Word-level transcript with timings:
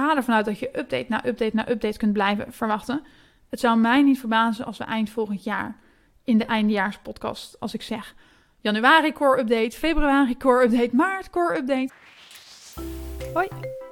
ga 0.00 0.16
ervan 0.16 0.34
uit 0.34 0.44
dat 0.44 0.58
je 0.58 0.78
update 0.78 1.06
na 1.08 1.26
update 1.26 1.56
na 1.56 1.68
update 1.68 1.98
kunt 1.98 2.12
blijven 2.12 2.52
verwachten. 2.52 3.02
Het 3.50 3.60
zou 3.60 3.78
mij 3.78 4.02
niet 4.02 4.18
verbazen 4.18 4.64
als 4.64 4.78
we 4.78 4.84
eind 4.84 5.10
volgend 5.10 5.44
jaar 5.44 5.76
in 6.24 6.38
de 6.38 6.44
eindejaarspodcast, 6.44 7.60
als 7.60 7.74
ik 7.74 7.82
zeg 7.82 8.14
januari 8.60 9.12
core 9.12 9.40
update, 9.40 9.76
februari 9.76 10.36
core 10.36 10.64
update, 10.64 10.96
maart 10.96 11.30
core 11.30 11.56
update. 11.56 11.92
Hoi, 13.34 13.48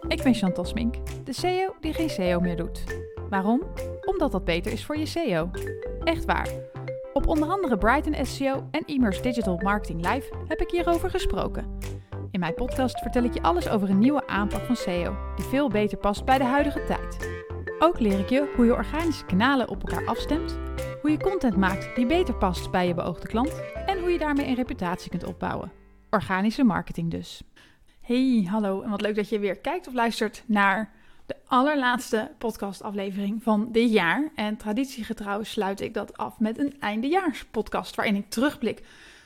ik 0.08 0.22
ben 0.22 0.34
Chantal 0.34 0.64
Smink, 0.64 0.94
de 1.24 1.32
CEO 1.32 1.74
die 1.80 1.92
geen 1.92 2.10
SEO 2.10 2.40
meer 2.40 2.56
doet. 2.56 2.84
Waarom? 3.30 3.62
Omdat 4.04 4.32
dat 4.32 4.44
beter 4.44 4.72
is 4.72 4.84
voor 4.84 4.96
je 4.96 5.06
SEO. 5.06 5.50
Echt 6.02 6.24
waar. 6.24 6.48
Op 7.12 7.26
onder 7.26 7.48
andere 7.48 7.78
Brighton 7.78 8.26
SEO 8.26 8.68
en 8.70 8.82
Immers 8.86 9.22
Digital 9.22 9.60
Marketing 9.62 10.12
Live 10.12 10.34
heb 10.48 10.60
ik 10.60 10.70
hierover 10.70 11.10
gesproken. 11.10 11.78
In 12.34 12.40
mijn 12.40 12.54
podcast 12.54 12.98
vertel 12.98 13.24
ik 13.24 13.34
je 13.34 13.42
alles 13.42 13.68
over 13.68 13.90
een 13.90 13.98
nieuwe 13.98 14.26
aanpak 14.26 14.64
van 14.64 14.76
SEO, 14.76 15.16
die 15.36 15.44
veel 15.44 15.68
beter 15.68 15.98
past 15.98 16.24
bij 16.24 16.38
de 16.38 16.44
huidige 16.44 16.84
tijd. 16.84 17.30
Ook 17.78 18.00
leer 18.00 18.18
ik 18.18 18.28
je 18.28 18.52
hoe 18.56 18.64
je 18.64 18.72
organische 18.72 19.24
kanalen 19.24 19.68
op 19.68 19.80
elkaar 19.82 20.06
afstemt, 20.06 20.58
hoe 21.00 21.10
je 21.10 21.18
content 21.18 21.56
maakt 21.56 21.96
die 21.96 22.06
beter 22.06 22.34
past 22.34 22.70
bij 22.70 22.86
je 22.86 22.94
beoogde 22.94 23.26
klant 23.26 23.62
en 23.86 24.00
hoe 24.00 24.10
je 24.10 24.18
daarmee 24.18 24.46
een 24.46 24.54
reputatie 24.54 25.10
kunt 25.10 25.24
opbouwen. 25.24 25.72
Organische 26.10 26.64
marketing 26.64 27.10
dus. 27.10 27.42
Hey, 28.00 28.46
hallo 28.50 28.82
en 28.82 28.90
wat 28.90 29.00
leuk 29.00 29.14
dat 29.16 29.28
je 29.28 29.38
weer 29.38 29.56
kijkt 29.56 29.86
of 29.86 29.94
luistert 29.94 30.44
naar 30.46 30.92
de 31.26 31.36
allerlaatste 31.46 32.30
podcastaflevering 32.38 33.42
van 33.42 33.68
dit 33.72 33.92
jaar. 33.92 34.30
En 34.34 34.56
traditiegetrouw 34.56 35.42
sluit 35.42 35.80
ik 35.80 35.94
dat 35.94 36.16
af 36.16 36.38
met 36.38 36.58
een 36.58 36.80
eindejaarspodcast 36.80 37.94
waarin 37.94 38.16
ik 38.16 38.30
terugblik 38.30 38.82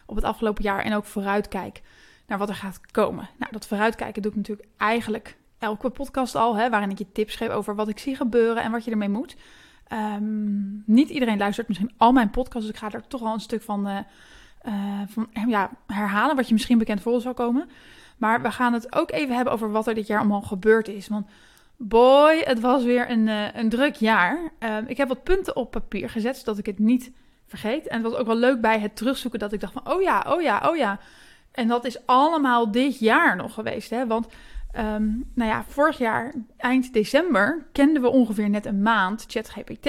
op 0.06 0.16
het 0.16 0.24
afgelopen 0.24 0.62
jaar 0.62 0.84
en 0.84 0.94
ook 0.94 1.04
vooruitkijk 1.04 1.82
naar 2.28 2.38
wat 2.38 2.48
er 2.48 2.54
gaat 2.54 2.80
komen. 2.90 3.28
Nou, 3.38 3.52
dat 3.52 3.66
vooruitkijken 3.66 4.22
doe 4.22 4.30
ik 4.30 4.36
natuurlijk 4.36 4.68
eigenlijk 4.76 5.36
elke 5.58 5.90
podcast 5.90 6.34
al, 6.34 6.56
hè, 6.56 6.70
waarin 6.70 6.90
ik 6.90 6.98
je 6.98 7.12
tips 7.12 7.36
geef 7.36 7.48
over 7.48 7.74
wat 7.74 7.88
ik 7.88 7.98
zie 7.98 8.16
gebeuren 8.16 8.62
en 8.62 8.70
wat 8.70 8.84
je 8.84 8.90
ermee 8.90 9.08
moet. 9.08 9.36
Um, 9.92 10.82
niet 10.86 11.08
iedereen 11.08 11.38
luistert 11.38 11.68
misschien 11.68 11.92
al 11.96 12.12
mijn 12.12 12.30
podcasts, 12.30 12.66
dus 12.66 12.76
ik 12.76 12.82
ga 12.82 12.90
er 12.90 13.06
toch 13.06 13.22
al 13.22 13.32
een 13.32 13.40
stuk 13.40 13.62
van, 13.62 13.88
uh, 13.88 13.98
uh, 14.66 15.00
van 15.08 15.28
ja, 15.46 15.70
herhalen, 15.86 16.36
wat 16.36 16.46
je 16.46 16.52
misschien 16.52 16.78
bekend 16.78 17.00
voor 17.00 17.20
zal 17.20 17.34
komen. 17.34 17.68
Maar 18.16 18.42
we 18.42 18.50
gaan 18.50 18.72
het 18.72 18.94
ook 18.94 19.10
even 19.10 19.34
hebben 19.34 19.52
over 19.52 19.70
wat 19.70 19.86
er 19.86 19.94
dit 19.94 20.06
jaar 20.06 20.18
allemaal 20.18 20.42
gebeurd 20.42 20.88
is. 20.88 21.08
Want 21.08 21.26
boy, 21.76 22.42
het 22.44 22.60
was 22.60 22.84
weer 22.84 23.10
een, 23.10 23.26
uh, 23.26 23.54
een 23.54 23.68
druk 23.68 23.94
jaar. 23.94 24.38
Ehm, 24.58 24.84
ik 24.86 24.96
heb 24.96 25.08
wat 25.08 25.22
punten 25.22 25.56
op 25.56 25.70
papier 25.70 26.10
gezet, 26.10 26.36
zodat 26.36 26.58
ik 26.58 26.66
het 26.66 26.78
niet 26.78 27.12
vergeet. 27.46 27.86
En 27.86 28.02
het 28.02 28.10
was 28.10 28.20
ook 28.20 28.26
wel 28.26 28.36
leuk 28.36 28.60
bij 28.60 28.80
het 28.80 28.96
terugzoeken 28.96 29.40
dat 29.40 29.52
ik 29.52 29.60
dacht 29.60 29.72
van, 29.72 29.92
oh 29.92 30.02
ja, 30.02 30.24
oh 30.28 30.42
ja, 30.42 30.62
oh 30.66 30.76
ja. 30.76 30.98
En 31.58 31.68
dat 31.68 31.84
is 31.84 32.06
allemaal 32.06 32.70
dit 32.70 32.98
jaar 32.98 33.36
nog 33.36 33.54
geweest, 33.54 33.90
hè. 33.90 34.06
Want 34.06 34.26
Um, 34.78 35.30
nou 35.34 35.50
ja, 35.50 35.64
vorig 35.68 35.98
jaar, 35.98 36.34
eind 36.56 36.92
december, 36.92 37.66
kenden 37.72 38.02
we 38.02 38.08
ongeveer 38.08 38.50
net 38.50 38.66
een 38.66 38.82
maand 38.82 39.24
ChatGPT. 39.28 39.88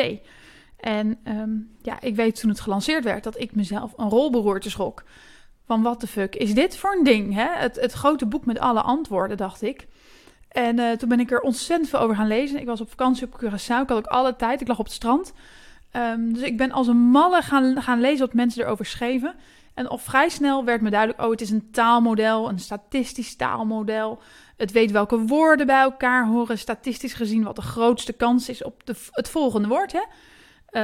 En 0.79 1.17
um, 1.23 1.69
ja, 1.81 2.01
ik 2.01 2.15
weet 2.15 2.39
toen 2.39 2.49
het 2.49 2.59
gelanceerd 2.59 3.03
werd 3.03 3.23
dat 3.23 3.39
ik 3.39 3.55
mezelf 3.55 3.93
een 3.97 4.09
rolberoerte 4.09 4.69
schrok. 4.69 5.03
Van 5.65 5.81
wat 5.81 6.01
de 6.01 6.07
fuck 6.07 6.35
is 6.35 6.53
dit 6.53 6.77
voor 6.77 6.95
een 6.97 7.03
ding? 7.03 7.33
Hè? 7.33 7.47
Het, 7.55 7.91
grote 7.91 8.25
boek 8.25 8.45
met 8.45 8.59
alle 8.59 8.81
antwoorden, 8.81 9.37
dacht 9.37 9.61
ik. 9.61 9.87
En 10.49 10.79
uh, 10.79 10.91
toen 10.91 11.09
ben 11.09 11.19
ik 11.19 11.31
er 11.31 11.41
ontzettend 11.41 11.89
veel 11.89 11.99
over 11.99 12.15
gaan 12.15 12.27
lezen. 12.27 12.59
Ik 12.59 12.65
was 12.65 12.81
op 12.81 12.89
vakantie 12.89 13.27
op 13.27 13.41
Curaçao, 13.43 13.81
ik 13.81 13.89
had 13.89 13.91
ook 13.91 14.05
alle 14.05 14.35
tijd. 14.35 14.61
Ik 14.61 14.67
lag 14.67 14.79
op 14.79 14.85
het 14.85 14.93
strand. 14.93 15.33
Um, 15.93 16.33
dus 16.33 16.43
ik 16.43 16.57
ben 16.57 16.71
als 16.71 16.87
een 16.87 17.09
malle 17.09 17.41
gaan, 17.41 17.81
gaan 17.81 18.01
lezen 18.01 18.25
wat 18.25 18.33
mensen 18.33 18.63
erover 18.63 18.85
schreven. 18.85 19.35
En 19.79 19.87
al 19.87 19.97
vrij 19.97 20.29
snel 20.29 20.65
werd 20.65 20.81
me 20.81 20.89
duidelijk, 20.89 21.21
oh, 21.21 21.29
het 21.29 21.41
is 21.41 21.49
een 21.49 21.71
taalmodel, 21.71 22.49
een 22.49 22.59
statistisch 22.59 23.35
taalmodel. 23.35 24.21
Het 24.57 24.71
weet 24.71 24.91
welke 24.91 25.17
woorden 25.17 25.65
bij 25.65 25.81
elkaar 25.81 26.27
horen, 26.27 26.57
statistisch 26.57 27.13
gezien 27.13 27.43
wat 27.43 27.55
de 27.55 27.61
grootste 27.61 28.13
kans 28.13 28.49
is 28.49 28.63
op 28.63 28.85
de, 28.85 28.95
het 29.11 29.29
volgende 29.29 29.67
woord. 29.67 29.91
Hè? 29.91 30.01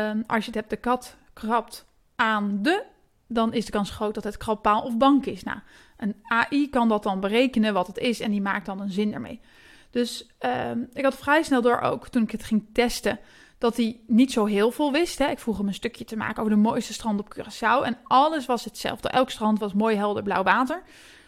Um, 0.10 0.24
als 0.28 0.40
je 0.40 0.46
het 0.46 0.56
hebt, 0.56 0.70
de 0.70 0.78
kat 0.78 1.16
krabt 1.34 1.86
aan 2.16 2.60
de, 2.62 2.84
dan 3.28 3.54
is 3.54 3.66
de 3.66 3.72
kans 3.72 3.90
groot 3.90 4.14
dat 4.14 4.24
het 4.24 4.38
krabpaal 4.38 4.82
of 4.82 4.98
bank 4.98 5.26
is. 5.26 5.44
Nou, 5.44 5.60
een 5.98 6.16
AI 6.24 6.70
kan 6.70 6.90
dat 6.90 7.04
dan 7.04 7.20
berekenen 7.20 7.74
wat 7.74 7.88
het 7.88 7.98
is 7.98 8.20
en 8.20 8.32
die 8.32 8.42
maakt 8.42 8.66
dan 8.66 8.82
een 8.82 8.92
zin 8.92 9.14
ermee. 9.14 9.42
Dus 9.90 10.30
um, 10.70 10.90
ik 10.94 11.04
had 11.04 11.16
vrij 11.16 11.44
snel 11.44 11.62
door 11.62 11.80
ook, 11.80 12.08
toen 12.08 12.24
ik 12.24 12.32
het 12.32 12.44
ging 12.44 12.66
testen, 12.74 13.20
dat 13.58 13.78
hij 13.78 14.00
niet 14.08 14.32
zo 14.32 14.46
heel 14.46 14.72
veel 14.72 14.92
wist. 14.92 15.20
Hè. 15.20 15.30
Ik 15.30 15.40
vroeg 15.40 15.58
hem 15.58 15.68
een 15.68 15.74
stukje 15.74 16.06
te 16.06 16.16
maken 16.16 16.40
over 16.42 16.56
de 16.56 16.62
mooiste 16.62 16.94
strand 16.94 17.20
op 17.20 17.36
Curaçao. 17.36 17.86
En 17.86 17.98
alles 18.04 18.46
was 18.46 18.64
hetzelfde. 18.64 19.10
Elk 19.10 19.30
strand 19.30 19.60
was 19.60 19.74
mooi 19.74 19.96
helder 19.96 20.24
blauw 20.24 20.44
water. 20.44 20.84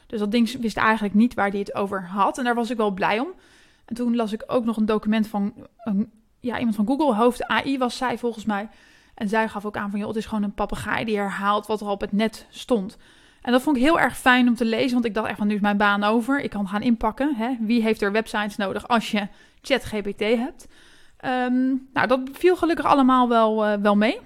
Dus 0.08 0.20
dat 0.20 0.32
ding 0.32 0.52
wist 0.62 0.78
eigenlijk 0.78 1.14
niet 1.14 1.34
waar 1.34 1.50
hij 1.50 1.60
het 1.60 1.76
over 1.76 2.08
had. 2.08 2.38
En 2.38 2.44
daar 2.44 2.56
was 2.56 2.70
ik 2.70 2.78
wel 2.78 2.92
blij 2.92 3.20
om. 3.20 3.28
En 3.86 3.96
toen 3.96 4.16
las 4.16 4.34
ik 4.34 4.44
ook 4.48 4.66
nog 4.66 4.78
een 4.78 4.86
document 4.86 5.28
van 5.28 5.54
een, 5.78 6.12
ja, 6.40 6.58
iemand 6.58 6.76
van 6.76 6.88
Google, 6.88 7.16
hoofd 7.16 7.48
AI 7.48 7.78
was 7.78 7.98
zij 7.98 8.18
volgens 8.18 8.46
mij. 8.46 8.70
En 9.14 9.30
zij 9.30 9.50
gaf 9.50 9.66
ook 9.66 9.78
aan 9.78 9.90
van, 9.90 10.00
joh, 10.00 10.08
het 10.08 10.18
is 10.18 10.26
gewoon 10.26 10.44
een 10.44 10.54
papegaai 10.54 11.06
die 11.06 11.18
herhaalt 11.18 11.68
wat 11.68 11.82
er 11.82 11.88
op 11.88 12.02
het 12.02 12.12
net 12.12 12.46
stond. 12.50 12.98
En 13.42 13.52
dat 13.52 13.62
vond 13.62 13.76
ik 13.76 13.82
heel 13.82 14.00
erg 14.00 14.18
fijn 14.18 14.48
om 14.48 14.56
te 14.56 14.66
lezen, 14.66 14.94
want 14.94 15.06
ik 15.06 15.14
dacht 15.14 15.28
echt 15.28 15.38
van, 15.38 15.48
nu 15.48 15.56
is 15.56 15.62
mijn 15.62 15.78
baan 15.78 16.04
over. 16.04 16.42
Ik 16.42 16.50
kan 16.50 16.68
gaan 16.68 16.82
inpakken. 16.82 17.36
Hè? 17.36 17.56
Wie 17.60 17.82
heeft 17.82 18.02
er 18.02 18.12
websites 18.12 18.56
nodig 18.56 18.88
als 18.88 19.12
je 19.12 19.28
ChatGPT 19.62 20.20
hebt? 20.20 20.68
Um, 21.26 21.88
nou, 21.94 22.08
dat 22.08 22.20
viel 22.32 22.56
gelukkig 22.56 22.86
allemaal 22.86 23.30
wel, 23.30 23.68
uh, 23.68 23.74
wel 23.74 23.96
mee. 23.96 24.20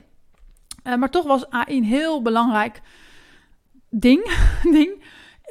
Uh, 0.84 0.96
maar 0.96 1.09
toch 1.09 1.25
was 1.25 1.50
AI 1.50 1.78
een 1.78 1.84
heel 1.84 2.22
belangrijk 2.22 2.81
ding. 3.90 4.31
ding. 4.78 5.03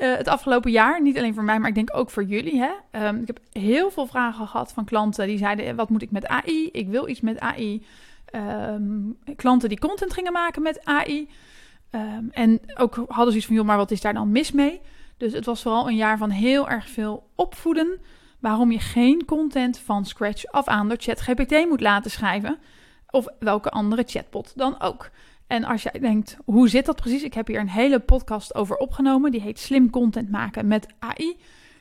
Uh, 0.02 0.16
het 0.16 0.28
afgelopen 0.28 0.70
jaar. 0.70 1.02
Niet 1.02 1.18
alleen 1.18 1.34
voor 1.34 1.44
mij, 1.44 1.58
maar 1.58 1.68
ik 1.68 1.74
denk 1.74 1.96
ook 1.96 2.10
voor 2.10 2.24
jullie. 2.24 2.60
Hè? 2.60 3.06
Um, 3.06 3.20
ik 3.20 3.26
heb 3.26 3.40
heel 3.52 3.90
veel 3.90 4.06
vragen 4.06 4.46
gehad 4.46 4.72
van 4.72 4.84
klanten 4.84 5.26
die 5.26 5.38
zeiden: 5.38 5.76
wat 5.76 5.88
moet 5.88 6.02
ik 6.02 6.10
met 6.10 6.26
AI? 6.26 6.68
Ik 6.72 6.88
wil 6.88 7.08
iets 7.08 7.20
met 7.20 7.38
AI. 7.38 7.86
Um, 8.34 9.18
klanten 9.36 9.68
die 9.68 9.78
content 9.78 10.12
gingen 10.12 10.32
maken 10.32 10.62
met 10.62 10.84
AI. 10.84 11.28
en 12.30 12.60
ook 12.76 12.94
hadden 12.94 13.26
zoiets 13.26 13.46
van: 13.46 13.54
joh, 13.54 13.66
maar 13.66 13.76
wat 13.76 13.90
is 13.90 14.00
daar 14.00 14.14
dan 14.14 14.32
mis 14.32 14.52
mee? 14.52 14.80
Dus 15.16 15.32
het 15.32 15.46
was 15.46 15.62
vooral 15.62 15.88
een 15.88 15.96
jaar 15.96 16.18
van 16.18 16.30
heel 16.30 16.68
erg 16.68 16.88
veel 16.88 17.30
opvoeden 17.34 18.00
waarom 18.40 18.72
je 18.72 18.78
geen 18.78 19.24
content 19.24 19.78
van 19.78 20.04
scratch 20.04 20.46
af 20.46 20.66
aan 20.66 20.88
door 20.88 20.96
ChatGPT 21.00 21.68
moet 21.68 21.80
laten 21.80 22.10
schrijven. 22.10 22.58
Of 23.10 23.26
welke 23.38 23.70
andere 23.70 24.02
chatbot 24.06 24.52
dan 24.56 24.80
ook. 24.80 25.10
En 25.46 25.64
als 25.64 25.82
jij 25.82 26.00
denkt, 26.00 26.36
hoe 26.44 26.68
zit 26.68 26.86
dat 26.86 26.96
precies? 26.96 27.22
Ik 27.22 27.34
heb 27.34 27.46
hier 27.46 27.60
een 27.60 27.68
hele 27.68 27.98
podcast 27.98 28.54
over 28.54 28.76
opgenomen. 28.76 29.30
Die 29.30 29.40
heet 29.40 29.58
Slim 29.58 29.90
Content 29.90 30.30
maken 30.30 30.66
met 30.66 30.86
AI. 30.98 31.36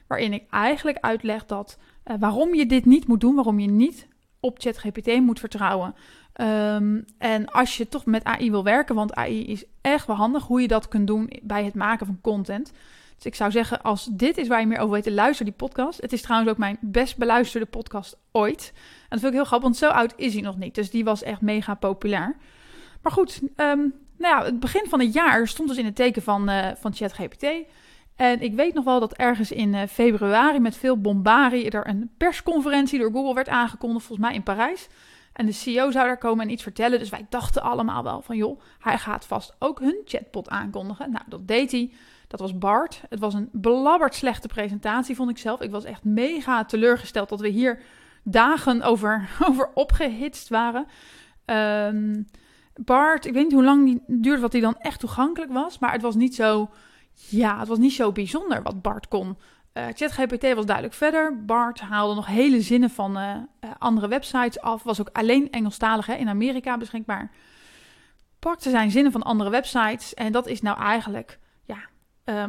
Waarin 0.08 0.34
ik 0.34 0.44
eigenlijk 0.50 0.98
uitleg 0.98 1.46
dat 1.46 1.78
uh, 2.06 2.16
waarom 2.19 2.56
je 2.56 2.66
dit 2.66 2.86
niet 2.86 3.08
moet 3.08 3.22
doen. 3.22 3.36
Waarom 3.36 3.59
je 3.59 3.69
niet 3.69 4.08
op 4.40 4.59
ChatGPT 4.59 5.19
moet 5.19 5.40
vertrouwen. 5.40 5.96
Um, 6.42 7.06
en 7.18 7.48
als 7.48 7.78
je 7.78 7.88
toch 7.88 8.06
met 8.06 8.24
AI 8.24 8.52
wil 8.52 8.64
werken, 8.64 8.96
want 8.96 9.14
AI 9.14 9.46
is 9.46 9.66
echt 9.81 10.08
wel 10.08 10.16
handig 10.16 10.44
hoe 10.44 10.62
je 10.62 10.68
dat 10.68 10.88
kunt 10.88 11.08
doen 11.08 11.34
bij 11.42 11.64
het 11.64 11.75
maken 11.75 12.06
van 12.06 12.22
content. 12.22 12.72
Dus 13.19 13.28
ik 13.28 13.35
zou 13.35 13.52
zeggen, 13.52 13.81
als 13.81 14.06
dit 14.12 14.38
is 14.38 14.47
waar 14.47 14.59
je 14.59 14.68
meer 14.68 14.80
over 14.80 14.94
weet, 14.94 15.13
luister 15.13 15.46
die 15.46 15.53
podcast. 15.53 16.02
Het 16.02 16.13
is 16.13 16.22
trouwens 16.22 16.52
ook 16.52 16.57
mijn 16.57 16.78
best 16.81 17.18
beluisterde 17.18 17.66
podcast 17.66 18.18
ooit. 18.31 18.72
En 18.75 19.07
dat 19.09 19.19
vind 19.19 19.31
ik 19.31 19.38
heel 19.38 19.46
grappig, 19.46 19.68
want 19.68 19.78
zo 19.78 19.90
oud 19.90 20.13
is 20.16 20.34
hij 20.34 20.41
nog 20.41 20.57
niet. 20.57 20.75
Dus 20.75 20.90
die 20.90 21.03
was 21.03 21.24
echt 21.24 21.41
mega 21.41 21.74
populair. 21.74 22.35
Maar 23.02 23.12
goed, 23.12 23.41
um, 23.41 23.94
nou 24.18 24.35
ja, 24.35 24.44
het 24.44 24.59
begin 24.59 24.85
van 24.90 25.00
het 25.00 25.13
jaar 25.13 25.47
stond 25.47 25.69
dus 25.69 25.78
in 25.78 25.85
het 25.85 25.96
teken 25.96 26.22
van, 26.22 26.50
uh, 26.50 26.68
van 26.75 26.94
ChatGPT. 26.94 27.47
En 28.16 28.41
ik 28.41 28.53
weet 28.53 28.74
nog 28.74 28.84
wel 28.84 29.00
dat 29.00 29.13
ergens 29.13 29.51
in 29.51 29.74
uh, 29.74 29.81
februari 29.90 30.59
met 30.59 30.78
veel 30.78 30.97
bombarie 31.01 31.69
er 31.69 31.88
een 31.88 32.12
persconferentie 32.18 33.00
door 33.00 33.12
Google 33.12 33.34
werd 33.34 33.50
aangekondigd, 33.50 34.06
volgens 34.06 34.28
mij 34.28 34.36
in 34.36 34.44
Parijs. 34.44 34.88
En 35.34 35.46
de 35.46 35.51
CEO 35.51 35.91
zou 35.91 36.06
daar 36.06 36.18
komen 36.18 36.46
en 36.46 36.51
iets 36.51 36.63
vertellen. 36.63 37.00
Dus 37.00 37.09
wij 37.09 37.25
dachten 37.30 37.62
allemaal 37.62 38.03
wel 38.03 38.22
van, 38.22 38.38
joh, 38.38 38.62
hij 38.80 38.97
gaat 38.97 39.25
vast 39.25 39.56
ook 39.59 39.80
hun 39.80 40.01
chatbot 40.06 40.50
aankondigen. 40.50 41.12
Nou, 41.12 41.24
dat 41.28 41.47
deed 41.47 41.72
hij. 41.72 41.91
Dat 42.29 42.40
was 42.40 42.57
Bart. 42.57 43.01
Het 43.09 43.19
was 43.19 43.34
een 43.34 43.50
belabberd 43.51 44.16
slechte 44.16 44.47
presentatie, 44.47 45.16
vond 45.16 45.29
ik 45.29 45.38
zelf. 45.38 45.62
Ik 45.62 45.72
was 45.72 45.84
echt 45.84 46.03
mega 46.03 46.66
teleurgesteld 46.66 47.29
dat 47.29 47.40
we 47.40 47.47
hier 47.47 47.81
dagen 48.23 48.81
over, 48.81 49.30
over 49.50 49.69
opgehitst 49.74 50.50
waren. 50.50 50.86
Um, 51.45 52.27
Bart, 52.74 53.25
ik 53.25 53.33
weet 53.33 53.44
niet 53.44 53.54
hoe 53.54 53.63
lang 53.63 53.86
die 53.86 54.04
duurde 54.07 54.42
wat 54.42 54.51
hij 54.51 54.62
dan 54.62 54.77
echt 54.80 55.00
toegankelijk 55.00 55.51
was. 55.51 55.80
Maar 55.80 55.92
het 55.92 56.01
was 56.01 56.15
niet 56.15 56.36
zo, 56.36 56.69
ja, 57.13 57.59
het 57.59 57.68
was 57.68 57.77
niet 57.77 57.94
zo 57.94 58.12
bijzonder 58.12 58.63
wat 58.63 58.81
Bart 58.81 59.07
kon. 59.07 59.38
Uh, 59.74 59.83
ChatGPT 59.94 60.54
was 60.54 60.65
duidelijk 60.65 60.95
verder. 60.95 61.45
Bart 61.45 61.80
haalde 61.80 62.15
nog 62.15 62.25
hele 62.25 62.62
zinnen 62.62 62.89
van 62.89 63.18
uh, 63.18 63.36
uh, 63.63 63.69
andere 63.77 64.07
websites 64.07 64.59
af. 64.59 64.83
Was 64.83 65.00
ook 65.00 65.09
alleen 65.13 65.51
Engelstalig 65.51 66.06
hè, 66.06 66.13
in 66.13 66.30
Amerika 66.30 66.77
beschikbaar. 66.77 67.31
Pakte 68.39 68.69
zijn 68.69 68.92
zinnen 68.92 69.12
van 69.12 69.24
andere 69.24 69.50
websites. 69.50 70.13
En 70.13 70.31
dat 70.31 70.48
is 70.48 70.62
nou 70.62 70.80
eigenlijk 70.80 71.39
uh, 72.30 72.44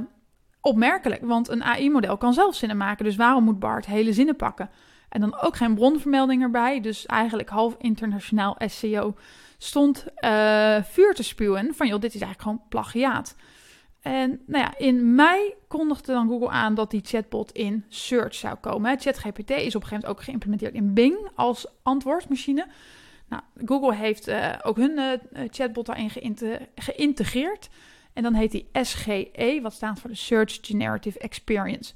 opmerkelijk. 0.60 1.22
Want 1.24 1.48
een 1.48 1.64
AI-model 1.64 2.16
kan 2.16 2.32
zelf 2.32 2.54
zinnen 2.54 2.76
maken. 2.76 3.04
Dus 3.04 3.16
waarom 3.16 3.44
moet 3.44 3.58
Bart 3.58 3.86
hele 3.86 4.12
zinnen 4.12 4.36
pakken? 4.36 4.70
En 5.08 5.20
dan 5.20 5.40
ook 5.40 5.56
geen 5.56 5.74
bronvermelding 5.74 6.42
erbij. 6.42 6.80
Dus 6.80 7.06
eigenlijk 7.06 7.48
half 7.48 7.74
internationaal 7.78 8.56
SEO 8.66 9.14
stond 9.58 10.06
uh, 10.18 10.82
vuur 10.82 11.14
te 11.14 11.22
spuwen 11.22 11.74
van... 11.74 11.86
joh, 11.86 12.00
dit 12.00 12.14
is 12.14 12.20
eigenlijk 12.20 12.42
gewoon 12.42 12.68
plagiaat. 12.68 13.36
En 14.00 14.40
nou 14.46 14.64
ja, 14.64 14.78
in 14.78 15.14
mei 15.14 15.54
kondigde 15.68 16.12
dan 16.12 16.28
Google 16.28 16.48
aan 16.48 16.74
dat 16.74 16.90
die 16.90 17.00
chatbot 17.04 17.52
in 17.52 17.84
Search 17.88 18.34
zou 18.34 18.54
komen. 18.54 19.00
ChatGPT 19.00 19.50
is 19.50 19.74
op 19.74 19.82
een 19.82 19.88
gegeven 19.88 19.90
moment 19.90 20.06
ook 20.06 20.22
geïmplementeerd 20.22 20.74
in 20.74 20.94
Bing 20.94 21.28
als 21.34 21.66
antwoordmachine. 21.82 22.66
Nou, 23.28 23.42
Google 23.64 23.94
heeft 23.94 24.28
uh, 24.28 24.52
ook 24.62 24.76
hun 24.76 24.98
uh, 24.98 25.12
chatbot 25.50 25.86
daarin 25.86 26.10
geïntegreerd. 26.74 27.68
En 28.20 28.26
dan 28.32 28.34
heet 28.34 28.50
die 28.50 28.68
SGE, 28.72 29.58
wat 29.62 29.72
staat 29.72 30.00
voor 30.00 30.10
de 30.10 30.16
Search 30.16 30.58
Generative 30.60 31.18
Experience. 31.18 31.94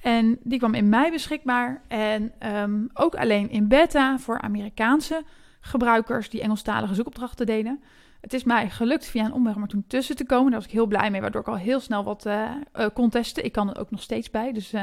En 0.00 0.38
die 0.42 0.58
kwam 0.58 0.74
in 0.74 0.88
mei 0.88 1.10
beschikbaar. 1.10 1.82
En 1.88 2.32
um, 2.56 2.90
ook 2.94 3.14
alleen 3.14 3.50
in 3.50 3.68
beta 3.68 4.18
voor 4.18 4.40
Amerikaanse 4.40 5.22
gebruikers 5.60 6.30
die 6.30 6.40
Engelstalige 6.40 6.94
zoekopdrachten 6.94 7.46
deden. 7.46 7.82
Het 8.20 8.32
is 8.32 8.44
mij 8.44 8.70
gelukt 8.70 9.06
via 9.06 9.24
een 9.24 9.32
omweg 9.32 9.56
om 9.56 9.62
er 9.62 9.68
toen 9.68 9.84
tussen 9.86 10.16
te 10.16 10.26
komen. 10.26 10.50
Daar 10.50 10.60
was 10.60 10.68
ik 10.68 10.74
heel 10.74 10.86
blij 10.86 11.10
mee, 11.10 11.20
waardoor 11.20 11.40
ik 11.40 11.48
al 11.48 11.56
heel 11.56 11.80
snel 11.80 12.04
wat 12.04 12.26
uh, 12.26 12.50
kon 12.94 13.10
testen. 13.10 13.44
Ik 13.44 13.52
kan 13.52 13.70
er 13.70 13.80
ook 13.80 13.90
nog 13.90 14.02
steeds 14.02 14.30
bij, 14.30 14.52
dus 14.52 14.72
uh, 14.72 14.82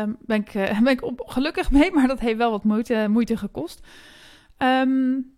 um, 0.00 0.16
ben 0.20 0.40
ik, 0.40 0.52
ben 0.84 0.92
ik 0.92 1.02
op, 1.02 1.22
gelukkig 1.26 1.70
mee. 1.70 1.92
Maar 1.92 2.06
dat 2.06 2.20
heeft 2.20 2.38
wel 2.38 2.50
wat 2.50 2.64
moeite, 2.64 3.06
moeite 3.08 3.36
gekost. 3.36 3.86
Um, 4.58 5.34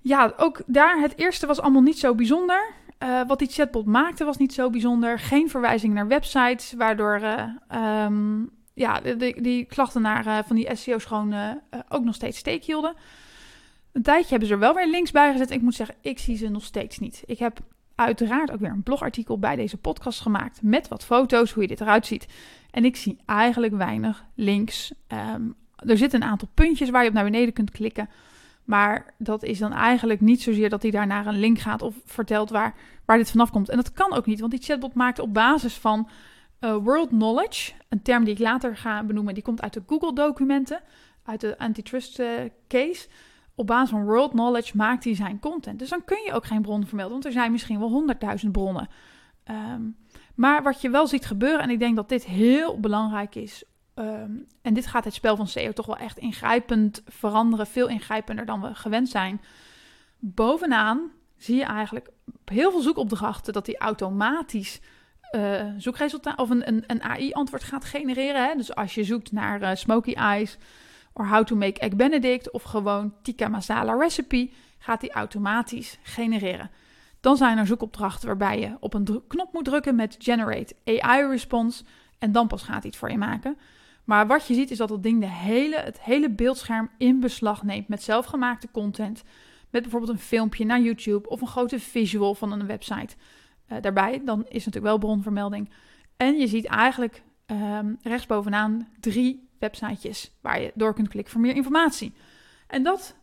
ja, 0.00 0.32
ook 0.36 0.62
daar, 0.66 1.00
het 1.00 1.18
eerste 1.18 1.46
was 1.46 1.60
allemaal 1.60 1.82
niet 1.82 1.98
zo 1.98 2.14
bijzonder. 2.14 2.74
Uh, 3.02 3.20
wat 3.26 3.38
die 3.38 3.48
chatbot 3.48 3.86
maakte 3.86 4.24
was 4.24 4.36
niet 4.36 4.54
zo 4.54 4.70
bijzonder. 4.70 5.18
Geen 5.18 5.50
verwijzing 5.50 5.94
naar 5.94 6.08
websites, 6.08 6.72
waardoor 6.72 7.20
uh, 7.20 8.04
um, 8.04 8.50
ja, 8.74 9.00
die, 9.00 9.64
klachten 9.64 10.02
naar, 10.02 10.26
uh, 10.26 10.38
van 10.46 10.56
die 10.56 10.76
SEO's 10.76 11.04
gewoon 11.04 11.34
ook 11.88 12.04
nog 12.04 12.14
steeds 12.14 12.38
steek 12.38 12.64
hielden. 12.64 12.94
Een 13.92 14.02
tijdje 14.02 14.28
hebben 14.28 14.48
ze 14.48 14.54
er 14.54 14.60
wel 14.60 14.74
weer 14.74 14.88
links 14.88 15.10
bij 15.10 15.32
gezet. 15.32 15.50
Ik 15.50 15.62
moet 15.62 15.74
zeggen, 15.74 15.96
ik 16.00 16.18
zie 16.18 16.36
ze 16.36 16.48
nog 16.48 16.64
steeds 16.64 16.98
niet. 16.98 17.22
Ik 17.26 17.38
heb 17.38 17.58
uiteraard 17.94 18.50
ook 18.50 18.60
weer 18.60 18.70
een 18.70 18.82
blogartikel 18.82 19.38
bij 19.38 19.56
deze 19.56 19.76
podcast 19.76 20.20
gemaakt 20.20 20.62
met 20.62 20.88
wat 20.88 21.04
foto's, 21.04 21.52
hoe 21.52 21.62
je 21.62 21.68
dit 21.68 21.80
eruit 21.80 22.06
ziet. 22.06 22.26
En 22.70 22.84
ik 22.84 22.96
zie 22.96 23.18
eigenlijk 23.26 23.74
weinig 23.74 24.24
links. 24.34 24.92
Um, 25.08 25.54
er 25.76 25.96
zitten 25.96 26.22
een 26.22 26.28
aantal 26.28 26.48
puntjes 26.54 26.90
waar 26.90 27.02
je 27.02 27.08
op 27.08 27.14
naar 27.14 27.24
beneden 27.24 27.52
kunt 27.52 27.70
klikken. 27.70 28.08
Maar 28.66 29.14
dat 29.18 29.42
is 29.42 29.58
dan 29.58 29.72
eigenlijk 29.72 30.20
niet 30.20 30.42
zozeer 30.42 30.70
dat 30.70 30.82
hij 30.82 30.90
daar 30.90 31.06
naar 31.06 31.26
een 31.26 31.38
link 31.38 31.58
gaat 31.58 31.82
of 31.82 31.94
vertelt 32.04 32.50
waar, 32.50 32.74
waar 33.04 33.16
dit 33.16 33.30
vanaf 33.30 33.50
komt. 33.50 33.68
En 33.68 33.76
dat 33.76 33.92
kan 33.92 34.12
ook 34.12 34.26
niet, 34.26 34.40
want 34.40 34.52
die 34.52 34.62
chatbot 34.62 34.94
maakt 34.94 35.18
op 35.18 35.34
basis 35.34 35.74
van 35.74 36.08
uh, 36.60 36.76
world 36.76 37.08
knowledge, 37.08 37.72
een 37.88 38.02
term 38.02 38.24
die 38.24 38.34
ik 38.34 38.40
later 38.40 38.76
ga 38.76 39.04
benoemen, 39.04 39.34
die 39.34 39.42
komt 39.42 39.62
uit 39.62 39.72
de 39.72 39.82
Google-documenten, 39.86 40.80
uit 41.24 41.40
de 41.40 41.58
antitrust 41.58 42.18
uh, 42.18 42.28
case. 42.68 43.08
Op 43.54 43.66
basis 43.66 43.90
van 43.90 44.04
world 44.04 44.30
knowledge 44.30 44.76
maakt 44.76 45.04
hij 45.04 45.14
zijn 45.14 45.38
content. 45.38 45.78
Dus 45.78 45.88
dan 45.88 46.04
kun 46.04 46.22
je 46.24 46.32
ook 46.32 46.46
geen 46.46 46.62
bron 46.62 46.86
vermelden, 46.86 47.12
want 47.12 47.26
er 47.26 47.32
zijn 47.32 47.52
misschien 47.52 47.78
wel 47.78 47.90
honderdduizend 47.90 48.52
bronnen. 48.52 48.88
Um, 49.50 49.96
maar 50.34 50.62
wat 50.62 50.80
je 50.80 50.90
wel 50.90 51.06
ziet 51.06 51.26
gebeuren, 51.26 51.60
en 51.60 51.70
ik 51.70 51.78
denk 51.78 51.96
dat 51.96 52.08
dit 52.08 52.24
heel 52.24 52.80
belangrijk 52.80 53.34
is 53.34 53.64
Um, 53.98 54.46
en 54.62 54.74
dit 54.74 54.86
gaat 54.86 55.04
het 55.04 55.14
spel 55.14 55.36
van 55.36 55.46
SEO 55.46 55.72
toch 55.72 55.86
wel 55.86 55.96
echt 55.96 56.18
ingrijpend 56.18 57.02
veranderen. 57.06 57.66
Veel 57.66 57.88
ingrijpender 57.88 58.46
dan 58.46 58.60
we 58.60 58.74
gewend 58.74 59.08
zijn. 59.08 59.40
Bovenaan 60.18 61.10
zie 61.36 61.56
je 61.56 61.64
eigenlijk 61.64 62.08
heel 62.44 62.70
veel 62.70 62.80
zoekopdrachten 62.80 63.52
dat 63.52 63.64
die 63.64 63.78
automatisch 63.78 64.80
uh, 65.32 65.64
zoekresultaat 65.76 66.38
of 66.38 66.50
een, 66.50 66.68
een, 66.68 66.84
een 66.86 67.02
AI-antwoord 67.02 67.64
gaat 67.64 67.84
genereren. 67.84 68.48
Hè? 68.48 68.54
Dus 68.54 68.74
als 68.74 68.94
je 68.94 69.04
zoekt 69.04 69.32
naar 69.32 69.62
uh, 69.62 69.70
smoky 69.74 70.12
eyes 70.12 70.58
of 71.12 71.28
how 71.28 71.44
to 71.44 71.56
make 71.56 71.80
egg 71.80 71.96
benedict 71.96 72.50
of 72.50 72.62
gewoon 72.62 73.14
tikka 73.22 73.48
masala 73.48 73.96
recipe, 73.98 74.50
gaat 74.78 75.00
die 75.00 75.12
automatisch 75.12 75.98
genereren. 76.02 76.70
Dan 77.20 77.36
zijn 77.36 77.58
er 77.58 77.66
zoekopdrachten 77.66 78.26
waarbij 78.26 78.60
je 78.60 78.76
op 78.80 78.94
een 78.94 79.22
knop 79.28 79.52
moet 79.52 79.64
drukken 79.64 79.94
met 79.94 80.16
generate 80.18 80.76
AI 80.84 81.26
response 81.26 81.84
en 82.18 82.32
dan 82.32 82.46
pas 82.46 82.62
gaat 82.62 82.82
hij 82.82 82.90
het 82.90 82.96
voor 82.96 83.10
je 83.10 83.18
maken. 83.18 83.58
Maar 84.06 84.26
wat 84.26 84.46
je 84.46 84.54
ziet 84.54 84.70
is 84.70 84.78
dat 84.78 84.88
dat 84.88 85.02
ding 85.02 85.20
de 85.20 85.30
hele, 85.30 85.76
het 85.76 86.00
hele 86.00 86.30
beeldscherm 86.30 86.90
in 86.98 87.20
beslag 87.20 87.62
neemt 87.62 87.88
met 87.88 88.02
zelfgemaakte 88.02 88.68
content. 88.70 89.22
Met 89.70 89.82
bijvoorbeeld 89.82 90.12
een 90.12 90.18
filmpje 90.24 90.64
naar 90.64 90.80
YouTube 90.80 91.28
of 91.28 91.40
een 91.40 91.46
grote 91.46 91.80
visual 91.80 92.34
van 92.34 92.52
een 92.52 92.66
website 92.66 93.14
uh, 93.72 93.78
daarbij. 93.80 94.22
Dan 94.24 94.40
is 94.40 94.64
natuurlijk 94.64 94.84
wel 94.84 94.98
bronvermelding. 94.98 95.70
En 96.16 96.38
je 96.38 96.46
ziet 96.46 96.66
eigenlijk 96.66 97.22
um, 97.46 97.98
rechtsbovenaan 98.02 98.88
drie 99.00 99.48
websitejes 99.58 100.32
waar 100.40 100.60
je 100.60 100.72
door 100.74 100.94
kunt 100.94 101.08
klikken 101.08 101.32
voor 101.32 101.40
meer 101.40 101.54
informatie. 101.54 102.12
En 102.66 102.82
dat 102.82 103.16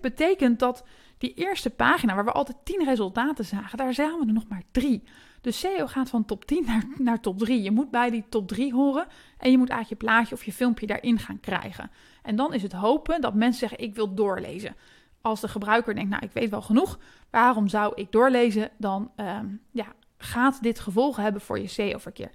betekent 0.00 0.58
dat 0.58 0.84
die 1.22 1.34
eerste 1.34 1.70
pagina, 1.70 2.14
waar 2.14 2.24
we 2.24 2.32
altijd 2.32 2.56
tien 2.64 2.84
resultaten 2.84 3.44
zagen, 3.44 3.78
daar 3.78 3.94
zagen 3.94 4.18
we 4.18 4.26
er 4.26 4.32
nog 4.32 4.48
maar 4.48 4.62
drie. 4.70 5.02
Dus 5.40 5.58
SEO 5.58 5.86
gaat 5.86 6.08
van 6.08 6.24
top 6.24 6.44
10 6.44 6.64
naar, 6.66 6.84
naar 6.98 7.20
top 7.20 7.38
3. 7.38 7.62
Je 7.62 7.70
moet 7.70 7.90
bij 7.90 8.10
die 8.10 8.24
top 8.28 8.48
3 8.48 8.72
horen 8.72 9.06
en 9.38 9.50
je 9.50 9.58
moet 9.58 9.68
eigenlijk 9.68 10.00
je 10.00 10.06
plaatje 10.06 10.34
of 10.34 10.44
je 10.44 10.52
filmpje 10.52 10.86
daarin 10.86 11.18
gaan 11.18 11.40
krijgen. 11.40 11.90
En 12.22 12.36
dan 12.36 12.54
is 12.54 12.62
het 12.62 12.72
hopen 12.72 13.20
dat 13.20 13.34
mensen 13.34 13.68
zeggen: 13.68 13.86
Ik 13.86 13.94
wil 13.94 14.14
doorlezen. 14.14 14.76
Als 15.20 15.40
de 15.40 15.48
gebruiker 15.48 15.94
denkt: 15.94 16.10
Nou, 16.10 16.24
ik 16.24 16.32
weet 16.32 16.50
wel 16.50 16.62
genoeg, 16.62 16.98
waarom 17.30 17.68
zou 17.68 17.92
ik 17.94 18.12
doorlezen? 18.12 18.70
Dan 18.78 19.10
um, 19.16 19.60
ja, 19.70 19.86
gaat 20.18 20.62
dit 20.62 20.80
gevolgen 20.80 21.22
hebben 21.22 21.40
voor 21.40 21.58
je 21.58 21.66
SEO-verkeer. 21.66 22.30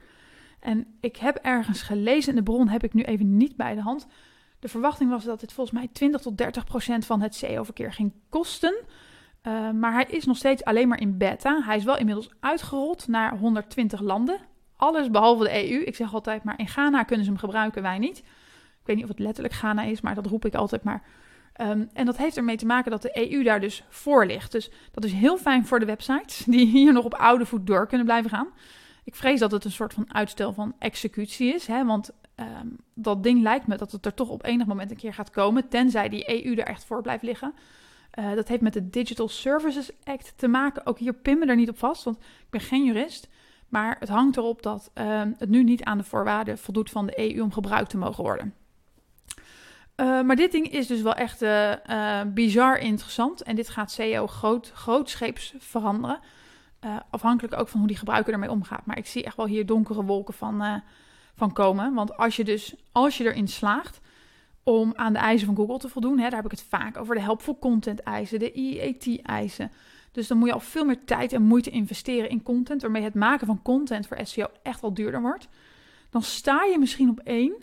En 0.60 0.88
ik 1.00 1.18
heb 1.18 1.36
ergens 1.36 1.82
gelezen, 1.82 2.30
en 2.30 2.36
de 2.36 2.52
bron 2.52 2.68
heb 2.68 2.84
ik 2.84 2.94
nu 2.94 3.04
even 3.04 3.38
niet 3.38 3.56
bij 3.56 3.76
de 3.76 3.82
hand. 3.82 4.08
De 4.60 4.68
verwachting 4.68 5.10
was 5.10 5.24
dat 5.24 5.40
dit 5.40 5.54
volgens 5.54 5.80
mij 5.80 5.90
20 5.92 6.22
tot 6.22 6.38
30 6.38 6.66
procent 6.66 7.06
van 7.06 7.22
het 7.22 7.36
SEO-verkeer 7.36 7.94
ging 7.94 8.14
kosten. 8.30 8.76
Uh, 9.44 9.72
maar 9.72 9.94
hij 9.94 10.06
is 10.10 10.26
nog 10.26 10.38
steeds 10.38 10.64
alleen 10.64 10.88
maar 10.88 11.02
in 11.02 11.18
beta. 11.18 11.62
Hij 11.64 11.78
is 11.78 11.84
wel 11.84 11.98
inmiddels 11.98 12.30
uitgerold 12.40 13.08
naar 13.08 13.38
120 13.38 14.00
landen. 14.02 14.40
Alles 14.76 15.12
behalve 15.12 15.44
de 15.44 15.70
EU. 15.70 15.84
Ik 15.84 15.96
zeg 15.96 16.14
altijd 16.14 16.44
maar 16.44 16.60
in 16.60 16.68
Ghana 16.68 17.04
kunnen 17.04 17.26
ze 17.26 17.32
hem 17.32 17.40
gebruiken, 17.40 17.82
wij 17.82 17.98
niet. 17.98 18.18
Ik 18.18 18.84
weet 18.84 18.96
niet 18.96 19.06
of 19.06 19.12
het 19.12 19.20
letterlijk 19.20 19.54
Ghana 19.54 19.84
is, 19.84 20.02
maar 20.02 20.16
dat 20.16 20.26
roep 20.26 20.46
ik 20.46 20.56
altijd 20.56 20.84
maar. 20.84 21.04
Um, 21.62 21.90
en 21.94 22.06
dat 22.06 22.18
heeft 22.18 22.38
ermee 22.38 22.58
te 22.58 22.66
maken 22.66 22.92
dat 22.92 23.02
de 23.02 23.32
EU 23.32 23.44
daar 23.44 23.60
dus 23.60 23.84
voor 23.90 24.26
ligt. 24.26 24.52
Dus 24.52 24.72
dat 24.92 25.04
is 25.04 25.12
heel 25.12 25.38
fijn 25.38 25.66
voor 25.66 25.80
de 25.80 25.86
websites 25.86 26.38
die 26.48 26.66
hier 26.66 26.94
nog 26.94 27.06
op 27.06 27.14
oude 27.14 27.46
voet 27.46 27.68
door 27.68 27.88
kunnen 27.88 28.06
blijven 28.06 28.30
gaan. 28.30 28.48
Ik 29.04 29.16
vrees 29.16 29.40
dat 29.40 29.52
het 29.52 29.66
een 29.66 29.72
soort 29.72 29.94
van 29.94 30.14
uitstel 30.14 30.54
van 30.54 30.76
executie 30.80 31.54
is. 31.54 31.68
Hè? 31.68 31.86
Want 31.86 32.12
um, 32.40 32.78
dat 32.94 33.24
ding 33.24 33.42
lijkt 33.42 33.68
me 33.68 33.78
dat 33.78 33.92
het 33.92 34.06
er 34.06 34.14
toch 34.14 34.30
op 34.30 34.46
enig 34.46 34.68
moment 34.68 34.92
een 34.92 34.98
keer 34.98 35.14
gaat 35.14 35.30
komen. 35.30 35.68
Tenzij 35.68 36.10
die 36.10 36.46
EU 36.46 36.56
er 36.56 36.66
echt 36.66 36.86
voor 36.86 37.02
blijft 37.02 37.24
liggen. 37.24 37.54
Uh, 38.20 38.34
dat 38.34 38.48
heeft 38.48 38.62
met 38.62 38.74
de 38.74 38.90
Digital 38.90 39.28
Services 39.28 39.92
Act 40.04 40.34
te 40.36 40.48
maken. 40.48 40.86
Ook 40.86 41.00
hier 41.00 41.14
pin 41.14 41.40
me 41.40 41.46
er 41.46 41.56
niet 41.56 41.70
op 41.70 41.78
vast, 41.78 42.04
want 42.04 42.18
ik 42.18 42.50
ben 42.50 42.62
geen 42.62 42.86
jurist. 42.86 43.28
Maar 43.70 43.96
het 44.00 44.10
hangt 44.10 44.38
erop 44.38 44.62
dat 44.62 44.92
uh, 44.96 45.22
het 45.38 45.50
nu 45.50 45.64
niet 45.64 45.84
aan 45.84 45.98
de 45.98 46.04
voorwaarden 46.04 46.58
voldoet 46.58 46.90
van 46.90 47.06
de 47.06 47.34
EU 47.34 47.42
om 47.42 47.52
gebruikt 47.52 47.90
te 47.90 47.98
mogen 47.98 48.24
worden. 48.24 48.54
Uh, 49.96 50.22
maar 50.22 50.36
dit 50.36 50.52
ding 50.52 50.70
is 50.70 50.88
dus 50.88 51.02
wel 51.02 51.14
echt 51.14 51.46
bizar 52.34 52.78
interessant. 52.78 53.42
En 53.44 53.56
dit 53.56 53.70
gaat 53.70 53.92
SEO 53.92 54.28
groot, 54.28 54.72
grootscheeps 54.74 55.54
veranderen. 55.58 56.20
afhankelijk 57.10 57.60
ook 57.60 57.68
van 57.68 57.80
hoe 57.80 57.88
die 57.88 57.98
gebruiker 57.98 58.34
ermee 58.34 58.52
omgaat. 58.52 58.86
Maar 58.86 58.98
ik 58.98 59.08
zie 59.08 59.24
echt 59.24 59.36
wel 59.36 59.46
hier 59.46 59.66
donkere 59.66 60.04
wolken 60.04 60.34
van, 60.34 60.82
van 61.38 61.54
komen. 61.54 61.94
Want 61.94 62.18
als 62.18 62.36
je 62.36 62.44
dus, 62.44 62.76
als 62.92 63.18
je 63.18 63.24
erin 63.24 63.48
slaagt 63.48 64.00
om 64.64 64.94
aan 64.96 65.14
de 65.14 65.20
eisen 65.20 65.48
van 65.48 65.56
Google 65.56 65.78
te 65.78 65.90
voldoen. 65.90 66.18
Hè, 66.18 66.24
daar 66.24 66.42
heb 66.42 66.46
ik 66.46 66.52
het 66.52 66.66
vaak 66.70 66.98
over 66.98 67.16
de 67.16 67.22
helpful 67.22 67.60
content 67.60 68.00
eisen, 68.00 68.40
de 68.40 68.52
EAT 68.52 69.22
eisen. 69.22 69.72
Dus 70.12 70.28
dan 70.28 70.38
moet 70.38 70.48
je 70.48 70.54
al 70.54 70.60
veel 70.60 70.86
meer 70.86 71.04
tijd 71.06 71.34
en 71.34 71.42
moeite 71.42 71.70
investeren 71.70 72.30
in 72.30 72.44
content, 72.44 72.82
waarmee 72.82 73.04
het 73.04 73.14
maken 73.14 73.48
van 73.48 73.62
content 73.62 74.08
voor 74.08 74.18
SEO 74.24 74.48
echt 74.64 74.82
wel 74.82 74.94
duurder 74.94 75.22
wordt. 75.22 75.48
Dan 76.10 76.22
sta 76.22 76.64
je 76.64 76.80
misschien 76.80 77.10
op 77.10 77.20
één. 77.20 77.56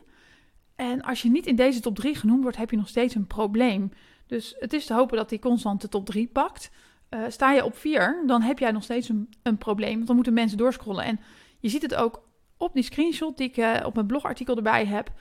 En 0.76 1.02
als 1.02 1.23
je 1.23 1.31
niet 1.31 1.47
in 1.47 1.57
deze 1.57 1.81
top 1.81 1.97
3 1.97 2.14
genoemd 2.14 2.43
wordt, 2.43 2.57
heb 2.57 2.71
je 2.71 2.76
nog 2.76 2.88
steeds 2.88 3.14
een 3.14 3.26
probleem. 3.26 3.93
Dus 4.26 4.54
het 4.59 4.73
is 4.73 4.87
te 4.87 4.95
hopen 4.95 5.16
dat 5.16 5.28
die 5.28 5.38
constant 5.38 5.81
de 5.81 5.88
top 5.88 6.07
3 6.07 6.26
pakt. 6.26 6.71
Uh, 7.11 7.21
sta 7.28 7.52
je 7.52 7.64
op 7.64 7.76
4, 7.76 8.23
dan 8.26 8.43
heb 8.43 8.59
jij 8.59 8.71
nog 8.71 8.83
steeds 8.83 9.09
een, 9.09 9.28
een, 9.43 9.59
probleem. 9.59 9.95
Want 9.95 10.07
dan 10.07 10.16
moeten 10.16 10.35
mensen 10.35 10.59
doorscrollen. 10.59 11.04
En 11.04 11.21
je 11.59 11.69
ziet 11.69 11.83
het 11.83 11.95
ook 11.95 12.23
op 12.56 12.75
die 12.75 12.82
screenshot 12.82 13.37
die 13.37 13.49
ik 13.49 13.56
uh, 13.56 13.80
op 13.84 13.94
mijn 13.94 14.06
blogartikel 14.06 14.56
erbij 14.56 14.87
heb 14.87 15.12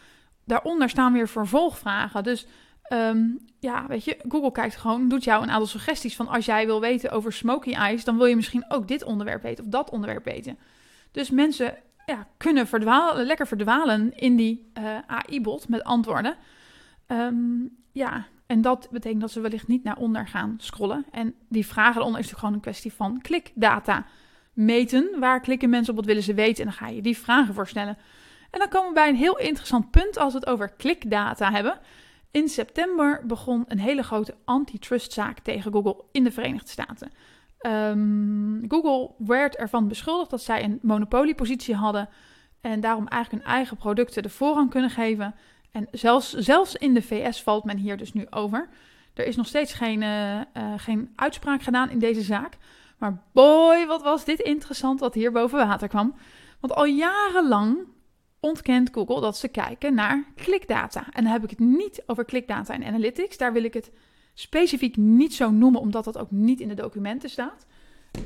daaronder 0.45 0.89
staan 0.89 1.13
weer 1.13 1.27
vervolgvragen. 1.27 2.23
Dus 2.23 2.47
um, 2.89 3.39
ja, 3.59 3.87
weet 3.87 4.05
je, 4.05 4.17
Google 4.27 4.51
kijkt 4.51 4.75
gewoon, 4.75 5.07
doet 5.07 5.23
jou 5.23 5.43
een 5.43 5.49
aantal 5.49 5.67
suggesties 5.67 6.15
van 6.15 6.27
als 6.27 6.45
jij 6.45 6.65
wil 6.65 6.81
weten 6.81 7.11
over 7.11 7.33
smoky 7.33 7.73
eyes, 7.73 8.03
dan 8.03 8.17
wil 8.17 8.25
je 8.25 8.35
misschien 8.35 8.65
ook 8.67 8.87
dit 8.87 9.03
onderwerp 9.03 9.41
weten 9.41 9.63
of 9.63 9.69
dat 9.69 9.89
onderwerp 9.89 10.23
weten. 10.23 10.57
Dus 11.11 11.29
mensen 11.29 11.77
ja, 12.05 12.27
kunnen 12.37 12.67
verdwalen, 12.67 13.25
lekker 13.25 13.47
verdwalen 13.47 14.17
in 14.17 14.35
die 14.35 14.69
eh, 14.73 14.97
AI-bot 15.07 15.69
met 15.69 15.83
antwoorden. 15.83 16.35
Um, 17.07 17.77
ja, 17.91 18.25
en 18.45 18.61
dat 18.61 18.87
betekent 18.91 19.21
dat 19.21 19.31
ze 19.31 19.41
wellicht 19.41 19.67
niet 19.67 19.83
naar 19.83 19.97
onder 19.97 20.27
gaan 20.27 20.55
scrollen. 20.57 21.05
En 21.11 21.33
die 21.49 21.65
vragen 21.65 22.01
eronder 22.01 22.19
is 22.19 22.25
natuurlijk 22.25 22.39
gewoon 22.39 22.53
een 22.53 22.59
kwestie 22.59 22.93
van 22.93 23.21
klikdata 23.21 24.05
meten. 24.53 25.19
Waar 25.19 25.39
klikken 25.39 25.69
mensen 25.69 25.89
op, 25.89 25.99
wat 25.99 26.07
willen 26.07 26.23
ze 26.23 26.33
weten? 26.33 26.63
En 26.63 26.69
dan 26.69 26.87
ga 26.87 26.87
je 26.87 27.01
die 27.01 27.17
vragen 27.17 27.53
voorstellen. 27.53 27.97
En 28.49 28.59
dan 28.59 28.69
komen 28.69 28.87
we 28.87 28.93
bij 28.93 29.09
een 29.09 29.15
heel 29.15 29.37
interessant 29.37 29.91
punt 29.91 30.17
als 30.17 30.33
we 30.33 30.39
het 30.39 30.47
over 30.47 30.69
klikdata 30.69 31.51
hebben. 31.51 31.79
In 32.31 32.47
september 32.47 33.21
begon 33.25 33.65
een 33.67 33.79
hele 33.79 34.03
grote 34.03 34.35
antitrustzaak 34.45 35.39
tegen 35.39 35.71
Google 35.71 36.03
in 36.11 36.23
de 36.23 36.31
Verenigde 36.31 36.69
Staten. 36.69 37.11
Ehm, 37.57 38.67
Google 38.67 39.11
werd 39.17 39.55
ervan 39.55 39.87
beschuldigd 39.87 40.29
dat 40.29 40.41
zij 40.41 40.63
een 40.63 40.79
monopoliepositie 40.81 41.75
hadden 41.75 42.09
en 42.61 42.79
daarom 42.79 43.07
eigenlijk 43.07 43.43
hun 43.43 43.53
eigen 43.53 43.77
producten 43.77 44.23
de 44.23 44.29
voorrang 44.29 44.69
kunnen 44.69 44.89
geven. 44.89 45.35
En 45.71 45.87
zelfs, 45.91 46.33
zelfs 46.33 46.75
in 46.75 46.93
de 46.93 47.01
VS 47.01 47.43
valt 47.43 47.63
men 47.63 47.77
hier 47.77 47.97
dus 47.97 48.13
nu 48.13 48.27
over. 48.29 48.69
Er 49.13 49.25
is 49.25 49.35
nog 49.35 49.47
steeds 49.47 49.73
geen, 49.73 50.01
uh, 50.01 50.41
geen 50.77 51.11
uitspraak 51.15 51.61
gedaan 51.61 51.89
in 51.89 51.99
deze 51.99 52.21
zaak. 52.21 52.57
Maar 53.03 53.23
boy, 53.31 53.85
wat 53.87 54.01
was 54.01 54.25
dit 54.25 54.39
interessant 54.39 54.99
wat 54.99 55.13
hier 55.13 55.31
boven 55.31 55.67
water 55.67 55.87
kwam. 55.87 56.15
Want 56.59 56.75
al 56.75 56.85
jarenlang 56.85 57.77
ontkent 58.39 58.89
Google 58.93 59.21
dat 59.21 59.37
ze 59.37 59.47
kijken 59.47 59.93
naar 59.93 60.25
klikdata. 60.35 61.05
En 61.11 61.23
dan 61.23 61.33
heb 61.33 61.43
ik 61.43 61.49
het 61.49 61.59
niet 61.59 62.03
over 62.05 62.25
klikdata 62.25 62.73
en 62.73 62.83
analytics. 62.83 63.37
Daar 63.37 63.53
wil 63.53 63.63
ik 63.63 63.73
het 63.73 63.91
specifiek 64.33 64.97
niet 64.97 65.33
zo 65.33 65.51
noemen, 65.51 65.81
omdat 65.81 66.03
dat 66.03 66.17
ook 66.17 66.31
niet 66.31 66.59
in 66.59 66.67
de 66.67 66.73
documenten 66.73 67.29
staat. 67.29 67.65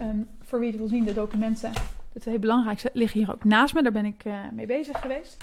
Um, 0.02 0.28
voor 0.42 0.60
wie 0.60 0.70
het 0.70 0.78
wil 0.78 0.88
zien, 0.88 1.06
de 1.06 1.14
documenten, 1.14 1.72
de 2.14 2.20
twee 2.20 2.40
belangrijkste, 2.40 2.90
liggen 2.94 3.20
hier 3.20 3.32
ook 3.32 3.44
naast 3.44 3.74
me. 3.74 3.84
Daar 3.84 3.92
ben 3.92 4.06
ik 4.06 4.26
uh, 4.26 4.40
mee 4.52 4.66
bezig 4.66 5.02
geweest. 5.02 5.38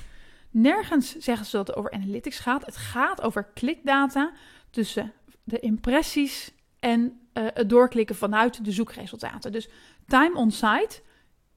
Nergens 0.50 1.16
zeggen 1.16 1.46
ze 1.46 1.56
dat 1.56 1.66
het 1.66 1.76
over 1.76 1.92
analytics 1.92 2.38
gaat. 2.38 2.66
Het 2.66 2.76
gaat 2.76 3.22
over 3.22 3.44
klikdata 3.44 4.32
tussen 4.70 5.12
de 5.44 5.58
impressies 5.60 6.52
en 6.80 7.18
uh, 7.34 7.46
het 7.54 7.68
doorklikken 7.68 8.16
vanuit 8.16 8.64
de 8.64 8.72
zoekresultaten. 8.72 9.52
Dus 9.52 9.68
time 10.06 10.36
on 10.36 10.50
site 10.50 11.02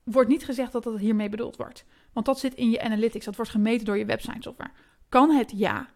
wordt 0.04 0.30
niet 0.30 0.46
gezegd 0.46 0.72
dat 0.72 0.84
dat 0.84 0.98
hiermee 0.98 1.30
bedoeld 1.30 1.56
wordt. 1.56 1.86
Want 2.14 2.26
dat 2.26 2.40
zit 2.40 2.54
in 2.54 2.70
je 2.70 2.82
analytics. 2.82 3.26
Dat 3.26 3.36
wordt 3.36 3.52
gemeten 3.52 3.86
door 3.86 3.98
je 3.98 4.06
website 4.06 4.42
software. 4.42 4.72
Kan 5.10 5.30
het? 5.30 5.54
Ja. 5.56 5.88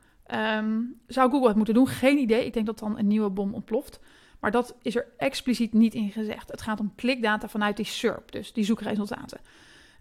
Um, 0.57 1.01
zou 1.07 1.31
Google 1.31 1.47
het 1.47 1.55
moeten 1.55 1.73
doen? 1.73 1.87
Geen 1.87 2.17
idee. 2.17 2.45
Ik 2.45 2.53
denk 2.53 2.65
dat 2.65 2.79
dan 2.79 2.97
een 2.97 3.07
nieuwe 3.07 3.29
bom 3.29 3.53
ontploft. 3.53 3.99
Maar 4.39 4.51
dat 4.51 4.75
is 4.81 4.95
er 4.95 5.07
expliciet 5.17 5.73
niet 5.73 5.93
in 5.93 6.11
gezegd. 6.11 6.51
Het 6.51 6.61
gaat 6.61 6.79
om 6.79 6.95
klikdata 6.95 7.49
vanuit 7.49 7.75
die 7.75 7.85
SERP, 7.85 8.31
dus 8.31 8.53
die 8.53 8.63
zoekresultaten. 8.63 9.39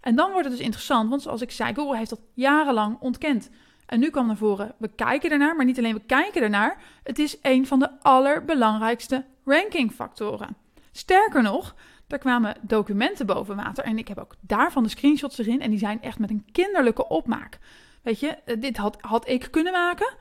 En 0.01 0.17
dan 0.17 0.31
wordt 0.31 0.47
het 0.47 0.57
dus 0.57 0.65
interessant, 0.65 1.11
want 1.11 1.23
zoals 1.23 1.41
ik 1.41 1.51
zei, 1.51 1.75
Google 1.75 1.97
heeft 1.97 2.11
dat 2.11 2.21
jarenlang 2.35 2.97
ontkend. 3.01 3.51
En 3.87 4.01
nu 4.01 4.11
kwam 4.11 4.27
naar 4.27 4.37
voren, 4.37 4.75
we 4.79 4.89
kijken 4.89 5.31
ernaar, 5.31 5.57
maar 5.57 5.65
niet 5.65 5.79
alleen 5.79 5.95
we 5.95 6.03
kijken 6.07 6.43
ernaar, 6.43 6.83
het 7.03 7.19
is 7.19 7.39
een 7.43 7.67
van 7.67 7.79
de 7.79 8.01
allerbelangrijkste 8.01 9.25
rankingfactoren. 9.53 10.57
Sterker 10.93 11.43
nog, 11.43 11.75
er 12.09 12.19
kwamen 12.19 12.57
documenten 12.61 13.27
boven 13.27 13.57
water 13.57 13.85
en 13.85 13.99
ik 13.99 14.09
heb 14.09 14.19
ook 14.19 14.35
daarvan 14.41 14.83
de 14.83 14.89
screenshots 14.89 15.39
erin 15.39 15.61
en 15.61 15.71
die 15.71 15.79
zijn 15.79 16.03
echt 16.03 16.19
met 16.19 16.31
een 16.31 16.47
kinderlijke 16.53 17.09
opmaak. 17.09 17.59
Weet 18.03 18.21
je, 18.21 18.29
eh, 18.29 18.61
dit 18.61 18.77
had, 18.77 18.97
had 19.01 19.29
ik 19.29 19.49
kunnen 19.51 19.73
maken. 19.73 20.15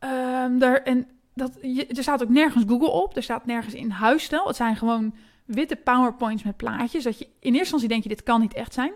Um, 0.00 0.58
daar, 0.58 0.82
en 0.82 1.06
dat, 1.34 1.58
je, 1.62 1.86
er 1.86 2.02
staat 2.02 2.22
ook 2.22 2.28
nergens 2.28 2.64
Google 2.68 2.90
op, 2.90 3.16
er 3.16 3.22
staat 3.22 3.46
nergens 3.46 3.74
in 3.74 3.90
huisstijl. 3.90 4.46
Het 4.46 4.56
zijn 4.56 4.76
gewoon 4.76 5.14
witte 5.44 5.76
PowerPoints 5.76 6.42
met 6.42 6.56
plaatjes. 6.56 7.04
Dat 7.04 7.18
je 7.18 7.24
in 7.24 7.30
eerste 7.40 7.58
instantie 7.58 7.88
denk 7.88 8.02
je, 8.02 8.08
dit 8.08 8.22
kan 8.22 8.40
niet 8.40 8.54
echt 8.54 8.72
zijn. 8.72 8.92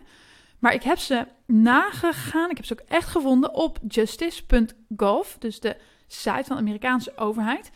Maar 0.58 0.74
ik 0.74 0.82
heb 0.82 0.98
ze 0.98 1.26
nagegaan, 1.46 2.50
ik 2.50 2.56
heb 2.56 2.66
ze 2.66 2.72
ook 2.72 2.88
echt 2.88 3.08
gevonden 3.08 3.54
op 3.54 3.78
justice.gov, 3.88 5.34
dus 5.38 5.60
de 5.60 5.76
site 6.06 6.44
van 6.44 6.56
de 6.56 6.62
Amerikaanse 6.62 7.16
overheid. 7.16 7.70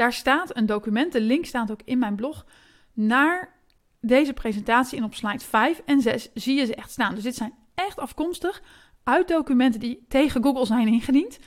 Daar 0.00 0.12
staat 0.12 0.56
een 0.56 0.66
document, 0.66 1.12
de 1.12 1.20
link 1.20 1.44
staat 1.44 1.70
ook 1.70 1.80
in 1.84 1.98
mijn 1.98 2.14
blog, 2.14 2.46
naar 2.92 3.54
deze 4.00 4.32
presentatie. 4.32 4.98
En 4.98 5.04
op 5.04 5.14
slide 5.14 5.44
5 5.44 5.82
en 5.84 6.00
6 6.00 6.30
zie 6.34 6.56
je 6.58 6.64
ze 6.64 6.74
echt 6.74 6.90
staan. 6.90 7.14
Dus 7.14 7.22
dit 7.22 7.34
zijn 7.34 7.54
echt 7.74 7.98
afkomstig 7.98 8.62
uit 9.04 9.28
documenten 9.28 9.80
die 9.80 10.04
tegen 10.08 10.42
Google 10.42 10.66
zijn 10.66 10.88
ingediend. 10.88 11.38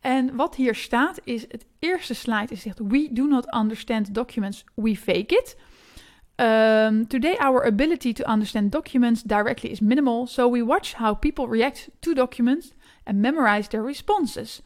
En 0.00 0.36
wat 0.36 0.54
hier 0.54 0.74
staat 0.74 1.20
is, 1.24 1.42
het 1.42 1.66
eerste 1.78 2.14
slide 2.14 2.52
is 2.52 2.60
zegt, 2.60 2.78
we 2.78 3.08
do 3.12 3.26
not 3.26 3.54
understand 3.54 4.14
documents, 4.14 4.64
we 4.74 4.96
fake 4.96 5.34
it. 5.34 5.56
Um, 6.36 7.06
today 7.06 7.36
our 7.36 7.66
ability 7.66 8.12
to 8.12 8.32
understand 8.32 8.72
documents 8.72 9.22
directly 9.22 9.70
is 9.70 9.80
minimal, 9.80 10.26
so 10.26 10.50
we 10.50 10.64
watch 10.64 10.94
how 10.94 11.18
people 11.18 11.46
react 11.48 11.88
to 11.98 12.12
documents 12.12 12.72
and 13.04 13.20
memorize 13.20 13.68
their 13.68 13.84
responses. 13.84 14.62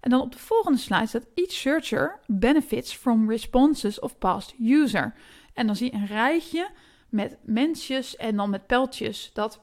En 0.00 0.10
dan 0.10 0.20
op 0.20 0.32
de 0.32 0.38
volgende 0.38 0.78
slide 0.78 1.06
staat, 1.06 1.26
each 1.34 1.52
searcher 1.52 2.20
benefits 2.26 2.94
from 2.94 3.30
responses 3.30 4.00
of 4.00 4.18
past 4.18 4.54
user. 4.60 5.14
En 5.54 5.66
dan 5.66 5.76
zie 5.76 5.90
je 5.90 5.96
een 5.96 6.06
rijtje 6.06 6.70
met 7.08 7.36
mensjes 7.42 8.16
en 8.16 8.36
dan 8.36 8.50
met 8.50 8.66
pijltjes, 8.66 9.30
dat 9.32 9.60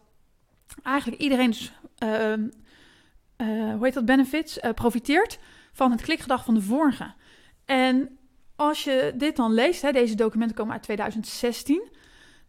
eigenlijk 0.83 1.21
iedereen 1.21 1.49
dus 1.49 1.71
uh, 2.03 2.31
uh, 2.31 2.37
hoe 3.73 3.79
heet 3.81 3.93
dat, 3.93 4.05
benefits, 4.05 4.57
uh, 4.57 4.71
profiteert 4.71 5.39
van 5.73 5.91
het 5.91 6.01
klikgedrag 6.01 6.45
van 6.45 6.53
de 6.53 6.61
vorige. 6.61 7.13
En 7.65 8.17
als 8.55 8.83
je 8.83 9.13
dit 9.15 9.35
dan 9.35 9.53
leest, 9.53 9.81
hè, 9.81 9.91
deze 9.91 10.15
documenten 10.15 10.55
komen 10.55 10.73
uit 10.73 10.83
2016, 10.83 11.89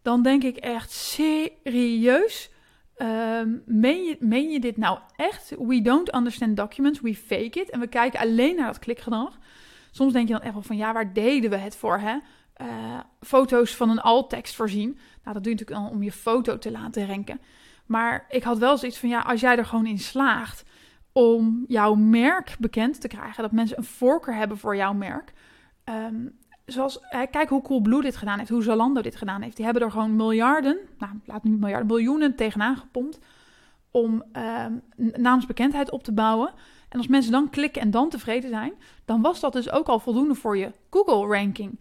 dan 0.03 0.23
denk 0.23 0.43
ik 0.43 0.57
echt 0.57 0.91
serieus. 0.91 2.51
Um, 2.99 3.63
meen, 3.67 4.51
je, 4.51 4.61
dit 4.61 4.77
nou 4.77 4.99
echt? 5.17 5.55
We 5.59 5.83
don't 5.83 6.15
understand 6.15 6.57
documents, 6.57 7.01
we 7.01 7.15
fake 7.15 7.61
it. 7.61 7.71
En 7.71 7.81
we 7.81 7.87
kijken 7.87 8.21
alleen 8.21 8.57
naar 8.57 8.67
dat 8.67 8.79
klikgedrag. 8.79 9.39
Soms 9.91 10.13
denk 10.13 10.27
je 10.29 10.33
dan 10.33 10.43
echt 10.43 10.53
wel 10.53 10.63
van, 10.63 10.77
ja, 10.77 10.93
waar 10.93 11.13
deden 11.13 11.51
we 11.51 11.57
het 11.57 11.77
voor? 11.77 11.99
Hè? 11.99 12.19
Uh, 12.63 13.01
foto's 13.21 13.75
van 13.75 13.91
een 13.91 14.01
alt-tekst 14.01 14.55
voorzien. 14.55 14.99
Nou, 15.23 15.35
dat 15.35 15.45
doe 15.45 15.53
je 15.53 15.59
natuurlijk 15.59 15.93
om 15.93 16.03
je 16.03 16.13
foto 16.13 16.59
te 16.59 16.71
laten 16.71 17.07
renken. 17.07 17.41
Maar 17.87 18.25
ik 18.29 18.43
had 18.43 18.59
wel 18.59 18.79
zoiets 18.79 18.99
van, 18.99 19.09
ja, 19.09 19.21
als 19.21 19.41
jij 19.41 19.57
er 19.57 19.65
gewoon 19.65 19.87
in 19.87 19.99
slaagt 19.99 20.65
om 21.13 21.65
jouw 21.69 21.95
merk 21.95 22.57
bekend 22.59 23.01
te 23.01 23.09
krijgen, 23.09 23.43
dat 23.43 23.53
mensen 23.53 23.79
een 23.79 23.85
voorkeur 23.85 24.35
hebben 24.35 24.59
voor 24.59 24.77
jouw 24.77 24.93
merk. 24.93 25.33
Um, 25.85 26.39
zoals, 26.67 27.01
kijk 27.31 27.49
hoe 27.49 27.63
Coolblue 27.63 28.03
dit 28.03 28.17
gedaan 28.17 28.39
heeft, 28.39 28.51
hoe 28.51 28.63
Zalando 28.63 29.01
dit 29.01 29.17
gedaan 29.17 29.43
heeft. 29.43 29.57
Die 29.57 29.65
hebben 29.65 29.83
er 29.83 29.91
gewoon 29.91 30.17
miljarden, 30.17 30.79
nou, 30.99 31.13
laat 31.25 31.45
niet 31.45 31.61
miljarden, 31.61 31.87
miljoenen 31.87 32.37
tegenaan 32.37 32.77
gepompt 32.77 33.19
om 33.91 34.23
um, 34.67 34.83
naamsbekendheid 35.23 35.91
op 35.91 36.03
te 36.03 36.13
bouwen. 36.13 36.53
En 36.89 36.99
als 36.99 37.07
mensen 37.07 37.33
dan 37.33 37.51
klikken 37.51 37.83
en 37.83 37.91
dan 37.91 38.09
tevreden 38.09 38.51
zijn, 38.51 38.73
dan 39.05 39.23
was 39.23 39.41
dat 39.41 39.53
dus 39.53 39.71
ook 39.71 39.87
al 39.87 39.99
voldoende 39.99 40.35
voor 40.35 40.57
je 40.57 40.73
Google-ranking. 40.91 41.81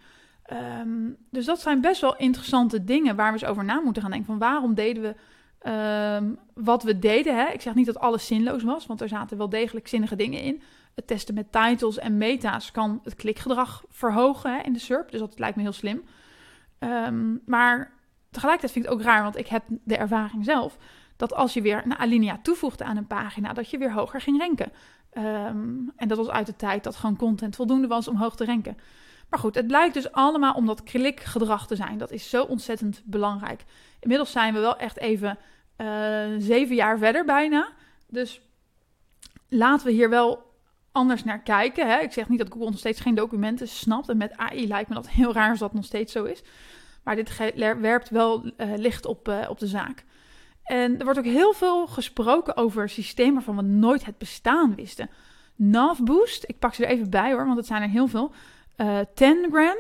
Um, 0.81 1.17
dus 1.29 1.45
dat 1.45 1.61
zijn 1.61 1.81
best 1.81 2.01
wel 2.01 2.15
interessante 2.15 2.83
dingen 2.83 3.15
waar 3.15 3.33
we 3.33 3.39
eens 3.39 3.49
over 3.49 3.65
na 3.65 3.79
moeten 3.79 4.01
gaan 4.01 4.11
denken. 4.11 4.29
Van 4.29 4.39
waarom 4.39 4.73
deden 4.73 5.03
we 5.03 5.15
Um, 5.67 6.39
wat 6.53 6.83
we 6.83 6.99
deden, 6.99 7.35
hè, 7.35 7.51
ik 7.51 7.61
zeg 7.61 7.75
niet 7.75 7.85
dat 7.85 7.99
alles 7.99 8.27
zinloos 8.27 8.63
was, 8.63 8.85
want 8.85 9.01
er 9.01 9.07
zaten 9.07 9.37
wel 9.37 9.49
degelijk 9.49 9.87
zinnige 9.87 10.15
dingen 10.15 10.41
in. 10.41 10.61
Het 10.95 11.07
testen 11.07 11.35
met 11.35 11.51
titles 11.51 11.97
en 11.97 12.17
meta's 12.17 12.71
kan 12.71 12.99
het 13.03 13.15
klikgedrag 13.15 13.83
verhogen 13.89 14.63
in 14.63 14.73
de 14.73 14.79
SERP, 14.79 15.11
dus 15.11 15.19
dat 15.19 15.39
lijkt 15.39 15.55
me 15.55 15.61
heel 15.61 15.71
slim. 15.71 16.03
Um, 16.79 17.41
maar 17.45 17.91
tegelijkertijd 18.31 18.71
vind 18.71 18.85
ik 18.85 18.91
het 18.91 18.99
ook 18.99 19.05
raar, 19.05 19.23
want 19.23 19.37
ik 19.37 19.47
heb 19.47 19.63
de 19.83 19.97
ervaring 19.97 20.45
zelf 20.45 20.77
dat 21.15 21.33
als 21.33 21.53
je 21.53 21.61
weer 21.61 21.81
een 21.85 21.97
alinea 21.97 22.39
toevoegde 22.41 22.83
aan 22.83 22.97
een 22.97 23.07
pagina, 23.07 23.53
dat 23.53 23.69
je 23.69 23.77
weer 23.77 23.93
hoger 23.93 24.21
ging 24.21 24.39
ranken. 24.39 24.71
Um, 25.13 25.91
en 25.95 26.07
dat 26.07 26.17
was 26.17 26.29
uit 26.29 26.45
de 26.45 26.55
tijd 26.55 26.83
dat 26.83 26.95
gewoon 26.95 27.15
content 27.15 27.55
voldoende 27.55 27.87
was 27.87 28.07
om 28.07 28.15
hoog 28.15 28.35
te 28.35 28.45
ranken. 28.45 28.77
Maar 29.29 29.39
goed, 29.39 29.55
het 29.55 29.67
blijkt 29.67 29.93
dus 29.93 30.11
allemaal 30.11 30.53
om 30.53 30.65
dat 30.65 30.83
klikgedrag 30.83 31.67
te 31.67 31.75
zijn. 31.75 31.97
Dat 31.97 32.11
is 32.11 32.29
zo 32.29 32.43
ontzettend 32.43 33.01
belangrijk. 33.05 33.63
Inmiddels 33.99 34.31
zijn 34.31 34.53
we 34.53 34.59
wel 34.59 34.77
echt 34.77 34.97
even 34.97 35.37
uh, 35.77 35.87
zeven 36.37 36.75
jaar 36.75 36.97
verder 36.97 37.25
bijna. 37.25 37.69
Dus 38.07 38.41
laten 39.47 39.87
we 39.87 39.91
hier 39.91 40.09
wel 40.09 40.44
anders 40.95 41.23
naar 41.23 41.39
kijken. 41.39 41.87
Hè? 41.87 41.99
Ik 41.99 42.11
zeg 42.11 42.29
niet 42.29 42.39
dat 42.39 42.51
Google 42.51 42.69
nog 42.69 42.79
steeds 42.79 42.99
geen 42.99 43.15
documenten 43.15 43.67
snapt. 43.67 44.09
En 44.09 44.17
met 44.17 44.37
AI 44.37 44.67
lijkt 44.67 44.89
me 44.89 44.95
dat 44.95 45.09
heel 45.09 45.33
raar 45.33 45.49
als 45.49 45.59
dat 45.59 45.73
nog 45.73 45.85
steeds 45.85 46.11
zo 46.11 46.23
is. 46.23 46.43
Maar 47.03 47.15
dit 47.15 47.53
werpt 47.79 48.09
wel 48.09 48.45
uh, 48.45 48.51
licht 48.75 49.05
op, 49.05 49.27
uh, 49.27 49.45
op 49.49 49.59
de 49.59 49.67
zaak. 49.67 50.03
En 50.63 50.97
er 50.97 51.03
wordt 51.03 51.19
ook 51.19 51.25
heel 51.25 51.53
veel 51.53 51.87
gesproken 51.87 52.57
over 52.57 52.89
systemen 52.89 53.33
waarvan 53.33 53.55
we 53.55 53.61
nooit 53.61 54.05
het 54.05 54.17
bestaan 54.17 54.75
wisten. 54.75 55.09
Navboost, 55.55 56.43
ik 56.47 56.59
pak 56.59 56.73
ze 56.73 56.85
er 56.85 56.91
even 56.91 57.09
bij 57.09 57.31
hoor, 57.31 57.45
want 57.45 57.57
het 57.57 57.65
zijn 57.65 57.81
er 57.81 57.89
heel 57.89 58.07
veel. 58.07 58.31
Uh, 58.77 58.99
Tengram, 59.13 59.77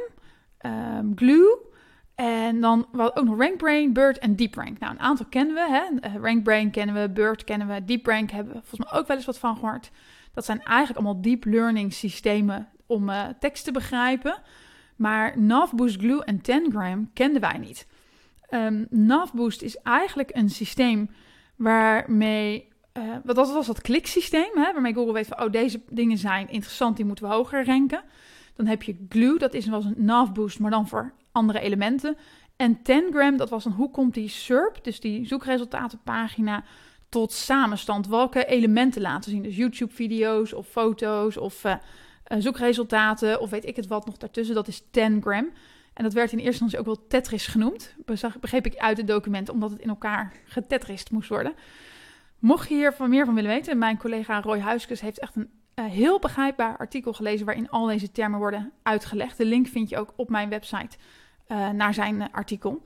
um, 0.65 1.11
Glue, 1.15 1.65
en 2.15 2.61
dan 2.61 2.87
wat 2.91 3.17
ook 3.17 3.25
nog 3.25 3.39
RankBrain, 3.39 3.93
Bird 3.93 4.17
en 4.17 4.35
DeepRank. 4.35 4.79
Nou, 4.79 4.93
een 4.93 4.99
aantal 4.99 5.25
kennen 5.29 5.55
we. 5.55 5.67
Hè? 5.69 5.99
Eh, 5.99 6.15
RankBrain 6.15 6.71
kennen 6.71 7.01
we, 7.01 7.09
Bird 7.09 7.43
kennen 7.43 7.67
we, 7.67 7.85
DeepRank 7.85 8.31
hebben 8.31 8.53
we 8.53 8.59
volgens 8.59 8.91
mij 8.91 8.99
ook 8.99 9.07
wel 9.07 9.17
eens 9.17 9.25
wat 9.25 9.39
van 9.39 9.55
gehoord. 9.55 9.91
Dat 10.35 10.45
zijn 10.45 10.63
eigenlijk 10.63 10.97
allemaal 10.99 11.21
deep 11.21 11.45
learning 11.45 11.93
systemen 11.93 12.69
om 12.85 13.09
uh, 13.09 13.25
tekst 13.39 13.63
te 13.63 13.71
begrijpen. 13.71 14.41
Maar 14.95 15.39
Navboost, 15.39 15.99
Glue 15.99 16.23
en 16.23 16.41
Tengram 16.41 17.09
kenden 17.13 17.41
wij 17.41 17.57
niet. 17.57 17.87
Um, 18.49 18.87
Navboost 18.89 19.61
is 19.61 19.77
eigenlijk 19.77 20.29
een 20.33 20.49
systeem 20.49 21.09
waarmee... 21.55 22.73
Uh, 22.97 23.03
wat 23.23 23.35
dat 23.35 23.53
was 23.53 23.67
dat 23.67 23.81
kliksysteem, 23.81 24.51
hè, 24.53 24.73
waarmee 24.73 24.93
Google 24.93 25.13
weet 25.13 25.27
van... 25.27 25.41
oh, 25.41 25.51
deze 25.51 25.81
dingen 25.89 26.17
zijn 26.17 26.49
interessant, 26.49 26.95
die 26.95 27.05
moeten 27.05 27.25
we 27.25 27.33
hoger 27.33 27.65
ranken. 27.65 28.01
Dan 28.55 28.65
heb 28.65 28.83
je 28.83 29.05
Glue, 29.09 29.37
dat 29.37 29.53
is 29.53 29.67
was 29.67 29.85
een 29.85 29.95
Navboost, 29.97 30.59
maar 30.59 30.71
dan 30.71 30.87
voor 30.87 31.13
andere 31.31 31.59
elementen. 31.59 32.17
En 32.55 32.81
Tengram, 32.81 33.37
dat 33.37 33.49
was 33.49 33.65
een 33.65 33.71
hoe 33.71 33.91
komt 33.91 34.13
die 34.13 34.29
SERP, 34.29 34.83
dus 34.83 34.99
die 34.99 35.27
zoekresultatenpagina, 35.27 36.63
tot 37.15 37.31
samenstand? 37.31 38.07
Welke 38.07 38.45
elementen 38.45 39.01
laten 39.01 39.31
zien? 39.31 39.43
Dus 39.43 39.55
YouTube-video's 39.55 40.53
of 40.53 40.67
foto's 40.67 41.37
of 41.37 41.63
uh, 41.63 41.75
zoekresultaten 42.27 43.39
of 43.39 43.49
weet 43.49 43.65
ik 43.65 43.75
het 43.75 43.87
wat 43.87 44.05
nog 44.05 44.17
daartussen. 44.17 44.55
Dat 44.55 44.67
is 44.67 44.83
Tengram. 44.91 45.49
En 45.93 46.03
dat 46.03 46.13
werd 46.13 46.31
in 46.31 46.37
eerste 46.37 46.63
instantie 46.63 46.79
ook 46.79 46.85
wel 46.85 47.07
Tetris 47.07 47.47
genoemd. 47.47 47.95
Begreep 48.39 48.65
ik 48.65 48.75
uit 48.75 48.97
het 48.97 49.07
document, 49.07 49.49
omdat 49.49 49.69
het 49.69 49.79
in 49.79 49.89
elkaar 49.89 50.33
getetrist 50.45 51.11
moest 51.11 51.29
worden. 51.29 51.53
Mocht 52.39 52.69
je 52.69 52.75
hier 52.75 52.93
van 52.93 53.09
meer 53.09 53.25
van 53.25 53.35
willen 53.35 53.51
weten, 53.51 53.77
mijn 53.77 53.97
collega 53.97 54.41
Roy 54.41 54.59
Huiskes 54.59 55.01
heeft 55.01 55.19
echt 55.19 55.35
een 55.35 55.49
uh, 55.75 55.85
heel 55.85 56.19
begrijpbaar 56.19 56.77
artikel 56.77 57.13
gelezen 57.13 57.45
waarin 57.45 57.69
al 57.69 57.85
deze 57.85 58.11
termen 58.11 58.39
worden 58.39 58.71
uitgelegd. 58.83 59.37
De 59.37 59.45
link 59.45 59.67
vind 59.67 59.89
je 59.89 59.97
ook 59.97 60.13
op 60.15 60.29
mijn 60.29 60.49
website 60.49 60.97
naar 61.73 61.93
zijn 61.93 62.31
artikel. 62.31 62.85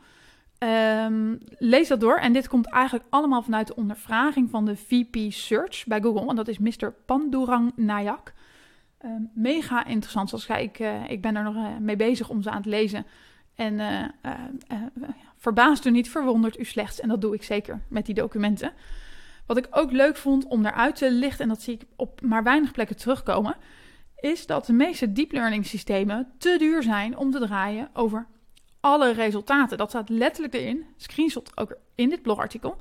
Um, 0.59 1.37
lees 1.57 1.87
dat 1.87 1.99
door. 1.99 2.17
En 2.17 2.33
dit 2.33 2.47
komt 2.47 2.67
eigenlijk 2.67 3.05
allemaal 3.09 3.41
vanuit 3.41 3.67
de 3.67 3.75
ondervraging 3.75 4.49
van 4.49 4.65
de 4.65 4.75
VP 4.75 5.31
Search 5.31 5.85
bij 5.85 6.01
Google. 6.01 6.29
En 6.29 6.35
dat 6.35 6.47
is 6.47 6.57
Mr. 6.57 6.93
Pandurang 7.05 7.71
Nayak. 7.75 8.33
Um, 9.05 9.29
mega 9.33 9.85
interessant. 9.85 10.29
Zoals 10.29 10.47
ik, 10.47 10.79
uh, 10.79 11.09
ik 11.09 11.21
ben 11.21 11.35
er 11.35 11.43
nog 11.43 11.55
uh, 11.55 11.77
mee 11.79 11.95
bezig 11.95 12.29
om 12.29 12.41
ze 12.41 12.49
aan 12.49 12.57
het 12.57 12.65
lezen. 12.65 13.05
En 13.55 13.73
uh, 13.73 14.05
verbaast 15.37 15.85
u 15.85 15.91
niet, 15.91 16.09
verwondert 16.09 16.59
u 16.59 16.63
slechts. 16.63 16.99
En 16.99 17.09
dat 17.09 17.21
doe 17.21 17.33
ik 17.33 17.43
zeker 17.43 17.81
met 17.87 18.05
die 18.05 18.15
documenten. 18.15 18.73
Wat 19.45 19.57
ik 19.57 19.67
ook 19.71 19.91
leuk 19.91 20.15
vond 20.15 20.45
om 20.45 20.63
daaruit 20.63 20.95
te 20.95 21.11
lichten, 21.11 21.43
en 21.43 21.49
dat 21.49 21.61
zie 21.61 21.73
ik 21.73 21.81
op 21.95 22.21
maar 22.21 22.43
weinig 22.43 22.71
plekken 22.71 22.97
terugkomen, 22.97 23.55
is 24.15 24.45
dat 24.45 24.65
de 24.65 24.73
meeste 24.73 25.11
deep 25.11 25.31
learning 25.31 25.65
systemen 25.65 26.31
te 26.37 26.55
duur 26.57 26.83
zijn 26.83 27.17
om 27.17 27.31
te 27.31 27.39
draaien 27.39 27.89
over 27.93 28.27
alle 28.79 29.11
resultaten. 29.11 29.77
Dat 29.77 29.89
staat 29.89 30.09
letterlijk 30.09 30.53
erin. 30.53 30.85
Screenshot 30.97 31.51
ook 31.57 31.77
in 31.95 32.09
dit 32.09 32.21
blogartikel. 32.21 32.77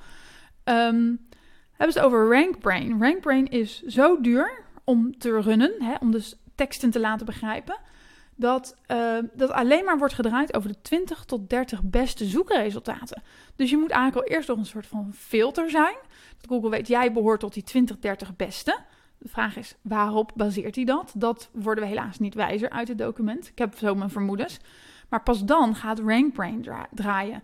Um, 0.64 1.28
hebben 1.73 1.93
ze 1.93 1.99
het 1.99 1.99
over 1.99 2.31
RankBrain. 2.31 3.02
RankBrain 3.02 3.49
is 3.49 3.83
zo 3.83 4.21
duur 4.21 4.64
om 4.85 5.19
te 5.19 5.40
runnen, 5.40 5.75
hè, 5.78 5.95
om 6.00 6.11
dus 6.11 6.37
teksten 6.55 6.90
te 6.90 7.00
laten 7.00 7.26
begrijpen, 7.26 7.76
dat 8.37 8.76
uh, 8.90 9.19
dat 9.35 9.50
alleen 9.50 9.85
maar 9.85 9.99
wordt 9.99 10.14
gedraaid 10.14 10.57
over 10.57 10.69
de 10.69 10.81
20 10.83 11.25
tot 11.25 11.50
30 11.50 11.83
beste 11.83 12.25
zoekresultaten. 12.25 13.23
Dus 13.57 13.71
je 13.71 13.76
moet 13.76 13.90
eigenlijk 13.90 14.28
al 14.28 14.35
eerst 14.35 14.49
nog 14.49 14.59
een 14.59 14.67
soort 14.67 14.87
van 14.87 15.12
filter 15.14 15.71
zijn. 15.71 15.97
Dat 16.40 16.50
Google 16.50 16.71
weet, 16.71 16.88
jij 16.88 17.12
behoort 17.12 17.40
tot 17.40 17.55
die 17.55 17.62
20, 17.62 17.99
30 17.99 18.37
beste. 18.37 18.78
De 19.19 19.28
vraag 19.28 19.57
is, 19.57 19.75
waarop 19.83 20.33
baseert 20.35 20.75
hij 20.75 20.85
dat? 20.85 21.12
Dat 21.17 21.50
worden 21.52 21.85
we 21.85 21.90
helaas 21.90 22.19
niet 22.19 22.35
wijzer 22.35 22.71
uit 22.71 22.88
het 22.88 22.99
document. 22.99 23.49
Ik 23.49 23.59
heb 23.59 23.78
zo 23.78 23.95
mijn 23.95 24.11
vermoedens. 24.11 24.59
Maar 25.09 25.23
pas 25.23 25.45
dan 25.45 25.75
gaat 25.75 25.99
RankBrain 25.99 26.67
draaien. 26.91 27.43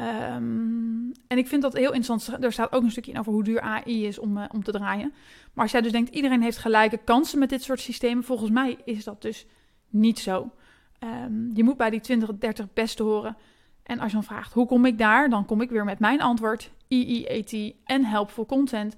Um, 0.00 1.12
en 1.26 1.38
ik 1.38 1.48
vind 1.48 1.62
dat 1.62 1.72
heel 1.72 1.92
interessant. 1.92 2.44
Er 2.44 2.52
staat 2.52 2.72
ook 2.72 2.82
een 2.82 2.90
stukje 2.90 3.12
in 3.12 3.18
over 3.18 3.32
hoe 3.32 3.44
duur 3.44 3.60
AI 3.60 4.06
is 4.06 4.18
om, 4.18 4.36
uh, 4.36 4.44
om 4.52 4.62
te 4.62 4.72
draaien. 4.72 5.12
Maar 5.52 5.62
als 5.62 5.72
jij 5.72 5.80
dus 5.80 5.92
denkt, 5.92 6.14
iedereen 6.14 6.42
heeft 6.42 6.58
gelijke 6.58 6.96
kansen 6.96 7.38
met 7.38 7.48
dit 7.48 7.62
soort 7.62 7.80
systemen. 7.80 8.24
Volgens 8.24 8.50
mij 8.50 8.78
is 8.84 9.04
dat 9.04 9.22
dus 9.22 9.46
niet 9.88 10.18
zo. 10.18 10.50
Um, 11.24 11.50
je 11.54 11.64
moet 11.64 11.76
bij 11.76 11.90
die 11.90 12.00
20, 12.00 12.30
30 12.38 12.72
beste 12.72 13.02
horen. 13.02 13.36
En 13.82 13.98
als 13.98 14.08
je 14.10 14.16
dan 14.16 14.24
vraagt, 14.24 14.52
hoe 14.52 14.66
kom 14.66 14.84
ik 14.84 14.98
daar? 14.98 15.28
Dan 15.28 15.44
kom 15.44 15.60
ik 15.60 15.70
weer 15.70 15.84
met 15.84 15.98
mijn 15.98 16.20
antwoord. 16.20 16.70
EEAT 16.88 17.74
en 17.84 18.04
helpful 18.04 18.46
content. 18.46 18.96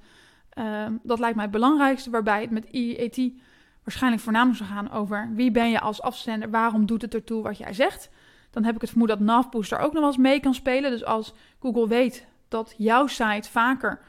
Um, 0.59 1.01
dat 1.03 1.19
lijkt 1.19 1.35
mij 1.35 1.45
het 1.45 1.53
belangrijkste. 1.53 2.11
Waarbij 2.11 2.41
het 2.41 2.51
met 2.51 2.67
EEAT 2.71 3.33
waarschijnlijk 3.87 4.23
voornamelijk 4.23 4.59
zou 4.59 4.71
gaan 4.71 4.91
over 4.91 5.31
wie 5.35 5.51
ben 5.51 5.71
je 5.71 5.81
als 5.81 6.03
afzender, 6.03 6.51
waarom 6.51 6.87
doet 6.87 7.03
het 7.03 7.15
ertoe 7.15 7.43
wat 7.43 7.59
jij 7.59 7.73
zegt. 7.73 8.11
Dan 8.51 8.65
heb 8.65 8.75
ik 8.75 8.81
het 8.81 8.91
vermoeden 8.91 9.19
dat 9.19 9.27
NavBooster 9.27 9.79
ook 9.79 9.93
nog 9.93 10.01
wel 10.01 10.07
eens 10.07 10.17
mee 10.17 10.41
kan 10.41 10.55
spelen. 10.55 10.91
Dus 10.91 11.05
als 11.05 11.35
Google 11.61 11.89
weet 11.89 12.27
dat 12.49 12.75
jouw 12.77 13.07
site 13.07 13.51
vaker 13.51 14.01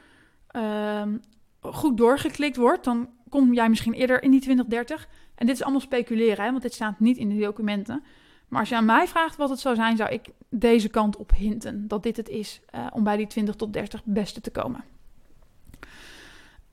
um, 0.52 1.22
goed 1.60 1.98
doorgeklikt 1.98 2.56
wordt, 2.56 2.84
dan 2.84 3.10
kom 3.30 3.54
jij 3.54 3.70
misschien 3.70 3.94
eerder 3.94 4.24
in 4.24 4.32
die 4.32 4.40
2030. 4.40 5.08
En 5.36 5.46
dit 5.46 5.56
is 5.56 5.62
allemaal 5.62 5.82
speculeren, 5.82 6.46
hè, 6.46 6.52
want 6.52 6.62
dit 6.62 6.74
staat 6.74 7.00
niet 7.00 7.18
in 7.18 7.30
de 7.30 7.40
documenten. 7.40 8.04
Maar 8.48 8.60
als 8.60 8.70
je 8.70 8.76
aan 8.76 8.86
mij 8.86 9.08
vraagt 9.08 9.36
wat 9.36 9.50
het 9.50 9.60
zou 9.60 9.76
zijn, 9.76 9.98
zou 9.98 10.10
ik 10.10 10.30
deze 10.50 10.90
kant 10.90 11.16
op 11.16 11.32
hinten. 11.36 11.88
Dat 11.88 12.04
dit 12.04 12.18
het 12.18 12.30
is 12.30 12.62
uh, 12.76 12.88
om 12.92 13.04
bij 13.04 13.18
die 13.18 13.28
20 13.28 13.56
tot 13.56 13.74
30 13.74 14.02
beste 14.04 14.42
te 14.42 14.52
komen. 14.52 14.84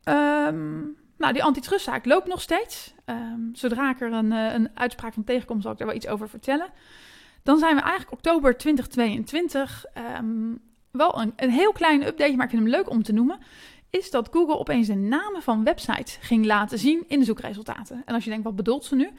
Um, 0.05 0.97
nou, 1.19 1.33
die 1.33 1.45
antitrustzaak 1.45 2.05
loopt 2.05 2.27
nog 2.27 2.41
steeds. 2.41 2.95
Um, 3.07 3.51
zodra 3.53 3.91
ik 3.91 4.01
er 4.01 4.13
een, 4.13 4.31
een 4.31 4.71
uitspraak 4.75 5.13
van 5.13 5.25
tegenkom, 5.25 5.61
zal 5.61 5.73
ik 5.73 5.79
daar 5.79 5.87
wel 5.87 5.97
iets 5.97 6.07
over 6.07 6.29
vertellen. 6.29 6.69
Dan 7.43 7.59
zijn 7.59 7.75
we 7.75 7.83
eigenlijk 7.83 8.13
oktober 8.13 8.57
2022. 8.57 9.85
Um, 10.19 10.61
wel 10.91 11.21
een, 11.21 11.33
een 11.37 11.51
heel 11.51 11.73
klein 11.73 12.07
update, 12.07 12.37
maar 12.37 12.45
ik 12.45 12.51
vind 12.51 12.63
hem 12.63 12.71
leuk 12.71 12.91
om 12.91 13.03
te 13.03 13.13
noemen. 13.13 13.39
Is 13.91 14.11
dat 14.11 14.29
Google 14.31 14.59
opeens 14.59 14.87
de 14.87 14.95
namen 14.95 15.43
van 15.43 15.65
websites 15.65 16.19
ging 16.21 16.45
laten 16.45 16.79
zien 16.79 17.05
in 17.09 17.19
de 17.19 17.25
zoekresultaten. 17.25 18.03
En 18.05 18.15
als 18.15 18.25
je 18.25 18.31
denkt, 18.31 18.45
wat 18.45 18.57
bedoelt 18.57 18.85
ze 18.85 18.95
nu? 18.95 19.11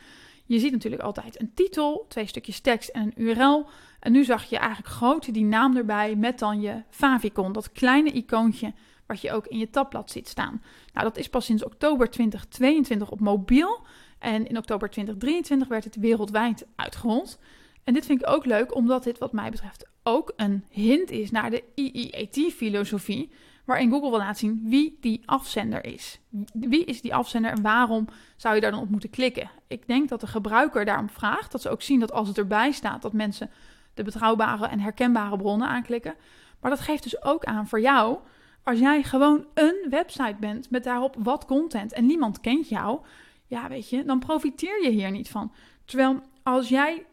Je 0.46 0.60
ziet 0.60 0.72
natuurlijk 0.72 1.04
altijd 1.04 1.42
een 1.42 1.52
titel, 1.54 2.06
twee 2.10 2.28
stukjes 2.28 2.60
tekst 2.60 2.90
en 2.90 3.02
een 3.02 3.24
URL. 3.24 3.66
En 4.00 4.12
nu 4.12 4.24
zag 4.24 4.44
je 4.44 4.58
eigenlijk 4.58 4.90
groot 4.90 5.34
die 5.34 5.46
naam 5.46 5.78
erbij 5.78 6.16
met 6.16 6.40
dan 6.40 6.62
je 6.62 6.82
favicon, 6.90 7.52
dat 7.52 7.72
kleine 7.72 8.12
icoontje 8.12 8.74
wat 9.06 9.22
je 9.22 9.32
ook 9.32 9.48
in 9.48 9.58
je 9.58 9.70
tabblad 9.70 10.12
ziet 10.12 10.28
staan. 10.28 10.62
Nou, 10.94 11.06
dat 11.06 11.18
is 11.18 11.30
pas 11.30 11.46
sinds 11.46 11.64
oktober 11.64 12.10
2022 12.10 13.10
op 13.10 13.20
mobiel. 13.20 13.86
En 14.20 14.48
in 14.48 14.58
oktober 14.58 14.90
2023 14.90 15.68
werd 15.68 15.84
het 15.84 15.96
wereldwijd 15.96 16.66
uitgerold. 16.76 17.40
En 17.84 17.94
dit 17.94 18.06
vind 18.06 18.22
ik 18.22 18.30
ook 18.30 18.46
leuk, 18.46 18.76
omdat 18.76 19.04
dit 19.04 19.18
wat 19.18 19.32
mij 19.32 19.50
betreft 19.50 19.88
ook 20.04 20.34
een 20.36 20.66
hint 20.70 21.12
is 21.12 21.32
naar 21.32 21.50
de 21.50 21.64
IEAT-filosofie, 21.76 23.32
waarin 23.66 23.90
Google 23.90 24.10
wil 24.10 24.20
laten 24.20 24.36
zien 24.36 24.62
wie 24.64 24.98
die 25.02 25.22
afzender 25.26 25.86
is. 25.86 26.20
Wie 26.54 26.86
is 26.86 27.02
die 27.02 27.16
afzender 27.16 27.52
en 27.52 27.62
waarom 27.62 28.08
zou 28.36 28.56
je 28.56 28.62
daar 28.62 28.72
dan 28.72 28.82
op 28.82 28.90
moeten 28.90 29.10
klikken? 29.10 29.50
Ik 29.68 29.88
denk 29.88 30.10
dat 30.10 30.20
de 30.20 30.28
gebruiker 30.28 30.86
daarom 30.86 31.10
vraagt, 31.10 31.52
dat 31.52 31.62
ze 31.62 31.70
ook 31.70 31.82
zien 31.82 32.00
dat 32.00 32.12
als 32.12 32.28
het 32.28 32.38
erbij 32.38 32.72
staat, 32.72 33.02
dat 33.02 33.14
mensen 33.14 33.50
de 33.94 34.04
betrouwbare 34.04 34.68
en 34.68 34.80
herkenbare 34.80 35.38
bronnen 35.38 35.68
aanklikken. 35.68 36.16
Maar 36.60 36.72
dat 36.72 36.80
geeft 36.80 37.04
dus 37.04 37.24
ook 37.24 37.44
aan 37.44 37.68
voor 37.68 37.82
jou, 37.82 38.18
als 38.66 38.80
jij 38.80 39.04
gewoon 39.04 39.46
een 39.54 39.88
website 39.90 40.36
bent 40.40 40.70
met 40.70 40.84
daarop 40.84 41.16
wat 41.20 41.46
content 41.46 41.94
en 41.94 42.06
niemand 42.06 42.42
kent 42.42 42.70
jou, 42.70 43.00
ja, 43.48 43.68
weet 43.68 43.90
je, 43.90 44.04
dan 44.04 44.20
profiteer 44.20 44.84
je 44.84 44.90
hier 44.90 45.12
niet 45.12 45.30
van. 45.30 45.52
Terwijl 45.86 46.22
als 46.44 46.70
jij 46.70 47.06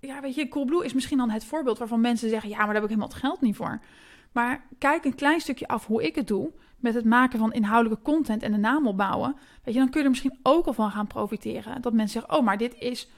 ja, 0.00 0.20
weet 0.20 0.34
je, 0.34 0.48
Coolblue 0.48 0.84
is 0.84 0.92
misschien 0.92 1.18
dan 1.18 1.30
het 1.30 1.44
voorbeeld 1.44 1.78
waarvan 1.78 2.00
mensen 2.00 2.28
zeggen: 2.28 2.48
ja, 2.48 2.56
maar 2.56 2.66
daar 2.66 2.74
heb 2.74 2.84
ik 2.84 2.88
helemaal 2.88 3.08
het 3.08 3.18
geld 3.18 3.40
niet 3.40 3.56
voor. 3.56 3.80
Maar 4.32 4.66
kijk 4.78 5.04
een 5.04 5.14
klein 5.14 5.40
stukje 5.40 5.68
af 5.68 5.86
hoe 5.86 6.02
ik 6.02 6.14
het 6.14 6.28
doe 6.28 6.52
met 6.76 6.94
het 6.94 7.04
maken 7.04 7.38
van 7.38 7.52
inhoudelijke 7.52 8.04
content 8.04 8.42
en 8.42 8.52
de 8.52 8.58
naam 8.58 8.86
opbouwen. 8.86 9.36
Weet 9.64 9.74
je, 9.74 9.80
dan 9.80 9.90
kun 9.90 9.98
je 9.98 10.04
er 10.04 10.10
misschien 10.10 10.38
ook 10.42 10.66
al 10.66 10.72
van 10.72 10.90
gaan 10.90 11.06
profiteren. 11.06 11.82
Dat 11.82 11.92
mensen 11.92 12.20
zeggen: 12.20 12.38
oh, 12.38 12.44
maar 12.44 12.58
dit 12.58 12.74
is 12.78 13.08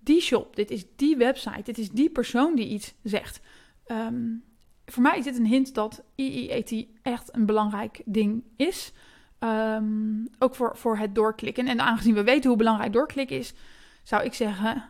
die 0.00 0.20
shop, 0.20 0.56
dit 0.56 0.70
is 0.70 0.84
die 0.96 1.16
website, 1.16 1.62
dit 1.62 1.78
is 1.78 1.90
die 1.90 2.10
persoon 2.10 2.54
die 2.54 2.68
iets 2.68 2.94
zegt. 3.02 3.40
Um, 3.86 4.44
voor 4.92 5.02
mij 5.02 5.18
is 5.18 5.24
dit 5.24 5.38
een 5.38 5.46
hint 5.46 5.74
dat 5.74 6.02
EEAT 6.16 6.86
echt 7.02 7.34
een 7.34 7.46
belangrijk 7.46 8.02
ding 8.04 8.42
is. 8.56 8.92
Um, 9.40 10.28
ook 10.38 10.54
voor, 10.54 10.76
voor 10.76 10.96
het 10.96 11.14
doorklikken. 11.14 11.68
En 11.68 11.80
aangezien 11.80 12.14
we 12.14 12.22
weten 12.22 12.48
hoe 12.48 12.58
belangrijk 12.58 12.92
doorklikken 12.92 13.38
is, 13.38 13.54
zou 14.02 14.24
ik 14.24 14.34
zeggen: 14.34 14.82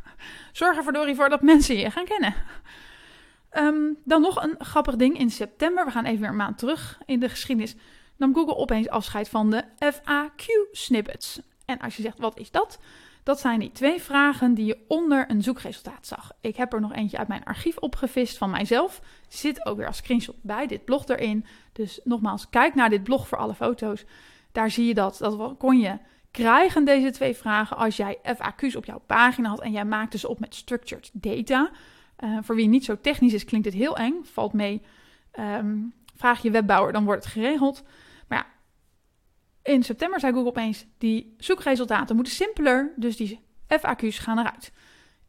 zorg 0.52 0.76
er 0.76 1.14
voor 1.14 1.28
dat 1.28 1.42
mensen 1.42 1.76
je 1.76 1.90
gaan 1.90 2.04
kennen. 2.04 2.34
Um, 3.52 3.96
dan 4.04 4.20
nog 4.20 4.42
een 4.42 4.54
grappig 4.58 4.96
ding 4.96 5.18
in 5.18 5.30
september. 5.30 5.84
We 5.84 5.90
gaan 5.90 6.04
even 6.04 6.20
weer 6.20 6.28
een 6.28 6.36
maand 6.36 6.58
terug 6.58 6.98
in 7.06 7.20
de 7.20 7.28
geschiedenis. 7.28 7.76
Nam 8.16 8.34
Google 8.34 8.56
opeens 8.56 8.88
afscheid 8.88 9.28
van 9.28 9.50
de 9.50 9.64
FAQ-snippets. 9.78 11.40
En 11.64 11.78
als 11.78 11.96
je 11.96 12.02
zegt, 12.02 12.18
wat 12.18 12.38
is 12.38 12.50
dat? 12.50 12.78
Dat 13.24 13.40
zijn 13.40 13.60
die 13.60 13.72
twee 13.72 14.02
vragen 14.02 14.54
die 14.54 14.64
je 14.64 14.78
onder 14.88 15.30
een 15.30 15.42
zoekresultaat 15.42 16.06
zag. 16.06 16.32
Ik 16.40 16.56
heb 16.56 16.72
er 16.72 16.80
nog 16.80 16.92
eentje 16.92 17.18
uit 17.18 17.28
mijn 17.28 17.44
archief 17.44 17.76
opgevist 17.76 18.38
van 18.38 18.50
mijzelf. 18.50 19.00
Zit 19.28 19.66
ook 19.66 19.76
weer 19.76 19.86
als 19.86 19.96
screenshot 19.96 20.36
bij 20.42 20.66
dit 20.66 20.84
blog 20.84 21.06
erin. 21.06 21.44
Dus 21.72 22.00
nogmaals, 22.04 22.50
kijk 22.50 22.74
naar 22.74 22.90
dit 22.90 23.02
blog 23.02 23.28
voor 23.28 23.38
alle 23.38 23.54
foto's. 23.54 24.04
Daar 24.52 24.70
zie 24.70 24.86
je 24.86 24.94
dat. 24.94 25.18
Dat 25.18 25.56
kon 25.58 25.78
je 25.78 25.98
krijgen, 26.30 26.84
deze 26.84 27.10
twee 27.10 27.34
vragen, 27.34 27.76
als 27.76 27.96
jij 27.96 28.18
FAQ's 28.36 28.76
op 28.76 28.84
jouw 28.84 29.02
pagina 29.06 29.48
had 29.48 29.60
en 29.60 29.72
jij 29.72 29.84
maakte 29.84 30.18
ze 30.18 30.28
op 30.28 30.40
met 30.40 30.54
structured 30.54 31.10
data. 31.12 31.70
Uh, 32.24 32.38
voor 32.42 32.54
wie 32.54 32.68
niet 32.68 32.84
zo 32.84 33.00
technisch 33.00 33.32
is, 33.32 33.44
klinkt 33.44 33.66
dit 33.66 33.76
heel 33.76 33.96
eng. 33.96 34.14
Valt 34.22 34.52
mee. 34.52 34.82
Um, 35.38 35.92
vraag 36.16 36.42
je 36.42 36.50
webbouwer, 36.50 36.92
dan 36.92 37.04
wordt 37.04 37.24
het 37.24 37.32
geregeld. 37.32 37.82
In 39.64 39.82
september 39.82 40.20
zei 40.20 40.32
Google 40.32 40.48
opeens: 40.48 40.86
die 40.98 41.34
zoekresultaten 41.38 42.14
moeten 42.14 42.34
simpeler, 42.34 42.92
dus 42.96 43.16
die 43.16 43.40
FAQ's 43.68 44.18
gaan 44.18 44.38
eruit. 44.38 44.72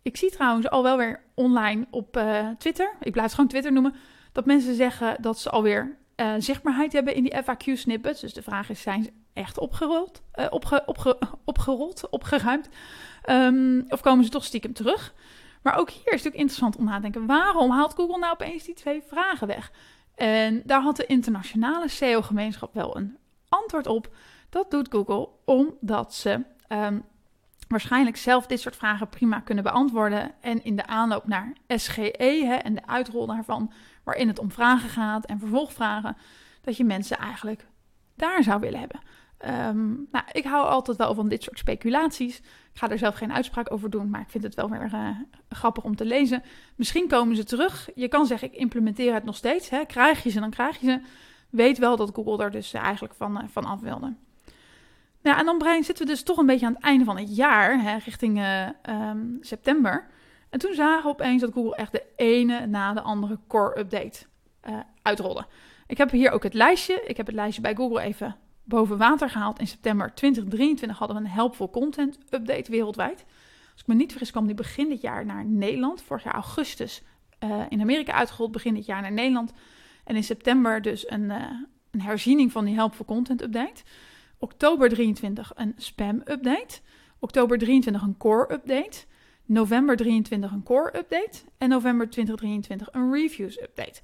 Ik 0.02 0.18
zie 0.18 0.32
trouwens 0.32 0.70
al 0.70 0.84
wel 0.84 0.98
weer 0.98 1.24
online 1.34 1.88
op 1.92 2.18
uh, 2.18 2.50
Twitter, 2.58 2.94
ik 3.00 3.12
blijf 3.12 3.26
het 3.26 3.36
gewoon 3.36 3.50
Twitter 3.50 3.72
noemen, 3.72 3.96
dat 4.32 4.46
mensen 4.46 4.76
zeggen 4.76 5.22
dat 5.22 5.40
ze 5.40 5.50
alweer 5.50 5.98
uh, 6.16 6.34
zichtbaarheid 6.38 6.94
hebben 6.94 7.16
in 7.16 7.24
die 7.24 7.36
FAQ-snippets. 7.44 8.22
Dus 8.22 8.34
de 8.34 8.42
vraag 8.42 8.70
is: 8.70 8.82
zijn 8.82 9.04
ze 9.04 9.12
echt 9.34 9.60
opgerold, 9.60 10.22
opge, 10.50 10.84
opge, 10.86 11.18
opgerold 11.46 12.10
opgeruimd? 12.10 12.70
Um, 13.30 13.86
of 13.88 14.02
komen 14.02 14.26
ze 14.26 14.32
toch 14.32 14.44
stiekem 14.44 14.74
terug? 14.74 15.14
Maar 15.62 15.78
ook 15.78 15.90
hier 15.90 15.98
is 15.98 16.04
het 16.04 16.12
natuurlijk 16.12 16.36
interessant 16.36 16.76
om 16.76 16.86
na 16.86 16.96
te 16.96 17.02
denken: 17.02 17.26
waarom 17.26 17.72
haalt 17.72 17.94
Google 17.94 18.18
nou 18.18 18.34
opeens 18.34 18.64
die 18.64 18.76
twee 18.76 19.02
vragen 19.08 19.48
weg? 19.48 19.72
En 20.16 20.62
daar 20.66 20.82
had 20.82 20.96
de 20.96 21.06
internationale 21.06 21.88
SEO-gemeenschap 21.88 22.74
wel 22.74 22.98
een 22.98 23.18
antwoord 23.62 23.88
op. 23.88 24.16
Dat 24.50 24.72
doet 24.72 24.88
Google 24.92 25.30
omdat 25.46 26.14
ze 26.14 26.44
um, 26.70 27.04
waarschijnlijk 27.68 28.18
zelf 28.18 28.48
dit 28.48 28.60
soort 28.60 28.76
vragen 28.76 29.10
prima 29.10 29.40
kunnen 29.40 29.64
beantwoorden. 29.64 30.32
En 30.42 30.64
in 30.64 30.76
de 30.76 30.86
aanloop 30.86 31.28
naar 31.28 31.54
SGE 31.68 32.44
hè, 32.46 32.56
en 32.56 32.76
de 32.76 32.88
uitrol 32.88 33.26
daarvan, 33.26 33.72
waarin 34.04 34.28
het 34.28 34.40
om 34.40 34.52
vragen 34.52 34.90
gaat 34.90 35.26
en 35.26 35.40
vervolgvragen, 35.40 36.18
dat 36.62 36.78
je 36.78 36.84
mensen 36.84 37.18
eigenlijk 37.18 37.68
daar 38.16 38.44
zou 38.44 38.60
willen 38.60 38.80
hebben. 38.80 39.00
Ehm, 39.38 39.88
nou, 39.88 40.26
ik 40.32 40.44
hou 40.44 40.68
altijd 40.68 40.98
wel 40.98 41.14
van 41.14 41.28
dit 41.28 41.44
soort 41.44 41.60
speculaties. 41.60 42.38
Ik 42.38 42.82
ga 42.82 42.90
er 42.90 42.98
zelf 42.98 43.16
geen 43.16 43.34
uitspraak 43.34 43.72
over 43.72 43.90
doen, 43.90 44.10
maar 44.10 44.22
ik 44.22 44.30
vind 44.30 44.44
het 44.44 44.56
wel 44.56 44.70
weer 44.70 44.90
uh, 44.94 45.10
grappig 45.50 45.84
om 45.84 45.96
te 45.96 46.06
lezen. 46.06 46.44
Misschien 46.76 47.08
komen 47.08 47.36
ze 47.36 47.44
terug. 47.44 47.90
Je 47.96 48.08
kan 48.08 48.26
zeggen, 48.26 48.48
ik 48.48 48.60
implementeer 48.60 49.14
het 49.14 49.24
nog 49.24 49.36
steeds. 49.36 49.70
Hè. 49.70 49.86
Krijg 49.86 50.24
je 50.24 50.30
ze, 50.30 50.40
dan 50.40 50.50
krijg 50.50 50.80
je 50.80 50.86
ze. 50.86 51.00
Weet 51.56 51.78
wel 51.78 51.96
dat 51.96 52.12
Google 52.14 52.44
er 52.44 52.52
dus 52.52 52.74
eigenlijk 52.74 53.14
van, 53.14 53.38
uh, 53.38 53.44
van 53.48 53.66
af 53.66 53.80
wilde. 53.80 54.14
Nou, 55.22 55.38
en 55.40 55.46
dan 55.46 55.58
Brian, 55.58 55.84
zitten 55.84 56.06
we 56.06 56.12
dus 56.12 56.24
toch 56.24 56.38
een 56.38 56.46
beetje 56.46 56.66
aan 56.66 56.74
het 56.74 56.84
einde 56.84 57.06
van 57.06 57.18
het 57.18 57.36
jaar, 57.36 57.82
hè, 57.82 57.98
richting 57.98 58.38
uh, 58.38 58.68
um, 59.10 59.38
september. 59.42 60.08
En 60.50 60.60
toen 60.60 60.74
zagen 60.74 61.04
we 61.04 61.10
opeens 61.10 61.42
dat 61.42 61.54
Google 61.54 61.76
echt 61.76 61.92
de 61.92 62.04
ene 62.16 62.66
na 62.66 62.94
de 62.94 63.02
andere 63.02 63.40
core 63.48 63.80
update 63.80 64.26
uitrolde. 65.02 65.46
Ik 65.88 65.98
heb 65.98 66.12
hier 66.12 66.32
ook 66.32 66.44
het 66.44 66.54
lijstje. 66.54 67.02
Ik 67.06 67.18
heb 67.18 67.26
het 67.26 67.36
lijstje 67.36 67.62
bij 67.62 67.76
Google 67.76 68.02
even 68.02 68.36
boven 68.64 68.98
water 68.98 69.30
gehaald. 69.30 69.60
In 69.60 69.68
september 69.68 70.14
2023 70.14 70.98
hadden 70.98 71.18
we 71.18 71.24
een 71.24 71.30
Helpful 71.30 71.70
Content 71.70 72.18
Update 72.30 72.72
wereldwijd. 72.72 73.26
Als 73.72 73.82
ik 73.82 73.88
me 73.88 73.94
niet 73.94 74.12
vergis 74.12 74.32
kwam 74.32 74.46
die 74.46 74.56
begin 74.56 74.90
dit 74.90 75.02
jaar 75.02 75.26
naar 75.26 75.46
Nederland. 75.46 76.02
Vorig 76.02 76.24
jaar 76.24 76.34
augustus 76.34 77.04
uh, 77.44 77.62
in 77.70 77.82
Amerika 77.82 78.14
uitgerold, 78.14 78.52
begin 78.52 78.74
dit 78.74 78.86
jaar 78.86 79.02
naar 79.02 79.12
Nederland. 79.12 79.54
En 80.06 80.16
in 80.16 80.24
september 80.24 80.82
dus 80.82 81.12
een, 81.12 81.24
uh, 81.24 81.52
een 81.92 82.02
herziening 82.02 82.52
van 82.52 82.66
die 82.66 82.76
Helpful 82.76 83.06
Content 83.06 83.42
Update. 83.42 83.84
Oktober 84.38 84.90
23 84.90 85.52
een 85.56 85.74
Spam 85.78 86.22
Update. 86.26 86.80
Oktober 87.20 87.58
23 87.58 88.02
een 88.02 88.18
Core 88.18 88.54
Update. 88.54 89.06
November 89.46 89.96
23 89.96 90.52
een 90.52 90.64
Core 90.64 90.98
Update. 90.98 91.40
En 91.58 91.70
november 91.70 92.10
2023 92.10 92.88
een 92.92 93.12
Reviews 93.12 93.62
Update. 93.62 94.02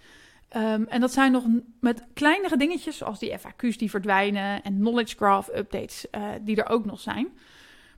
Um, 0.58 0.86
en 0.88 1.02
dat 1.02 1.12
zijn 1.12 1.32
nog 1.32 1.46
met 1.80 2.04
kleinere 2.14 2.58
dingetjes, 2.58 2.98
zoals 2.98 3.20
die 3.20 3.40
FAQ's 3.40 3.78
die 3.78 3.90
verdwijnen 3.90 4.64
en 4.64 4.76
knowledge 4.76 5.16
graph 5.16 5.56
updates 5.56 6.06
uh, 6.12 6.30
die 6.42 6.56
er 6.56 6.70
ook 6.70 6.86
nog 6.86 7.00
zijn. 7.00 7.28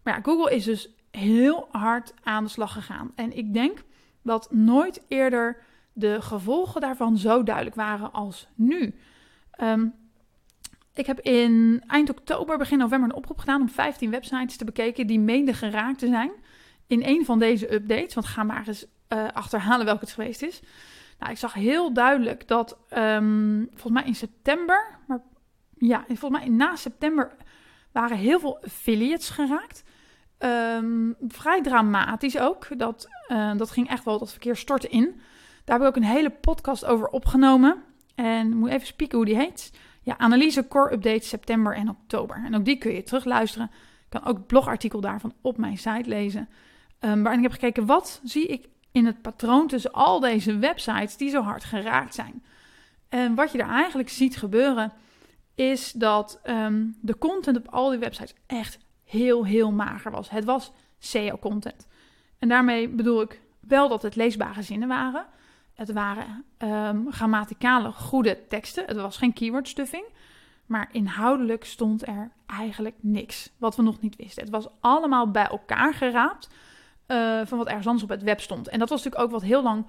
Maar 0.03 0.15
ja, 0.15 0.21
Google 0.21 0.55
is 0.55 0.63
dus 0.63 0.89
heel 1.11 1.67
hard 1.71 2.13
aan 2.23 2.43
de 2.43 2.49
slag 2.49 2.73
gegaan. 2.73 3.11
En 3.15 3.37
ik 3.37 3.53
denk 3.53 3.83
dat 4.21 4.51
nooit 4.51 5.01
eerder 5.07 5.57
de 5.93 6.21
gevolgen 6.21 6.81
daarvan 6.81 7.17
zo 7.17 7.43
duidelijk 7.43 7.75
waren 7.75 8.11
als 8.11 8.47
nu. 8.55 8.95
Um, 9.61 9.93
ik 10.93 11.05
heb 11.05 11.19
in 11.19 11.83
eind 11.87 12.09
oktober, 12.09 12.57
begin 12.57 12.77
november 12.77 13.09
een 13.09 13.15
oproep 13.15 13.37
gedaan 13.37 13.61
om 13.61 13.69
15 13.69 14.09
websites 14.09 14.57
te 14.57 14.65
bekijken 14.65 15.07
die 15.07 15.19
mede 15.19 15.53
geraakt 15.53 15.99
te 15.99 16.07
zijn 16.07 16.31
in 16.87 17.03
een 17.03 17.25
van 17.25 17.39
deze 17.39 17.73
updates. 17.73 18.13
Want 18.13 18.27
ga 18.27 18.43
maar 18.43 18.67
eens 18.67 18.85
uh, 19.09 19.27
achterhalen 19.33 19.85
welke 19.85 20.05
het 20.05 20.13
geweest 20.13 20.41
is. 20.41 20.61
Nou, 21.19 21.31
ik 21.31 21.37
zag 21.37 21.53
heel 21.53 21.93
duidelijk 21.93 22.47
dat 22.47 22.77
um, 22.97 23.67
volgens 23.69 23.93
mij 23.93 24.03
in 24.03 24.15
september, 24.15 24.99
maar 25.07 25.21
ja, 25.77 26.03
volgens 26.07 26.41
mij 26.41 26.49
na 26.49 26.75
september 26.75 27.31
waren 27.91 28.17
heel 28.17 28.39
veel 28.39 28.63
affiliates 28.63 29.29
geraakt. 29.29 29.83
Um, 30.39 31.15
vrij 31.27 31.61
dramatisch 31.61 32.37
ook. 32.37 32.79
Dat, 32.79 33.07
uh, 33.27 33.57
dat 33.57 33.71
ging 33.71 33.89
echt 33.89 34.03
wel, 34.03 34.19
dat 34.19 34.31
verkeer 34.31 34.55
stortte 34.55 34.87
in. 34.87 35.21
Daar 35.63 35.79
heb 35.79 35.87
ik 35.87 35.95
ook 35.95 36.03
een 36.03 36.09
hele 36.09 36.29
podcast 36.29 36.85
over 36.85 37.07
opgenomen. 37.07 37.83
En 38.15 38.57
moet 38.57 38.69
even 38.69 38.87
spieken 38.87 39.17
hoe 39.17 39.25
die 39.25 39.37
heet. 39.37 39.71
Ja, 40.01 40.17
analyse 40.17 40.67
core 40.67 40.93
update 40.93 41.25
september 41.25 41.75
en 41.75 41.89
oktober. 41.89 42.41
En 42.45 42.55
ook 42.55 42.65
die 42.65 42.77
kun 42.77 42.93
je 42.93 43.03
terugluisteren. 43.03 43.69
Ik 43.73 44.09
kan 44.09 44.25
ook 44.25 44.37
het 44.37 44.47
blogartikel 44.47 45.01
daarvan 45.01 45.33
op 45.41 45.57
mijn 45.57 45.77
site 45.77 46.09
lezen. 46.09 46.49
Um, 46.99 47.23
waarin 47.23 47.43
ik 47.43 47.51
heb 47.51 47.59
gekeken, 47.59 47.85
wat 47.85 48.21
zie 48.23 48.47
ik 48.47 48.69
in 48.91 49.05
het 49.05 49.21
patroon 49.21 49.67
tussen 49.67 49.91
al 49.91 50.19
deze 50.19 50.57
websites 50.57 51.17
die 51.17 51.29
zo 51.29 51.41
hard 51.41 51.63
geraakt 51.63 52.15
zijn. 52.15 52.43
En 53.09 53.35
wat 53.35 53.51
je 53.51 53.57
er 53.57 53.69
eigenlijk 53.69 54.09
ziet 54.09 54.37
gebeuren, 54.37 54.91
is 55.55 55.91
dat 55.91 56.39
um, 56.45 56.97
de 57.01 57.17
content 57.17 57.57
op 57.57 57.67
al 57.67 57.89
die 57.89 57.99
websites 57.99 58.33
echt 58.47 58.79
heel, 59.03 59.45
heel 59.45 59.71
mager 59.71 60.11
was. 60.11 60.29
Het 60.29 60.45
was 60.45 60.71
SEO-content. 60.99 61.87
En 62.39 62.49
daarmee 62.49 62.89
bedoel 62.89 63.21
ik 63.21 63.41
wel 63.59 63.89
dat 63.89 64.01
het 64.01 64.15
leesbare 64.15 64.61
zinnen 64.61 64.87
waren. 64.87 65.25
Het 65.73 65.91
waren 65.91 66.45
um, 66.57 67.11
grammaticale 67.11 67.91
goede 67.91 68.47
teksten. 68.47 68.85
Het 68.85 68.97
was 68.97 69.17
geen 69.17 69.33
keyword 69.33 69.67
stuffing. 69.67 70.05
Maar 70.65 70.89
inhoudelijk 70.91 71.65
stond 71.65 72.07
er 72.07 72.31
eigenlijk 72.45 72.95
niks 72.99 73.51
wat 73.57 73.75
we 73.75 73.81
nog 73.81 73.99
niet 73.99 74.15
wisten. 74.15 74.43
Het 74.43 74.51
was 74.51 74.67
allemaal 74.79 75.31
bij 75.31 75.47
elkaar 75.47 75.93
geraapt 75.93 76.49
uh, 77.07 77.41
van 77.45 77.57
wat 77.57 77.67
ergens 77.67 77.85
anders 77.85 78.03
op 78.03 78.09
het 78.09 78.23
web 78.23 78.41
stond. 78.41 78.67
En 78.67 78.79
dat 78.79 78.89
was 78.89 79.03
natuurlijk 79.03 79.25
ook 79.25 79.39
wat 79.39 79.49
heel 79.49 79.63
lang 79.63 79.85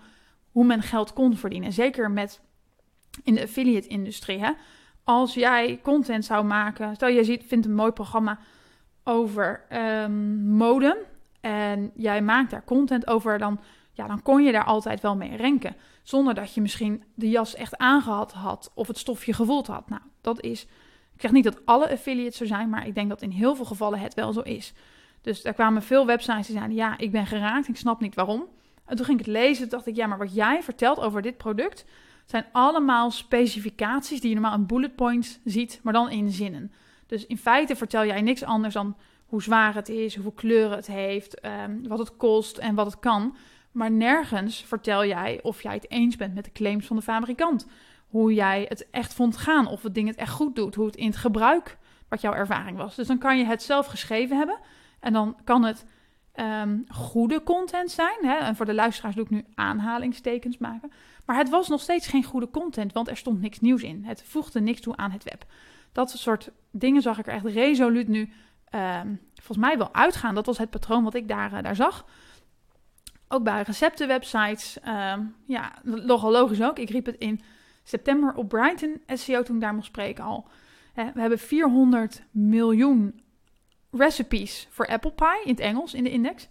hoe 0.51 0.65
men 0.65 0.83
geld 0.83 1.13
kon 1.13 1.37
verdienen. 1.37 1.73
Zeker 1.73 2.11
met 2.11 2.41
in 3.23 3.35
de 3.35 3.43
affiliate-industrie. 3.43 4.39
Hè? 4.39 4.53
Als 5.05 5.35
jij 5.35 5.81
content 5.83 6.25
zou 6.25 6.45
maken, 6.45 6.95
stel 6.95 7.09
je 7.09 7.25
ziet, 7.25 7.45
vindt 7.47 7.67
een 7.67 7.75
mooi 7.75 7.93
programma 7.93 8.39
over 9.05 9.65
um, 9.73 10.47
mode 10.47 11.05
en 11.41 11.91
jij 11.95 12.23
maakt 12.23 12.51
daar 12.51 12.65
content 12.65 13.07
over, 13.07 13.39
dan, 13.39 13.61
ja, 13.95 14.07
dan 14.07 14.23
kon 14.23 14.43
je 14.43 14.53
daar 14.53 14.65
altijd 14.65 15.01
wel 15.01 15.17
mee 15.17 15.37
renken. 15.37 15.77
Zonder 16.03 16.35
dat 16.35 16.55
je 16.55 16.61
misschien 16.61 17.03
de 17.15 17.31
jas 17.31 17.55
echt 17.55 17.77
aangehad 17.77 18.33
had 18.33 18.71
of 18.75 18.87
het 18.87 18.99
stofje 18.99 19.33
gevoeld 19.33 19.67
had. 19.67 19.89
Nou, 19.89 20.03
dat 20.21 20.41
is. 20.41 20.63
Ik 21.15 21.21
zeg 21.21 21.31
niet 21.31 21.45
dat 21.45 21.67
alle 21.67 21.91
affiliates 21.91 22.37
zo 22.37 22.45
zijn, 22.45 22.69
maar 22.69 22.87
ik 22.87 22.95
denk 22.95 23.09
dat 23.09 23.23
in 23.23 23.31
heel 23.31 23.55
veel 23.55 23.65
gevallen 23.65 23.99
het 23.99 24.15
wel 24.15 24.33
zo 24.33 24.41
is. 24.41 24.73
Dus 25.21 25.43
daar 25.43 25.55
kwamen 25.55 25.83
veel 25.83 26.07
websites 26.07 26.47
die 26.47 26.57
zeiden: 26.57 26.77
Ja, 26.77 26.99
ik 26.99 27.11
ben 27.11 27.27
geraakt, 27.27 27.69
ik 27.69 27.77
snap 27.77 28.01
niet 28.01 28.15
waarom. 28.15 28.47
En 28.85 28.97
toen 28.97 29.05
ging 29.05 29.21
ik 29.21 29.27
het 29.27 29.35
lezen, 29.35 29.69
dacht 29.69 29.87
ik: 29.87 29.97
Ja, 29.97 30.07
maar 30.07 30.19
wat 30.19 30.35
jij 30.35 30.63
vertelt 30.63 31.01
over 31.01 31.23
dit 31.23 31.37
product 31.37 31.85
zijn 32.25 32.47
allemaal 32.53 33.11
specificaties 33.11 34.21
die 34.21 34.29
je 34.29 34.35
normaal 34.35 34.55
in 34.59 34.67
bullet 34.67 34.97
points 34.97 35.39
ziet, 35.45 35.81
maar 35.83 35.93
dan 35.93 36.11
in 36.11 36.31
zinnen. 36.31 36.73
Dus 37.07 37.27
in 37.27 37.39
feite 37.39 37.77
vertel 37.77 38.07
jij 38.07 38.21
niks 38.21 38.43
anders 38.43 38.75
dan 38.75 38.97
hoe 39.27 39.43
zwaar 39.43 39.75
het 39.75 39.89
is, 39.89 40.15
hoeveel 40.15 40.33
kleuren 40.33 40.77
het 40.77 40.87
heeft, 40.87 41.45
um, 41.45 41.89
wat 41.89 41.99
het 41.99 42.17
kost 42.17 42.59
en 42.59 42.75
wat 42.75 42.87
het 42.87 42.99
kan. 42.99 43.37
Maar 43.75 43.91
nergens 43.91 44.65
vertel 44.65 45.05
jij 45.05 45.41
of 45.43 45.63
jij 45.63 45.75
het 45.75 45.91
eens 45.91 46.17
bent 46.17 46.35
met 46.35 46.45
de 46.45 46.53
claims 46.53 46.87
van 46.87 46.97
de 46.97 47.03
fabrikant. 47.03 47.67
Hoe 48.09 48.35
jij 48.35 48.67
het 48.69 48.91
echt 48.91 49.15
vond 49.15 49.37
gaan, 49.37 49.67
of 49.67 49.83
het 49.83 49.95
ding 49.95 50.09
het 50.09 50.17
echt 50.17 50.33
goed 50.33 50.57
doet, 50.57 50.75
hoe 50.75 50.87
het 50.87 50.97
in 50.97 51.07
het 51.07 51.17
gebruik, 51.17 51.79
wat 52.09 52.21
jouw 52.21 52.33
ervaring 52.33 52.77
was. 52.77 52.95
Dus 52.95 53.07
dan 53.07 53.19
kan 53.19 53.39
je 53.39 53.45
het 53.45 53.63
zelf 53.63 53.87
geschreven 53.87 54.37
hebben, 54.37 54.59
en 55.01 55.13
dan 55.13 55.37
kan 55.45 55.65
het 55.65 55.87
um, 56.35 56.85
goede 56.89 57.43
content 57.43 57.91
zijn. 57.91 58.19
Hè? 58.21 58.35
En 58.35 58.57
voor 58.57 58.67
de 58.67 58.75
luisteraars 58.75 59.15
doe 59.15 59.25
ik 59.25 59.31
nu 59.31 59.45
aanhalingstekens 59.55 60.59
maken. 60.59 60.93
Maar 61.25 61.37
het 61.37 61.49
was 61.49 61.69
nog 61.69 61.81
steeds 61.81 62.07
geen 62.07 62.25
goede 62.25 62.51
content, 62.51 62.93
want 62.93 63.09
er 63.09 63.17
stond 63.17 63.41
niks 63.41 63.61
nieuws 63.61 63.83
in. 63.83 64.05
Het 64.05 64.23
voegde 64.27 64.61
niks 64.61 64.81
toe 64.81 64.97
aan 64.97 65.11
het 65.11 65.25
web. 65.25 65.45
Dat 65.93 66.11
soort 66.11 66.51
dingen 66.71 67.03
zag 67.03 67.19
ik 67.19 67.27
er 67.27 67.33
echt 67.33 67.45
resoluut 67.45 68.09
nu 68.09 68.33
um, 68.75 69.21
volgens 69.35 69.67
mij 69.67 69.79
wel 69.79 69.95
uitgaan. 69.95 70.35
Dat 70.35 70.47
was 70.47 70.59
het 70.59 70.71
patroon 70.71 71.05
wat 71.05 71.15
ik 71.15 71.29
daar, 71.29 71.53
uh, 71.53 71.63
daar 71.63 71.77
zag. 71.77 72.05
Ook 73.29 73.43
bij 73.43 73.63
receptenwebsites. 73.63 74.79
Um, 74.89 75.35
ja, 75.47 75.73
nogal 75.83 76.31
logisch 76.31 76.63
ook. 76.63 76.79
Ik 76.79 76.91
riep 76.91 77.07
het 77.07 77.17
in 77.17 77.41
september 77.83 78.35
op 78.35 78.49
Brighton 78.49 79.03
SEO 79.07 79.43
toen 79.43 79.55
ik 79.55 79.63
daar 79.63 79.75
mocht 79.75 79.87
spreken 79.87 80.25
al. 80.25 80.49
We 80.95 81.21
hebben 81.21 81.39
400 81.39 82.23
miljoen 82.31 83.21
recipes 83.91 84.69
voor 84.71 84.87
apple 84.87 85.13
pie 85.13 85.43
in 85.45 85.51
het 85.51 85.61
Engels 85.61 85.95
in 85.95 86.05
de 86.05 86.11
index. 86.11 86.49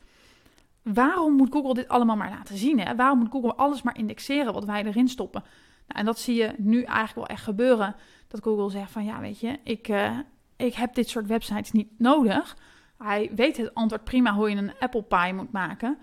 Waarom 0.82 1.34
moet 1.34 1.52
Google 1.52 1.74
dit 1.74 1.88
allemaal 1.88 2.16
maar 2.16 2.30
laten 2.30 2.58
zien? 2.58 2.80
Hè? 2.80 2.96
Waarom 2.96 3.20
moet 3.20 3.32
Google 3.32 3.56
alles 3.56 3.82
maar 3.82 3.98
indexeren 3.98 4.54
wat 4.54 4.66
wij 4.66 4.84
erin 4.84 5.08
stoppen? 5.08 5.44
Nou, 5.88 6.00
en 6.00 6.06
dat 6.06 6.20
zie 6.20 6.36
je 6.36 6.54
nu 6.58 6.84
eigenlijk 6.84 7.16
wel 7.16 7.28
echt 7.28 7.44
gebeuren. 7.44 7.96
Dat 8.28 8.44
Google 8.44 8.70
zegt 8.70 8.92
van 8.92 9.06
ja, 9.06 9.20
weet 9.20 9.40
je, 9.40 9.60
ik, 9.64 9.88
uh, 9.88 10.20
ik 10.56 10.74
heb 10.74 10.94
dit 10.94 11.10
soort 11.10 11.28
websites 11.28 11.72
niet 11.72 12.00
nodig. 12.00 12.58
Hij 12.98 13.32
weet 13.36 13.58
het 13.58 13.74
antwoord 13.74 14.04
prima 14.04 14.34
hoe 14.34 14.50
je 14.50 14.56
een 14.56 14.74
apple 14.80 15.04
pie 15.04 15.34
moet 15.34 15.52
maken. 15.52 15.98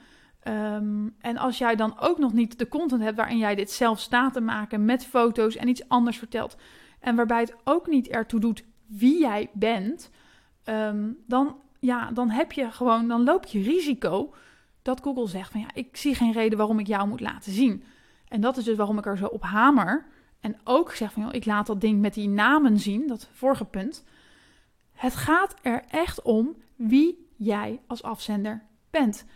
Um, 0.49 1.15
en 1.19 1.37
als 1.37 1.59
jij 1.59 1.77
dan 1.77 1.99
ook 1.99 2.19
nog 2.19 2.33
niet 2.33 2.59
de 2.59 2.69
content 2.69 3.03
hebt 3.03 3.17
waarin 3.17 3.39
jij 3.39 3.55
dit 3.55 3.71
zelf 3.71 4.01
staat 4.01 4.33
te 4.33 4.41
maken 4.41 4.85
met 4.85 5.07
foto's 5.07 5.57
en 5.57 5.69
iets 5.69 5.89
anders 5.89 6.19
vertelt. 6.19 6.57
En 7.01 7.17
waarbij 7.17 7.41
het 7.41 7.55
ook 7.65 7.87
niet 7.87 8.09
ertoe 8.09 8.41
doet 8.41 8.65
wie 8.87 9.21
jij 9.21 9.51
bent, 9.53 10.11
um, 10.65 11.17
dan, 11.27 11.57
ja, 11.81 12.11
dan 12.11 12.31
heb 12.31 12.53
je 12.53 12.71
gewoon, 12.71 13.09
dan 13.09 13.25
loop 13.25 13.45
je 13.45 13.63
risico 13.63 14.35
dat 14.83 15.01
Google 15.03 15.29
zegt 15.29 15.51
van 15.51 15.61
ja, 15.61 15.69
ik 15.75 15.97
zie 15.97 16.15
geen 16.15 16.33
reden 16.33 16.59
waarom 16.59 16.79
ik 16.79 16.87
jou 16.87 17.09
moet 17.09 17.21
laten 17.21 17.53
zien. 17.53 17.85
En 18.29 18.41
dat 18.41 18.57
is 18.57 18.65
dus 18.65 18.77
waarom 18.77 18.99
ik 18.99 19.07
er 19.07 19.19
zo 19.19 19.27
op 19.27 19.43
hamer. 19.43 20.07
En 20.41 20.57
ook 20.65 20.93
zeg 20.93 21.13
van 21.13 21.23
joh, 21.23 21.35
ik 21.35 21.45
laat 21.45 21.67
dat 21.67 21.81
ding 21.81 22.01
met 22.01 22.15
die 22.15 22.29
namen 22.29 22.79
zien, 22.79 23.07
dat 23.07 23.29
vorige 23.33 23.65
punt. 23.65 24.05
Het 24.93 25.17
gaat 25.17 25.55
er 25.63 25.85
echt 25.89 26.23
om 26.23 26.57
wie 26.77 27.29
jij 27.37 27.81
als 27.87 28.03
afzender 28.03 28.63
bent. 28.91 29.27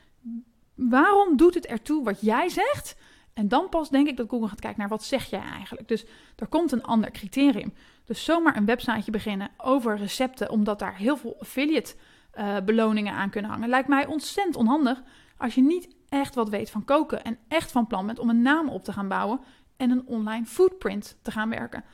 Waarom 0.75 1.37
doet 1.37 1.55
het 1.55 1.67
ertoe 1.67 2.05
wat 2.05 2.21
jij 2.21 2.49
zegt? 2.49 2.97
En 3.35 3.49
dan 3.49 3.69
pas 3.69 3.91
denk 3.91 4.09
ik 4.09 4.17
dat 4.17 4.29
Google 4.29 4.49
gaat 4.49 4.61
kijken 4.61 4.81
naar 4.81 4.89
wat 4.89 5.05
zeg 5.05 5.31
jij 5.31 5.41
eigenlijk. 5.41 5.89
Dus 5.89 6.05
er 6.37 6.47
komt 6.47 6.73
een 6.73 6.83
ander 6.83 7.11
criterium. 7.11 7.75
Dus 8.05 8.25
zomaar 8.25 8.57
een 8.57 8.65
websiteje 8.65 9.11
beginnen 9.11 9.51
over 9.57 9.97
recepten, 9.97 10.51
omdat 10.51 10.79
daar 10.79 10.97
heel 10.97 11.17
veel 11.17 11.37
affiliate 11.41 11.95
uh, 12.35 12.57
beloningen 12.65 13.15
aan 13.15 13.31
kunnen 13.31 13.51
hangen. 13.51 13.69
Lijkt 13.69 13.89
mij 13.89 14.07
ontzettend 14.07 14.57
onhandig 14.57 15.03
als 15.37 15.55
je 15.55 15.63
niet 15.63 15.89
echt 16.09 16.35
wat 16.35 16.49
weet 16.49 16.71
van 16.71 16.85
koken 16.85 17.25
en 17.25 17.39
echt 17.49 17.73
van 17.73 17.87
plan 17.87 18.07
bent 18.07 18.19
om 18.19 18.31
een 18.31 18.43
naam 18.43 18.69
op 18.69 18.85
te 18.85 18.93
gaan 18.93 19.09
bouwen 19.09 19.41
en 19.77 19.91
een 19.91 20.07
online 20.07 20.47
footprint 20.47 21.17
te 21.23 21.31
gaan 21.31 21.49
werken. 21.51 21.85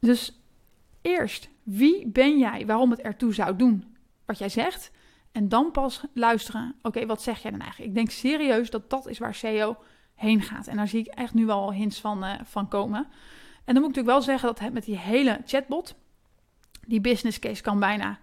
Dus 0.00 0.40
eerst, 1.02 1.48
wie 1.62 2.08
ben 2.08 2.38
jij 2.38 2.66
waarom 2.66 2.90
het 2.90 3.00
ertoe 3.00 3.34
zou 3.34 3.56
doen 3.56 3.96
wat 4.24 4.38
jij 4.38 4.48
zegt? 4.48 4.90
En 5.36 5.48
dan 5.48 5.70
pas 5.70 6.02
luisteren, 6.12 6.74
oké, 6.82 7.06
wat 7.06 7.22
zeg 7.22 7.42
jij 7.42 7.50
dan 7.50 7.60
eigenlijk? 7.60 7.90
Ik 7.90 7.96
denk 7.96 8.10
serieus 8.10 8.70
dat 8.70 8.90
dat 8.90 9.06
is 9.06 9.18
waar 9.18 9.34
SEO 9.34 9.76
heen 10.14 10.42
gaat. 10.42 10.66
En 10.66 10.76
daar 10.76 10.88
zie 10.88 11.00
ik 11.00 11.06
echt 11.06 11.34
nu 11.34 11.46
wel 11.46 11.72
hints 11.72 12.00
van, 12.00 12.24
uh, 12.24 12.32
van 12.44 12.68
komen. 12.68 13.06
En 13.64 13.74
dan 13.74 13.82
moet 13.82 13.90
ik 13.90 13.96
natuurlijk 13.96 14.06
wel 14.06 14.22
zeggen 14.22 14.54
dat 14.54 14.72
met 14.72 14.84
die 14.84 14.98
hele 14.98 15.40
chatbot, 15.44 15.94
die 16.86 17.00
business 17.00 17.38
case 17.38 17.62
kan 17.62 17.80
bijna 17.80 18.18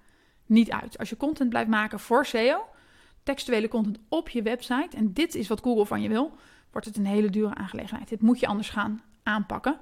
niet 0.46 0.72
uit. 0.72 0.98
Als 0.98 1.10
je 1.10 1.18
content 1.18 1.50
blijft 1.50 1.70
maken 1.70 2.00
voor 2.00 2.26
SEO, 2.26 2.66
textuele 3.24 3.68
content 3.68 4.00
op 4.10 4.30
je 4.30 4.42
website, 4.42 4.98
en 4.98 5.14
dit 5.14 5.36
is 5.36 5.48
wat 5.48 5.62
Google 5.62 5.86
van 5.86 6.02
je 6.02 6.10
wil, 6.10 6.32
wordt 6.72 6.88
het 6.88 6.98
een 6.98 7.06
hele 7.06 7.30
dure 7.30 7.56
aangelegenheid. 7.56 8.10
Dit 8.10 8.22
moet 8.22 8.40
je 8.40 8.48
anders 8.48 8.70
gaan 8.70 9.02
aanpakken. 9.24 9.80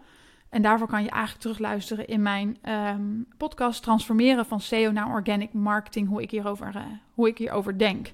En 0.52 0.62
daarvoor 0.62 0.88
kan 0.88 1.04
je 1.04 1.10
eigenlijk 1.10 1.42
terugluisteren 1.42 2.08
in 2.08 2.22
mijn 2.22 2.58
um, 2.70 3.26
podcast 3.38 3.84
Transformeren 3.84 4.46
van 4.46 4.60
SEO 4.60 4.92
naar 4.92 5.10
Organic 5.10 5.54
Marketing, 5.54 6.08
hoe 6.08 6.22
ik 6.22 6.32
hierover, 6.32 6.76
uh, 6.76 6.82
hoe 7.14 7.28
ik 7.28 7.38
hierover 7.38 7.78
denk. 7.78 8.12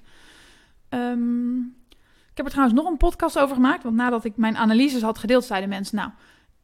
Um, 0.90 1.76
ik 2.30 2.36
heb 2.36 2.46
er 2.46 2.52
trouwens 2.52 2.80
nog 2.80 2.90
een 2.90 2.96
podcast 2.96 3.38
over 3.38 3.54
gemaakt, 3.54 3.82
want 3.82 3.96
nadat 3.96 4.24
ik 4.24 4.36
mijn 4.36 4.56
analyses 4.56 5.02
had 5.02 5.18
gedeeld, 5.18 5.44
zeiden 5.44 5.68
mensen, 5.68 5.96
nou, 5.96 6.10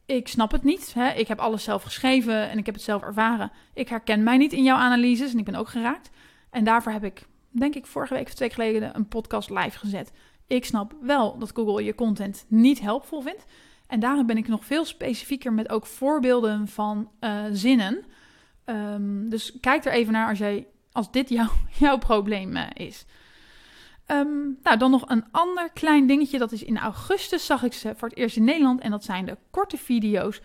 ik 0.05 0.27
snap 0.27 0.51
het 0.51 0.63
niet. 0.63 0.93
Hè? 0.93 1.09
Ik 1.09 1.27
heb 1.27 1.39
alles 1.39 1.63
zelf 1.63 1.83
geschreven 1.83 2.49
en 2.49 2.57
ik 2.57 2.65
heb 2.65 2.75
het 2.75 2.83
zelf 2.83 3.01
ervaren. 3.01 3.51
Ik 3.73 3.89
herken 3.89 4.23
mij 4.23 4.37
niet 4.37 4.53
in 4.53 4.63
jouw 4.63 4.77
analyses 4.77 5.31
en 5.31 5.39
ik 5.39 5.45
ben 5.45 5.55
ook 5.55 5.69
geraakt. 5.69 6.09
En 6.49 6.63
daarvoor 6.63 6.91
heb 6.91 7.03
ik, 7.03 7.25
denk 7.49 7.75
ik, 7.75 7.85
vorige 7.85 8.13
week 8.13 8.27
of 8.27 8.33
twee 8.33 8.49
geleden 8.49 8.95
een 8.95 9.07
podcast 9.07 9.49
live 9.49 9.77
gezet. 9.77 10.11
Ik 10.47 10.65
snap 10.65 10.93
wel 11.01 11.37
dat 11.37 11.51
Google 11.53 11.83
je 11.83 11.95
content 11.95 12.45
niet 12.47 12.79
helpvol 12.79 13.21
vindt. 13.21 13.45
En 13.87 13.99
daarom 13.99 14.25
ben 14.25 14.37
ik 14.37 14.47
nog 14.47 14.65
veel 14.65 14.85
specifieker 14.85 15.53
met 15.53 15.69
ook 15.69 15.85
voorbeelden 15.85 16.67
van 16.67 17.11
uh, 17.19 17.43
zinnen. 17.51 18.05
Um, 18.65 19.29
dus 19.29 19.59
kijk 19.59 19.85
er 19.85 19.91
even 19.91 20.13
naar 20.13 20.29
als, 20.29 20.37
jij, 20.37 20.67
als 20.91 21.11
dit 21.11 21.29
jou, 21.29 21.49
jouw 21.79 21.97
probleem 21.97 22.55
uh, 22.55 22.63
is. 22.73 23.05
Um, 24.07 24.57
nou, 24.63 24.77
dan 24.77 24.91
nog 24.91 25.09
een 25.09 25.25
ander 25.31 25.69
klein 25.69 26.07
dingetje. 26.07 26.37
Dat 26.37 26.51
is 26.51 26.63
in 26.63 26.77
augustus 26.77 27.45
zag 27.45 27.63
ik 27.63 27.73
ze 27.73 27.93
voor 27.95 28.07
het 28.07 28.17
eerst 28.17 28.37
in 28.37 28.43
Nederland. 28.43 28.81
En 28.81 28.91
dat 28.91 29.03
zijn 29.03 29.25
de 29.25 29.37
korte 29.51 29.77
video's 29.77 30.41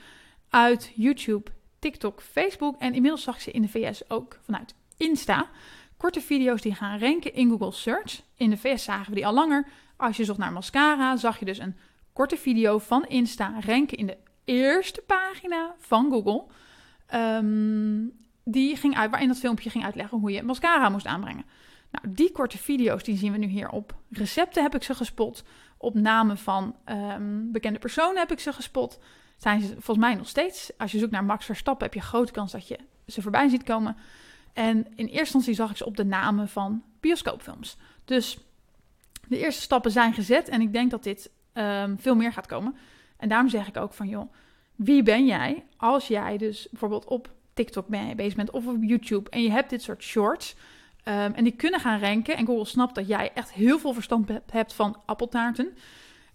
uit 0.49 0.93
YouTube, 0.95 1.51
TikTok, 1.79 2.23
Facebook. 2.23 2.77
En 2.79 2.95
inmiddels 2.95 3.23
zag 3.23 3.35
ik 3.35 3.41
ze 3.41 3.51
in 3.51 3.63
de 3.63 3.69
VS 3.69 4.11
ook 4.11 4.39
vanuit 4.43 4.75
Insta. 4.97 5.49
Korte 5.97 6.21
video's 6.21 6.61
die 6.61 6.75
gaan 6.75 6.99
ranken 6.99 7.35
in 7.35 7.49
Google 7.49 7.73
Search. 7.73 8.23
In 8.37 8.51
de 8.51 8.57
VS 8.57 8.85
zagen 8.85 9.09
we 9.09 9.15
die 9.15 9.27
al 9.27 9.33
langer. 9.33 9.67
Als 9.97 10.17
je 10.17 10.25
zocht 10.25 10.39
naar 10.39 10.53
mascara, 10.53 11.17
zag 11.17 11.39
je 11.39 11.45
dus 11.45 11.59
een 11.59 11.77
korte 12.21 12.37
video 12.37 12.79
van 12.79 13.05
Insta 13.05 13.55
ranken 13.61 13.99
in 13.99 14.07
de 14.07 14.17
eerste 14.45 15.03
pagina 15.07 15.75
van 15.79 16.11
Google. 16.11 16.45
Um, 17.15 18.13
die 18.45 18.77
ging 18.77 18.97
uit, 18.97 19.11
waarin 19.11 19.29
dat 19.29 19.39
filmpje 19.39 19.71
ging 19.71 19.85
uitleggen 19.85 20.19
hoe 20.19 20.31
je 20.31 20.43
mascara 20.43 20.89
moest 20.89 21.07
aanbrengen. 21.07 21.45
Nou, 21.91 22.15
die 22.15 22.33
korte 22.33 22.59
video's 22.59 23.03
die 23.03 23.17
zien 23.17 23.33
we 23.33 23.39
nu 23.39 23.47
hier 23.47 23.69
op 23.69 23.95
recepten 24.11 24.63
heb 24.63 24.75
ik 24.75 24.83
ze 24.83 24.95
gespot. 24.95 25.45
Op 25.77 25.95
namen 25.95 26.39
van 26.39 26.77
um, 26.85 27.53
bekende 27.53 27.79
personen 27.79 28.19
heb 28.19 28.33
ik 28.33 28.41
ze 28.41 28.53
gespot. 28.53 28.99
Zijn 29.37 29.61
ze 29.61 29.69
volgens 29.69 30.07
mij 30.07 30.15
nog 30.15 30.29
steeds. 30.29 30.73
Als 30.79 30.93
je 30.93 30.99
zoekt 30.99 31.13
naar 31.13 31.25
Max 31.25 31.45
Verstappen 31.45 31.85
heb 31.85 31.95
je 31.95 32.01
grote 32.01 32.33
kans 32.33 32.53
dat 32.53 32.69
je 32.69 32.79
ze 33.07 33.23
voorbij 33.23 33.49
ziet 33.49 33.63
komen. 33.63 33.97
En 34.53 34.77
in 34.77 35.07
eerste 35.07 35.19
instantie 35.19 35.55
zag 35.55 35.71
ik 35.71 35.77
ze 35.77 35.87
op 35.87 35.97
de 35.97 36.05
namen 36.05 36.49
van 36.49 36.83
bioscoopfilms. 37.01 37.77
Dus 38.05 38.39
de 39.29 39.39
eerste 39.39 39.63
stappen 39.63 39.91
zijn 39.91 40.15
gezet 40.15 40.49
en 40.49 40.61
ik 40.61 40.73
denk 40.73 40.91
dat 40.91 41.03
dit 41.03 41.31
um, 41.55 41.99
veel 41.99 42.15
meer 42.15 42.33
gaat 42.33 42.47
komen. 42.47 42.77
En 43.17 43.29
daarom 43.29 43.49
zeg 43.49 43.69
ik 43.69 43.77
ook 43.77 43.93
van 43.93 44.09
joh, 44.09 44.33
wie 44.75 45.03
ben 45.03 45.27
jij 45.27 45.65
als 45.77 46.09
jij 46.09 46.37
dus 46.37 46.69
bijvoorbeeld 46.71 47.05
op 47.05 47.33
TikTok 47.55 47.87
bezig 48.17 48.35
bent 48.35 48.51
of 48.51 48.67
op 48.67 48.83
YouTube 48.83 49.31
en 49.31 49.43
je 49.43 49.51
hebt 49.51 49.71
dit 49.71 49.83
soort 49.83 50.03
shorts 50.03 50.57
um, 51.05 51.33
en 51.35 51.45
die 51.45 51.57
kunnen 51.57 51.81
gaan 51.81 52.01
ranken 52.01 52.37
en 52.37 52.47
Google 52.47 52.65
snapt 52.65 52.95
dat 52.95 53.09
jij 53.09 53.33
echt 53.35 53.53
heel 53.53 53.79
veel 53.79 53.93
verstand 53.93 54.31
hebt 54.53 54.73
van 54.73 54.97
appeltaarten, 55.07 55.77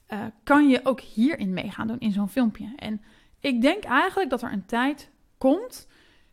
uh, 0.09 0.19
kan 0.43 0.69
je 0.69 0.79
ook 0.83 0.99
hierin 0.99 1.53
meegaan 1.53 1.87
doen 1.87 1.99
in 1.99 2.11
zo'n 2.11 2.29
filmpje. 2.29 2.73
En 2.75 3.01
ik 3.39 3.61
denk 3.61 3.83
eigenlijk 3.83 4.29
dat 4.29 4.41
er 4.41 4.51
een 4.51 4.65
tijd 4.65 5.09
komt 5.37 5.87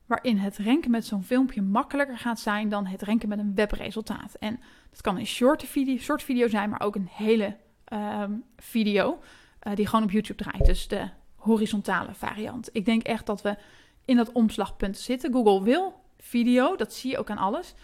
waarin 0.07 0.39
het 0.39 0.59
ranken 0.59 0.91
met 0.91 1.07
zo'n 1.07 1.23
filmpje 1.23 1.63
makkelijker 1.63 2.19
gaat 2.19 2.41
zijn 2.41 2.69
dan 2.69 2.87
het 2.87 3.03
ranken 3.03 3.29
met 3.29 3.39
een 3.39 3.55
webresultaat. 3.55 4.35
En 4.35 4.61
dat 4.91 5.01
kan 5.01 5.19
een 5.19 5.27
video, 5.57 5.97
short 5.97 6.23
video 6.23 6.49
zijn, 6.49 6.71
maar 6.71 6.81
ook 6.81 6.95
een 6.95 7.09
hele 7.11 7.57
um, 7.93 8.45
video 8.57 9.19
uh, 9.63 9.75
die 9.75 9.87
gewoon 9.87 10.05
op 10.05 10.11
YouTube 10.11 10.43
draait. 10.43 10.65
Dus 10.65 10.89
de 10.89 11.09
horizontale 11.35 12.15
variant. 12.15 12.69
Ik 12.73 12.85
denk 12.85 13.03
echt 13.03 13.27
dat 13.27 13.43
we 13.43 13.57
in 14.05 14.17
dat 14.17 14.33
omslagpunt 14.33 14.99
zitten. 14.99 15.33
Google 15.33 15.63
wil 15.63 16.01
video, 16.19 16.77
dat 16.77 16.93
zie 16.93 17.11
je 17.11 17.19
ook 17.19 17.31
aan 17.31 17.39
alles. 17.39 17.75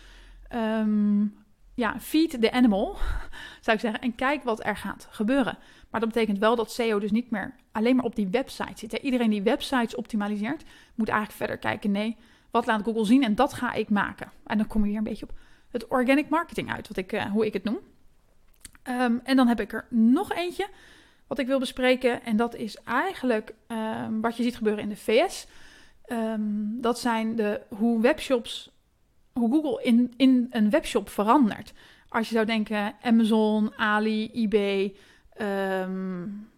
Um, 0.54 1.36
ja, 1.74 2.00
feed 2.00 2.40
the 2.40 2.52
animal, 2.52 2.96
zou 3.64 3.76
ik 3.76 3.82
zeggen. 3.82 4.00
En 4.00 4.14
kijk 4.14 4.42
wat 4.42 4.64
er 4.64 4.76
gaat 4.76 5.08
gebeuren. 5.10 5.58
Maar 5.90 6.00
dat 6.00 6.12
betekent 6.12 6.38
wel 6.38 6.56
dat 6.56 6.72
SEO 6.72 6.98
dus 6.98 7.10
niet 7.10 7.30
meer 7.30 7.54
alleen 7.72 7.96
maar 7.96 8.04
op 8.04 8.16
die 8.16 8.28
website 8.28 8.78
zit. 8.78 8.92
Iedereen 8.92 9.30
die 9.30 9.42
websites 9.42 9.94
optimaliseert, 9.94 10.64
moet 10.94 11.08
eigenlijk 11.08 11.38
verder 11.38 11.58
kijken. 11.58 11.90
Nee, 11.90 12.16
wat 12.50 12.66
laat 12.66 12.82
Google 12.84 13.04
zien? 13.04 13.22
En 13.22 13.34
dat 13.34 13.52
ga 13.52 13.72
ik 13.72 13.90
maken. 13.90 14.30
En 14.46 14.58
dan 14.58 14.66
kom 14.66 14.82
je 14.82 14.88
weer 14.88 14.98
een 14.98 15.04
beetje 15.04 15.26
op 15.28 15.38
het 15.68 15.86
organic 15.86 16.28
marketing 16.28 16.72
uit, 16.72 16.88
wat 16.88 16.96
ik, 16.96 17.12
uh, 17.12 17.24
hoe 17.24 17.46
ik 17.46 17.52
het 17.52 17.64
noem. 17.64 17.78
Um, 18.88 19.20
en 19.24 19.36
dan 19.36 19.46
heb 19.46 19.60
ik 19.60 19.72
er 19.72 19.86
nog 19.90 20.32
eentje 20.32 20.68
wat 21.26 21.38
ik 21.38 21.46
wil 21.46 21.58
bespreken. 21.58 22.24
En 22.24 22.36
dat 22.36 22.54
is 22.54 22.76
eigenlijk 22.84 23.54
um, 23.68 24.20
wat 24.20 24.36
je 24.36 24.42
ziet 24.42 24.56
gebeuren 24.56 24.82
in 24.82 24.88
de 24.88 24.96
VS. 24.96 25.46
Um, 26.06 26.80
dat 26.80 26.98
zijn 26.98 27.36
de, 27.36 27.60
hoe 27.68 28.00
webshops, 28.00 28.70
hoe 29.32 29.50
Google 29.50 29.82
in, 29.84 30.12
in 30.16 30.46
een 30.50 30.70
webshop 30.70 31.08
verandert. 31.08 31.72
Als 32.08 32.28
je 32.28 32.34
zou 32.34 32.46
denken 32.46 32.94
Amazon, 33.02 33.74
Ali, 33.76 34.30
eBay, 34.32 34.94
um, 35.40 36.48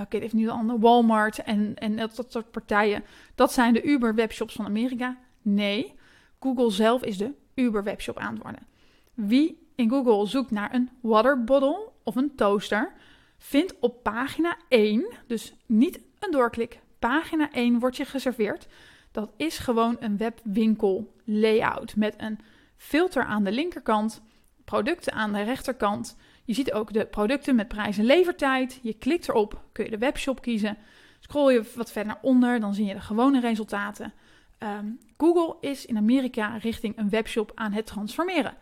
oké, 0.00 0.18
even 0.18 0.38
niet 0.38 0.48
ander, 0.48 0.78
Walmart 0.78 1.38
en, 1.38 1.74
en 1.74 1.96
dat, 1.96 2.16
dat 2.16 2.32
soort 2.32 2.50
partijen. 2.50 3.04
Dat 3.34 3.52
zijn 3.52 3.72
de 3.72 3.82
Uber 3.82 4.14
webshops 4.14 4.54
van 4.54 4.64
Amerika. 4.64 5.18
Nee, 5.42 5.94
Google 6.40 6.70
zelf 6.70 7.02
is 7.04 7.18
de 7.18 7.32
Uber 7.54 7.82
webshop 7.82 8.18
aan 8.18 8.34
het 8.34 8.42
worden. 8.42 8.66
Wie 9.14 9.65
in 9.76 9.90
Google 9.90 10.26
zoekt 10.26 10.50
naar 10.50 10.74
een 10.74 10.90
water 11.00 11.44
bottle 11.44 11.88
of 12.02 12.16
een 12.16 12.34
toaster, 12.34 12.92
vindt 13.38 13.74
op 13.80 14.02
pagina 14.02 14.56
1, 14.68 15.06
dus 15.26 15.54
niet 15.66 16.00
een 16.18 16.30
doorklik, 16.30 16.80
pagina 16.98 17.52
1 17.52 17.78
wordt 17.78 17.96
je 17.96 18.04
geserveerd. 18.04 18.66
Dat 19.10 19.32
is 19.36 19.58
gewoon 19.58 19.96
een 20.00 20.16
webwinkel 20.16 21.14
layout 21.24 21.96
met 21.96 22.14
een 22.16 22.38
filter 22.76 23.24
aan 23.24 23.44
de 23.44 23.52
linkerkant, 23.52 24.22
producten 24.64 25.12
aan 25.12 25.32
de 25.32 25.42
rechterkant. 25.42 26.16
Je 26.44 26.54
ziet 26.54 26.72
ook 26.72 26.92
de 26.92 27.06
producten 27.06 27.54
met 27.54 27.68
prijs 27.68 27.98
en 27.98 28.04
levertijd. 28.04 28.78
Je 28.82 28.94
klikt 28.94 29.28
erop, 29.28 29.62
kun 29.72 29.84
je 29.84 29.90
de 29.90 29.98
webshop 29.98 30.42
kiezen. 30.42 30.78
Scroll 31.20 31.52
je 31.52 31.72
wat 31.74 31.92
verder 31.92 32.12
naar 32.12 32.22
onder, 32.22 32.60
dan 32.60 32.74
zie 32.74 32.84
je 32.84 32.94
de 32.94 33.00
gewone 33.00 33.40
resultaten. 33.40 34.12
Um, 34.58 34.98
Google 35.16 35.56
is 35.60 35.86
in 35.86 35.96
Amerika 35.96 36.56
richting 36.56 36.98
een 36.98 37.08
webshop 37.08 37.52
aan 37.54 37.72
het 37.72 37.86
transformeren. 37.86 38.56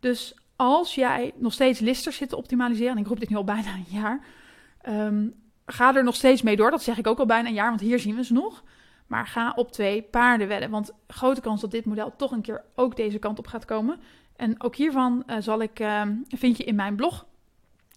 Dus 0.00 0.34
als 0.56 0.94
jij 0.94 1.32
nog 1.36 1.52
steeds 1.52 1.80
listers 1.80 2.16
zit 2.16 2.28
te 2.28 2.36
optimaliseren, 2.36 2.92
en 2.92 2.98
ik 2.98 3.06
roep 3.06 3.20
dit 3.20 3.30
nu 3.30 3.36
al 3.36 3.44
bijna 3.44 3.74
een 3.74 3.86
jaar, 3.88 4.20
um, 4.88 5.34
ga 5.66 5.94
er 5.94 6.04
nog 6.04 6.14
steeds 6.14 6.42
mee 6.42 6.56
door. 6.56 6.70
Dat 6.70 6.82
zeg 6.82 6.98
ik 6.98 7.06
ook 7.06 7.18
al 7.18 7.26
bijna 7.26 7.48
een 7.48 7.54
jaar, 7.54 7.68
want 7.68 7.80
hier 7.80 7.98
zien 7.98 8.16
we 8.16 8.24
ze 8.24 8.32
nog. 8.32 8.62
Maar 9.06 9.26
ga 9.26 9.52
op 9.56 9.72
twee 9.72 10.02
paarden 10.02 10.48
wedden, 10.48 10.70
want 10.70 10.92
grote 11.06 11.40
kans 11.40 11.60
dat 11.60 11.70
dit 11.70 11.84
model 11.84 12.16
toch 12.16 12.30
een 12.30 12.42
keer 12.42 12.64
ook 12.74 12.96
deze 12.96 13.18
kant 13.18 13.38
op 13.38 13.46
gaat 13.46 13.64
komen. 13.64 14.00
En 14.36 14.62
ook 14.62 14.76
hiervan 14.76 15.22
uh, 15.26 15.36
zal 15.38 15.62
ik, 15.62 15.80
uh, 15.80 16.02
vind 16.28 16.56
je 16.56 16.64
in 16.64 16.74
mijn 16.74 16.96
blog 16.96 17.26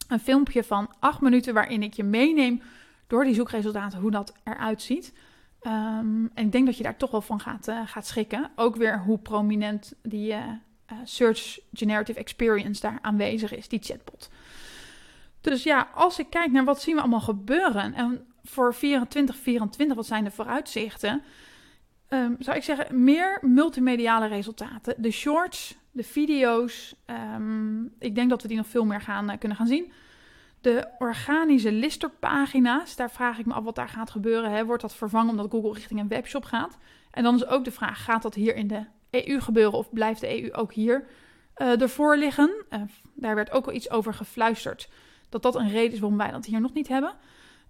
een 0.08 0.20
filmpje 0.20 0.64
van 0.64 0.94
acht 1.00 1.22
minuten 1.22 1.54
waarin 1.54 1.84
ik 1.84 1.94
je 1.94 2.04
meeneem 2.04 2.62
door 3.08 3.24
die 3.24 3.34
zoekresultaten, 3.34 4.00
hoe 4.00 4.12
dat 4.12 4.34
eruit 4.44 4.82
ziet. 4.82 5.14
Um, 5.62 6.32
en 6.34 6.46
ik 6.46 6.52
denk 6.52 6.66
dat 6.66 6.78
je 6.78 6.84
daar 6.84 6.98
toch 6.98 7.12
wel 7.12 7.22
van 7.22 7.40
gaat, 7.40 7.68
uh, 7.68 7.82
gaat 7.86 8.08
schrikken. 8.08 8.52
Ook 8.56 8.76
weer 8.76 9.00
hoe 9.00 9.18
prominent 9.18 9.94
die 10.04 10.36
uh, 10.92 10.98
Search 11.04 11.60
Generative 11.74 12.20
Experience 12.20 12.82
daar 12.82 13.00
aanwezig 13.02 13.56
is, 13.56 13.68
die 13.68 13.80
chatbot. 13.84 14.30
Dus 15.42 15.64
ja, 15.64 15.90
als 15.94 16.20
ik 16.20 16.30
kijk 16.30 16.52
naar 16.52 16.64
wat 16.64 16.82
zien 16.82 16.96
we 16.96 17.02
allemaal 17.02 17.22
gebeuren 17.22 17.94
en 17.94 18.26
voor 18.44 18.76
2024, 18.76 19.96
wat 19.96 20.06
zijn 20.06 20.24
de 20.24 20.32
vooruitzichten? 20.32 21.24
Um, 22.10 22.36
zou 22.40 22.58
ik 22.58 22.64
zeggen, 22.64 23.04
meer 23.04 23.38
multimediale 23.42 24.28
resultaten. 24.28 24.94
De 24.98 25.12
shorts, 25.12 25.78
de 25.92 26.04
video's, 26.04 26.96
um, 27.36 27.94
ik 28.00 28.16
denk 28.16 28.30
dat 28.30 28.42
we 28.42 28.48
die 28.48 28.58
nog 28.58 28.68
veel 28.68 28.86
meer 28.86 29.02
gaan, 29.02 29.32
uh, 29.32 29.38
kunnen 29.40 29.58
gaan 29.58 29.68
zien. 29.68 29.92
De 30.62 30.88
organische 31.00 31.72
listerpagina's, 31.72 32.96
daar 32.96 33.12
vraag 33.12 33.40
ik 33.40 33.46
me 33.46 33.54
af 33.54 33.64
wat 33.64 33.76
daar 33.76 33.90
gaat 33.90 34.10
gebeuren. 34.10 34.52
Hè? 34.52 34.66
Wordt 34.66 34.82
dat 34.82 34.96
vervangen 34.96 35.30
omdat 35.30 35.52
Google 35.52 35.74
richting 35.74 36.00
een 36.00 36.08
webshop 36.08 36.44
gaat? 36.46 36.78
En 37.12 37.24
dan 37.24 37.36
is 37.36 37.46
ook 37.46 37.64
de 37.64 37.72
vraag, 37.72 38.04
gaat 38.04 38.22
dat 38.22 38.36
hier 38.36 38.56
in 38.56 38.68
de 38.68 38.86
EU 39.26 39.40
gebeuren 39.40 39.78
of 39.78 39.94
blijft 39.94 40.22
de 40.22 40.44
EU 40.44 40.54
ook 40.54 40.74
hier 40.74 41.08
uh, 41.58 41.82
ervoor 41.82 42.18
liggen. 42.18 42.66
Uh, 42.70 42.82
daar 43.14 43.36
werd 43.36 43.52
ook 43.52 43.66
al 43.66 43.74
iets 43.74 43.90
over 43.90 44.14
gefluisterd. 44.14 44.90
Dat 45.30 45.42
dat 45.42 45.56
een 45.56 45.70
reden 45.70 45.94
is 45.94 46.00
waarom 46.00 46.18
wij 46.18 46.32
dat 46.32 46.46
hier 46.46 46.62
nog 46.62 46.74
niet 46.74 46.88
hebben. 46.88 47.14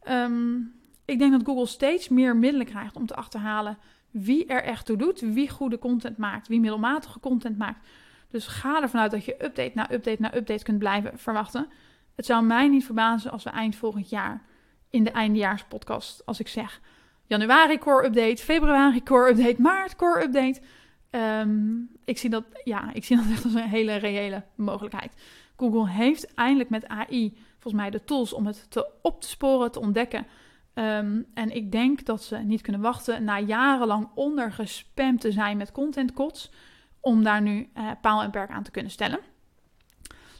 Um, 0.09 0.73
ik 1.05 1.19
denk 1.19 1.31
dat 1.31 1.45
Google 1.45 1.65
steeds 1.65 2.09
meer 2.09 2.35
middelen 2.35 2.65
krijgt 2.65 2.95
om 2.95 3.05
te 3.05 3.15
achterhalen 3.15 3.77
wie 4.11 4.45
er 4.45 4.63
echt 4.63 4.85
toe 4.85 4.97
doet. 4.97 5.19
Wie 5.19 5.49
goede 5.49 5.79
content 5.79 6.17
maakt, 6.17 6.47
wie 6.47 6.59
middelmatige 6.59 7.19
content 7.19 7.57
maakt. 7.57 7.87
Dus 8.29 8.47
ga 8.47 8.81
ervan 8.81 9.01
uit 9.01 9.11
dat 9.11 9.25
je 9.25 9.43
update 9.45 9.71
na 9.73 9.91
update 9.91 10.21
na 10.21 10.35
update 10.35 10.63
kunt 10.63 10.79
blijven 10.79 11.19
verwachten. 11.19 11.67
Het 12.15 12.25
zou 12.25 12.43
mij 12.43 12.67
niet 12.67 12.85
verbazen 12.85 13.31
als 13.31 13.43
we 13.43 13.49
eind 13.49 13.75
volgend 13.75 14.09
jaar 14.09 14.41
in 14.89 15.03
de 15.03 15.11
eindejaarspodcast, 15.11 16.25
als 16.25 16.39
ik 16.39 16.47
zeg 16.47 16.81
januari 17.27 17.77
core 17.77 18.05
update, 18.05 18.43
februari 18.43 19.03
core 19.03 19.29
update, 19.29 19.61
maart 19.61 19.95
core 19.95 20.23
update. 20.23 20.61
Um, 21.11 21.89
ik, 22.05 22.17
zie 22.17 22.29
dat, 22.29 22.43
ja, 22.63 22.93
ik 22.93 23.03
zie 23.03 23.15
dat 23.15 23.25
echt 23.31 23.43
als 23.43 23.53
een 23.53 23.69
hele 23.69 23.95
reële 23.95 24.43
mogelijkheid. 24.55 25.11
Google 25.57 25.89
heeft 25.89 26.33
eindelijk 26.33 26.69
met 26.69 26.87
AI 26.87 27.37
volgens 27.51 27.73
mij 27.73 27.89
de 27.89 28.03
tools 28.03 28.33
om 28.33 28.45
het 28.45 28.71
te 28.71 28.89
op 29.01 29.21
te 29.21 29.27
sporen, 29.27 29.71
te 29.71 29.79
ontdekken. 29.79 30.27
Um, 30.73 31.25
en 31.33 31.55
ik 31.55 31.71
denk 31.71 32.05
dat 32.05 32.23
ze 32.23 32.37
niet 32.37 32.61
kunnen 32.61 32.81
wachten 32.81 33.23
na 33.23 33.39
jarenlang 33.39 34.09
ondergespamd 34.15 35.21
te 35.21 35.31
zijn 35.31 35.57
met 35.57 35.71
content 35.71 36.13
contentkots, 36.13 36.51
om 36.99 37.23
daar 37.23 37.41
nu 37.41 37.69
uh, 37.77 37.91
paal 38.01 38.21
en 38.21 38.31
perk 38.31 38.49
aan 38.49 38.63
te 38.63 38.71
kunnen 38.71 38.91
stellen. 38.91 39.19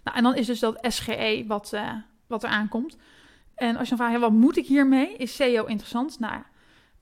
Nou, 0.04 0.18
en 0.18 0.24
dan 0.24 0.36
is 0.36 0.46
dus 0.46 0.60
dat 0.60 0.78
SGE 0.82 1.44
wat, 1.48 1.72
uh, 1.74 1.94
wat 2.28 2.44
er 2.44 2.50
aankomt. 2.50 2.98
En 3.56 3.78
als 3.78 3.90
je 3.90 3.96
dan 3.96 4.06
vraagt, 4.06 4.22
wat 4.22 4.32
moet 4.32 4.58
ik 4.58 4.66
hiermee? 4.66 5.16
Is 5.16 5.36
SEO 5.36 5.66
interessant? 5.66 6.20
Nou, 6.20 6.42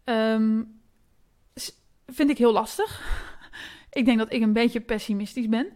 um, 0.06 0.80
vind 2.08 2.30
ik 2.30 2.38
heel 2.38 2.52
lastig. 2.52 3.02
Ik 3.96 4.06
denk 4.06 4.18
dat 4.18 4.34
ik 4.34 4.42
een 4.42 4.54
beetje 4.54 4.80
pessimistisch 4.80 5.50
ben. 5.50 5.68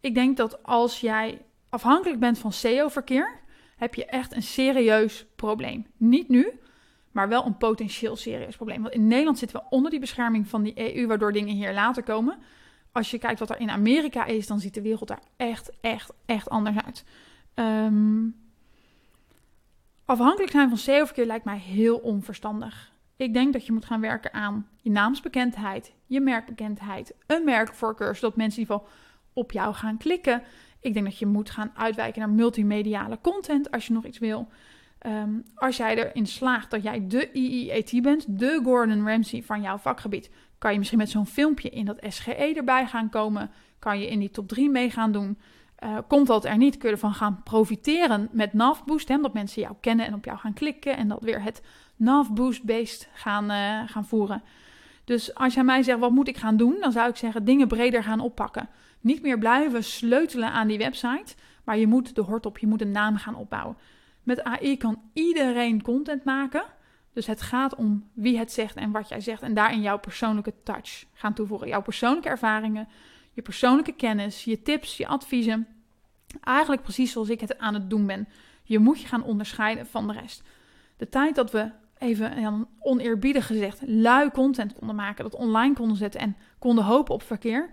Ik 0.00 0.14
denk 0.14 0.36
dat 0.36 0.62
als 0.62 1.00
jij 1.00 1.42
afhankelijk 1.68 2.20
bent 2.20 2.38
van 2.38 2.52
SEO-verkeer, 2.52 3.40
heb 3.76 3.94
je 3.94 4.04
echt 4.04 4.34
een 4.34 4.42
serieus 4.42 5.26
probleem. 5.36 5.86
Niet 5.96 6.28
nu, 6.28 6.52
maar 7.10 7.28
wel 7.28 7.46
een 7.46 7.56
potentieel 7.56 8.16
serieus 8.16 8.56
probleem. 8.56 8.82
Want 8.82 8.94
in 8.94 9.06
Nederland 9.06 9.38
zitten 9.38 9.60
we 9.60 9.66
onder 9.70 9.90
die 9.90 10.00
bescherming 10.00 10.48
van 10.48 10.62
die 10.62 10.96
EU, 10.96 11.06
waardoor 11.06 11.32
dingen 11.32 11.54
hier 11.54 11.72
later 11.72 12.02
komen. 12.02 12.38
Als 12.92 13.10
je 13.10 13.18
kijkt 13.18 13.38
wat 13.38 13.50
er 13.50 13.60
in 13.60 13.70
Amerika 13.70 14.24
is, 14.24 14.46
dan 14.46 14.60
ziet 14.60 14.74
de 14.74 14.82
wereld 14.82 15.08
daar 15.08 15.22
echt, 15.36 15.70
echt, 15.80 16.12
echt 16.26 16.48
anders 16.48 16.76
uit. 16.84 17.04
Um, 17.54 18.36
afhankelijk 20.04 20.52
zijn 20.52 20.68
van 20.68 20.78
SEO-verkeer 20.78 21.26
lijkt 21.26 21.44
mij 21.44 21.58
heel 21.58 21.96
onverstandig. 21.96 22.92
Ik 23.16 23.34
denk 23.34 23.52
dat 23.52 23.66
je 23.66 23.72
moet 23.72 23.84
gaan 23.84 24.00
werken 24.00 24.32
aan 24.32 24.68
je 24.76 24.90
naamsbekendheid, 24.90 25.92
je 26.12 26.20
merkbekendheid, 26.20 27.14
een 27.26 27.44
merkvoorkeur, 27.44 28.14
zodat 28.14 28.36
mensen 28.36 28.62
in 28.62 28.68
ieder 28.68 28.80
geval 28.80 28.96
op 29.32 29.52
jou 29.52 29.74
gaan 29.74 29.96
klikken. 29.96 30.42
Ik 30.80 30.92
denk 30.94 31.04
dat 31.04 31.18
je 31.18 31.26
moet 31.26 31.50
gaan 31.50 31.72
uitwijken 31.74 32.20
naar 32.20 32.30
multimediale 32.30 33.18
content 33.22 33.70
als 33.70 33.86
je 33.86 33.92
nog 33.92 34.04
iets 34.04 34.18
wil. 34.18 34.48
Um, 35.06 35.42
als 35.54 35.76
jij 35.76 35.96
erin 35.96 36.26
slaagt 36.26 36.70
dat 36.70 36.82
jij 36.82 37.06
de 37.06 37.32
IEAT 37.32 38.02
bent, 38.02 38.38
de 38.38 38.60
Gordon 38.64 39.06
Ramsay 39.08 39.42
van 39.42 39.62
jouw 39.62 39.76
vakgebied, 39.78 40.30
kan 40.58 40.72
je 40.72 40.78
misschien 40.78 40.98
met 40.98 41.10
zo'n 41.10 41.26
filmpje 41.26 41.70
in 41.70 41.84
dat 41.84 42.04
SGE 42.08 42.54
erbij 42.56 42.86
gaan 42.86 43.08
komen. 43.08 43.50
Kan 43.78 44.00
je 44.00 44.08
in 44.08 44.18
die 44.18 44.30
top 44.30 44.48
3 44.48 44.70
mee 44.70 44.90
gaan 44.90 45.12
doen. 45.12 45.38
Uh, 45.84 45.98
komt 46.08 46.26
dat 46.26 46.44
er 46.44 46.56
niet, 46.56 46.76
kun 46.76 46.88
je 46.88 46.94
ervan 46.94 47.14
gaan 47.14 47.40
profiteren 47.42 48.28
met 48.32 48.52
NavBoost. 48.52 49.08
Hè, 49.08 49.14
omdat 49.14 49.32
mensen 49.32 49.62
jou 49.62 49.74
kennen 49.80 50.06
en 50.06 50.14
op 50.14 50.24
jou 50.24 50.38
gaan 50.38 50.52
klikken. 50.52 50.96
En 50.96 51.08
dat 51.08 51.22
weer 51.22 51.42
het 51.42 51.62
NavBoost-based 51.96 53.08
gaan, 53.12 53.50
uh, 53.50 53.82
gaan 53.86 54.04
voeren. 54.04 54.42
Dus 55.04 55.34
als 55.34 55.54
jij 55.54 55.64
mij 55.64 55.82
zegt, 55.82 55.98
wat 55.98 56.10
moet 56.10 56.28
ik 56.28 56.36
gaan 56.36 56.56
doen? 56.56 56.76
Dan 56.80 56.92
zou 56.92 57.08
ik 57.08 57.16
zeggen, 57.16 57.44
dingen 57.44 57.68
breder 57.68 58.02
gaan 58.02 58.20
oppakken. 58.20 58.68
Niet 59.00 59.22
meer 59.22 59.38
blijven 59.38 59.84
sleutelen 59.84 60.52
aan 60.52 60.68
die 60.68 60.78
website. 60.78 61.34
Maar 61.64 61.78
je 61.78 61.86
moet 61.86 62.14
de 62.14 62.20
hort 62.20 62.46
op, 62.46 62.58
je 62.58 62.66
moet 62.66 62.80
een 62.80 62.90
naam 62.90 63.16
gaan 63.16 63.34
opbouwen. 63.34 63.76
Met 64.22 64.44
AI 64.44 64.76
kan 64.76 65.00
iedereen 65.12 65.82
content 65.82 66.24
maken. 66.24 66.64
Dus 67.12 67.26
het 67.26 67.42
gaat 67.42 67.74
om 67.74 68.08
wie 68.12 68.38
het 68.38 68.52
zegt 68.52 68.76
en 68.76 68.90
wat 68.90 69.08
jij 69.08 69.20
zegt. 69.20 69.42
En 69.42 69.54
daarin 69.54 69.82
jouw 69.82 69.98
persoonlijke 69.98 70.54
touch 70.62 71.04
gaan 71.12 71.34
toevoegen. 71.34 71.68
Jouw 71.68 71.82
persoonlijke 71.82 72.28
ervaringen, 72.28 72.88
je 73.32 73.42
persoonlijke 73.42 73.92
kennis, 73.92 74.44
je 74.44 74.62
tips, 74.62 74.96
je 74.96 75.06
adviezen. 75.06 75.66
Eigenlijk 76.40 76.82
precies 76.82 77.12
zoals 77.12 77.28
ik 77.28 77.40
het 77.40 77.58
aan 77.58 77.74
het 77.74 77.90
doen 77.90 78.06
ben. 78.06 78.28
Je 78.62 78.78
moet 78.78 79.00
je 79.00 79.06
gaan 79.06 79.22
onderscheiden 79.22 79.86
van 79.86 80.06
de 80.06 80.12
rest. 80.12 80.42
De 80.96 81.08
tijd 81.08 81.34
dat 81.34 81.50
we 81.50 81.70
even 82.02 82.68
oneerbiedig 82.78 83.46
gezegd 83.46 83.80
lui 83.86 84.30
content 84.30 84.74
konden 84.74 84.96
maken, 84.96 85.24
dat 85.24 85.34
online 85.34 85.74
konden 85.74 85.96
zetten 85.96 86.20
en 86.20 86.36
konden 86.58 86.84
hopen 86.84 87.14
op 87.14 87.22
verkeer, 87.22 87.70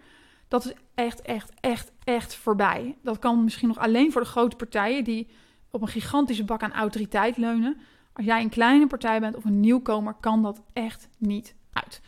dat 0.47 0.65
is 0.65 0.73
echt, 0.95 1.21
echt, 1.21 1.51
echt, 1.59 1.91
echt 2.03 2.35
voorbij. 2.35 2.97
Dat 3.03 3.19
kan 3.19 3.43
misschien 3.43 3.67
nog 3.67 3.77
alleen 3.77 4.11
voor 4.11 4.21
de 4.21 4.27
grote 4.27 4.55
partijen 4.55 5.03
die 5.03 5.27
op 5.71 5.81
een 5.81 5.87
gigantische 5.87 6.43
bak 6.43 6.63
aan 6.63 6.73
autoriteit 6.73 7.37
leunen. 7.37 7.77
Als 8.13 8.25
jij 8.25 8.41
een 8.41 8.49
kleine 8.49 8.87
partij 8.87 9.19
bent 9.19 9.35
of 9.35 9.45
een 9.45 9.59
nieuwkomer, 9.59 10.13
kan 10.19 10.43
dat 10.43 10.61
echt 10.73 11.09
niet 11.17 11.55
uit. 11.73 12.01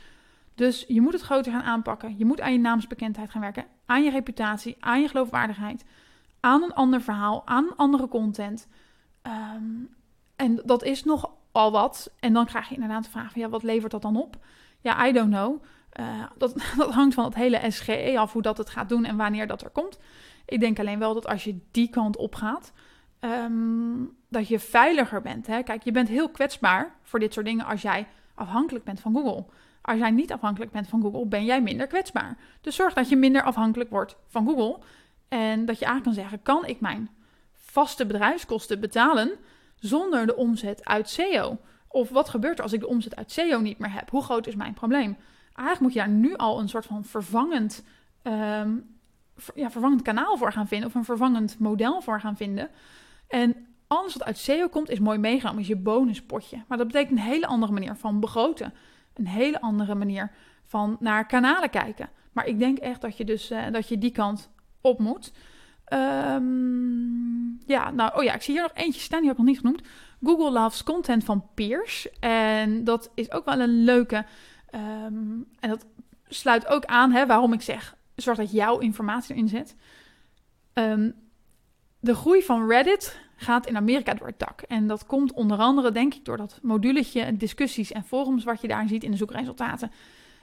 Dus 0.56 0.86
je 0.88 1.02
moet 1.02 1.14
het 1.14 1.22
groter 1.22 1.52
gaan 1.52 1.62
aanpakken. 1.62 2.18
Je 2.18 2.26
moet 2.26 2.42
aan 2.42 2.52
je 2.52 2.60
naamsbekendheid 2.60 3.30
gaan 3.30 3.42
werken, 3.42 3.66
aan 3.86 4.04
je 4.04 4.10
reputatie, 4.10 4.76
aan 4.80 5.02
je 5.02 5.08
geloofwaardigheid, 5.08 5.86
aan 6.40 6.64
een 6.64 6.74
ander 6.74 7.02
verhaal, 7.02 7.48
aan 7.48 7.76
andere 7.76 8.08
content. 8.08 8.68
Um, 9.24 9.90
en 10.36 10.62
dat 10.66 10.84
is 10.84 11.04
nogal 11.54 11.72
wat. 11.72 12.12
En 12.20 12.34
dan 12.34 12.46
krijg 12.46 12.68
je 12.68 12.74
inderdaad 12.74 13.04
de 13.04 13.10
vraag 13.10 13.32
van 13.32 13.42
ja, 13.42 13.50
wat 13.50 13.64
levert 13.64 13.92
dat 13.92 14.02
dan 14.02 14.18
op? 14.18 14.38
Ja, 14.82 15.08
I 15.08 15.12
don't 15.12 15.30
know. 15.30 15.64
Uh, 16.00 16.24
dat, 16.38 16.54
dat 16.78 16.94
hangt 16.94 17.14
van 17.14 17.24
het 17.24 17.36
hele 17.36 17.72
SGE 17.72 18.14
af 18.18 18.34
hoe 18.34 18.42
dat 18.42 18.58
het 18.58 18.70
gaat 18.70 18.90
doen 18.90 19.06
en 19.06 19.18
wanneer 19.18 19.48
dat 19.48 19.62
er 19.62 19.70
komt. 19.70 20.00
Ik 20.46 20.60
denk 20.60 20.80
alleen 20.80 21.00
wel 21.00 21.14
dat 21.14 21.28
als 21.28 21.44
je 21.44 21.60
die 21.72 21.90
kant 21.90 22.18
op 22.18 22.36
gaat, 22.36 22.74
um, 23.20 24.18
dat 24.30 24.48
je 24.48 24.60
veiliger 24.60 25.22
bent. 25.22 25.48
Hè? 25.48 25.64
Kijk, 25.64 25.84
je 25.84 25.92
bent 25.92 26.08
heel 26.08 26.30
kwetsbaar 26.30 26.96
voor 27.04 27.20
dit 27.20 27.34
soort 27.34 27.46
dingen 27.46 27.66
als 27.66 27.82
jij 27.82 28.08
afhankelijk 28.36 28.86
bent 28.86 29.00
van 29.00 29.14
Google. 29.14 29.46
Als 29.82 29.98
jij 29.98 30.12
niet 30.12 30.32
afhankelijk 30.32 30.72
bent 30.72 30.88
van 30.88 31.02
Google, 31.02 31.26
ben 31.26 31.46
jij 31.46 31.62
minder 31.62 31.88
kwetsbaar. 31.88 32.38
Dus 32.62 32.76
zorg 32.76 32.94
dat 32.94 33.10
je 33.10 33.16
minder 33.16 33.44
afhankelijk 33.44 33.90
wordt 33.90 34.16
van 34.28 34.46
Google. 34.46 34.80
En 35.28 35.66
dat 35.66 35.80
je 35.80 35.86
aan 35.86 36.02
kan 36.02 36.14
zeggen: 36.14 36.42
kan 36.42 36.66
ik 36.66 36.80
mijn 36.80 37.10
vaste 37.54 38.06
bedrijfskosten 38.06 38.80
betalen 38.80 39.32
zonder 39.82 40.26
de 40.26 40.36
omzet 40.36 40.86
uit 40.86 41.10
SEO? 41.10 41.58
Of 41.88 42.10
wat 42.10 42.30
gebeurt 42.30 42.58
er 42.58 42.64
als 42.64 42.74
ik 42.74 42.80
de 42.80 42.88
omzet 42.88 43.16
uit 43.16 43.32
SEO 43.32 43.60
niet 43.60 43.80
meer 43.80 43.94
heb? 43.94 44.10
Hoe 44.10 44.24
groot 44.24 44.48
is 44.48 44.56
mijn 44.56 44.74
probleem? 44.74 45.18
Eigenlijk 45.54 45.80
moet 45.80 45.94
je 45.94 46.00
daar 46.00 46.10
nu 46.10 46.36
al 46.36 46.60
een 46.60 46.70
soort 46.70 46.86
van 46.86 47.04
vervangend, 47.04 47.84
um, 48.24 48.98
ja, 49.56 49.72
vervangend 49.72 50.02
kanaal 50.02 50.38
voor 50.38 50.52
gaan 50.52 50.68
vinden. 50.68 50.88
Of 50.88 50.96
een 50.96 51.06
vervangend 51.06 51.60
model 51.60 52.02
voor 52.02 52.20
gaan 52.20 52.38
vinden. 52.38 52.70
En 53.28 53.56
alles 53.88 54.14
wat 54.14 54.24
uit 54.24 54.38
SEO 54.38 54.68
komt 54.68 54.90
is 54.90 55.00
mooi 55.00 55.18
meegenomen, 55.18 55.62
is 55.62 55.68
je 55.68 55.76
bonuspotje. 55.76 56.64
Maar 56.68 56.78
dat 56.78 56.88
betekent 56.88 57.20
een 57.20 57.26
hele 57.26 57.48
andere 57.48 57.72
manier 57.72 57.96
van 57.96 58.20
begroten. 58.20 58.74
Een 59.14 59.28
hele 59.28 59.62
andere 59.62 59.96
manier 59.96 60.32
van 60.66 60.98
naar 61.00 61.26
kanalen 61.26 61.70
kijken. 61.70 62.10
Maar 62.32 62.46
ik 62.46 62.60
denk 62.60 62.78
echt 62.78 63.02
dat 63.02 63.18
je 63.18 63.26
dus 63.26 63.52
uh, 63.52 63.72
dat 63.72 63.88
je 63.88 63.98
die 63.98 64.12
kant 64.12 64.50
op 64.82 65.00
moet. 65.00 65.32
Um, 65.94 67.60
ja, 67.66 67.92
nou, 67.92 68.18
oh 68.18 68.24
ja, 68.24 68.34
ik 68.34 68.42
zie 68.42 68.54
hier 68.54 68.62
nog 68.64 68.72
eentje 68.74 69.02
staan, 69.02 69.20
die 69.20 69.30
heb 69.30 69.38
ik 69.38 69.44
nog 69.44 69.54
niet 69.54 69.62
genoemd. 69.62 69.82
Google 70.24 70.52
loves 70.52 70.84
content 70.84 71.24
van 71.24 71.46
peers. 71.54 72.08
En 72.20 72.84
dat 72.84 73.12
is 73.16 73.32
ook 73.32 73.46
wel 73.46 73.60
een 73.60 73.84
leuke. 73.84 74.26
Um, 74.76 75.48
en 75.60 75.70
dat 75.70 75.86
sluit 76.28 76.68
ook 76.68 76.86
aan 76.86 77.12
hè, 77.12 77.26
waarom 77.26 77.54
ik 77.54 77.62
zeg: 77.62 77.96
zorg 78.16 78.38
dat 78.38 78.52
jouw 78.52 78.78
informatie 78.78 79.36
erin 79.36 79.48
zet. 79.48 79.76
Um, 80.74 81.16
de 82.00 82.16
groei 82.16 82.44
van 82.44 82.68
Reddit 82.68 83.20
gaat 83.36 83.68
in 83.68 83.76
Amerika 83.76 84.14
door 84.14 84.28
het 84.28 84.40
dak. 84.40 84.62
En 84.62 84.88
dat 84.88 85.06
komt 85.06 85.34
onder 85.34 85.58
andere, 85.58 85.92
denk 85.92 86.14
ik, 86.14 86.26
door 86.26 86.38
dat 86.38 86.60
moduletje 86.62 87.38
discussies 87.38 87.92
en 87.92 88.04
forums 88.04 88.44
wat 88.44 88.62
je 88.62 88.68
daar 88.68 88.88
ziet 88.88 89.04
in 89.04 89.12
de 89.12 89.18
zoekresultaten. 89.18 89.92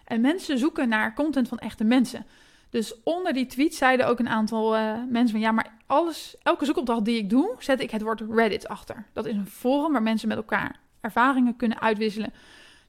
En 0.05 0.21
mensen 0.21 0.59
zoeken 0.59 0.89
naar 0.89 1.15
content 1.15 1.49
van 1.49 1.59
echte 1.59 1.85
mensen. 1.85 2.27
Dus 2.71 3.03
onder 3.03 3.33
die 3.33 3.47
tweet 3.47 3.75
zeiden 3.75 4.07
ook 4.07 4.19
een 4.19 4.29
aantal 4.29 4.77
uh, 4.77 4.93
mensen 5.09 5.31
van 5.31 5.41
ja, 5.41 5.53
maar 5.53 5.73
alles, 5.87 6.37
elke 6.43 6.65
zoekopdracht 6.65 7.05
die 7.05 7.19
ik 7.19 7.31
doe, 7.31 7.55
zet 7.59 7.81
ik 7.81 7.91
het 7.91 8.03
woord 8.03 8.23
Reddit 8.31 8.69
achter. 8.69 9.07
Dat 9.13 9.27
is 9.27 9.35
een 9.35 9.47
forum 9.47 9.93
waar 9.93 10.03
mensen 10.03 10.29
met 10.29 10.37
elkaar 10.37 10.81
ervaringen 11.01 11.57
kunnen 11.57 11.81
uitwisselen. 11.81 12.33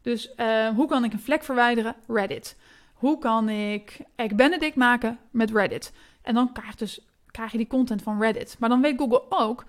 Dus 0.01 0.33
uh, 0.37 0.67
hoe 0.67 0.87
kan 0.87 1.03
ik 1.03 1.13
een 1.13 1.19
vlek 1.19 1.43
verwijderen? 1.43 1.95
Reddit. 2.08 2.58
Hoe 2.93 3.17
kan 3.17 3.49
ik 3.49 3.99
Egg 4.15 4.35
Benedict 4.35 4.75
maken 4.75 5.19
met 5.31 5.51
Reddit? 5.51 5.93
En 6.21 6.33
dan 6.33 6.51
krijg, 6.51 6.75
dus, 6.75 7.06
krijg 7.31 7.51
je 7.51 7.58
die 7.58 7.67
content 7.67 8.01
van 8.01 8.21
Reddit. 8.21 8.56
Maar 8.60 8.69
dan 8.69 8.81
weet 8.81 8.97
Google 8.97 9.23
ook 9.29 9.65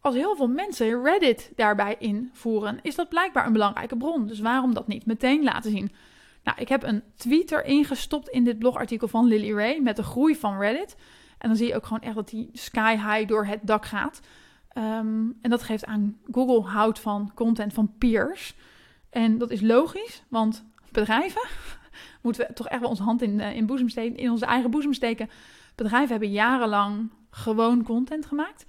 als 0.00 0.14
heel 0.14 0.36
veel 0.36 0.48
mensen 0.48 1.02
Reddit 1.02 1.52
daarbij 1.56 1.96
invoeren, 1.98 2.78
is 2.82 2.94
dat 2.94 3.08
blijkbaar 3.08 3.46
een 3.46 3.52
belangrijke 3.52 3.96
bron. 3.96 4.26
Dus 4.26 4.40
waarom 4.40 4.74
dat 4.74 4.86
niet 4.86 5.06
meteen 5.06 5.42
laten 5.42 5.70
zien? 5.70 5.92
Nou, 6.44 6.58
ik 6.60 6.68
heb 6.68 6.82
een 6.82 7.02
tweet 7.14 7.52
erin 7.52 7.84
gestopt 7.84 8.28
in 8.28 8.44
dit 8.44 8.58
blogartikel 8.58 9.08
van 9.08 9.26
Lily 9.26 9.52
Ray 9.52 9.78
met 9.78 9.96
de 9.96 10.02
groei 10.02 10.36
van 10.36 10.58
Reddit. 10.58 10.96
En 11.38 11.48
dan 11.48 11.56
zie 11.56 11.66
je 11.66 11.74
ook 11.74 11.86
gewoon 11.86 12.02
echt 12.02 12.14
dat 12.14 12.28
die 12.28 12.50
sky 12.52 12.92
high 12.92 13.28
door 13.28 13.46
het 13.46 13.60
dak 13.62 13.86
gaat. 13.86 14.20
Um, 14.78 15.38
en 15.40 15.50
dat 15.50 15.62
geeft 15.62 15.84
aan 15.84 16.16
Google 16.30 16.70
houdt 16.70 16.98
van 16.98 17.30
content 17.34 17.72
van 17.72 17.92
peers. 17.98 18.54
En 19.10 19.38
dat 19.38 19.50
is 19.50 19.60
logisch, 19.60 20.22
want 20.28 20.64
bedrijven 20.92 21.48
moeten 22.22 22.46
we 22.46 22.52
toch 22.52 22.68
echt 22.68 22.80
wel 22.80 22.90
onze 22.90 23.02
hand 23.02 23.22
in, 23.22 23.38
uh, 23.38 23.56
in, 23.56 23.66
boezem 23.66 23.88
steken, 23.88 24.16
in 24.16 24.30
onze 24.30 24.46
eigen 24.46 24.70
boezem 24.70 24.92
steken 24.92 25.28
Bedrijven 25.74 26.10
hebben 26.10 26.30
jarenlang 26.30 27.10
gewoon 27.30 27.82
content 27.82 28.26
gemaakt. 28.26 28.66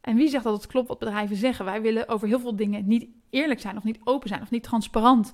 En 0.00 0.16
wie 0.16 0.28
zegt 0.28 0.44
dat 0.44 0.54
het 0.54 0.66
klopt 0.66 0.88
wat 0.88 0.98
bedrijven 0.98 1.36
zeggen? 1.36 1.64
Wij 1.64 1.82
willen 1.82 2.08
over 2.08 2.28
heel 2.28 2.40
veel 2.40 2.56
dingen 2.56 2.86
niet 2.86 3.06
eerlijk 3.30 3.60
zijn, 3.60 3.76
of 3.76 3.84
niet 3.84 3.98
open 4.04 4.28
zijn, 4.28 4.42
of 4.42 4.50
niet 4.50 4.62
transparant. 4.62 5.32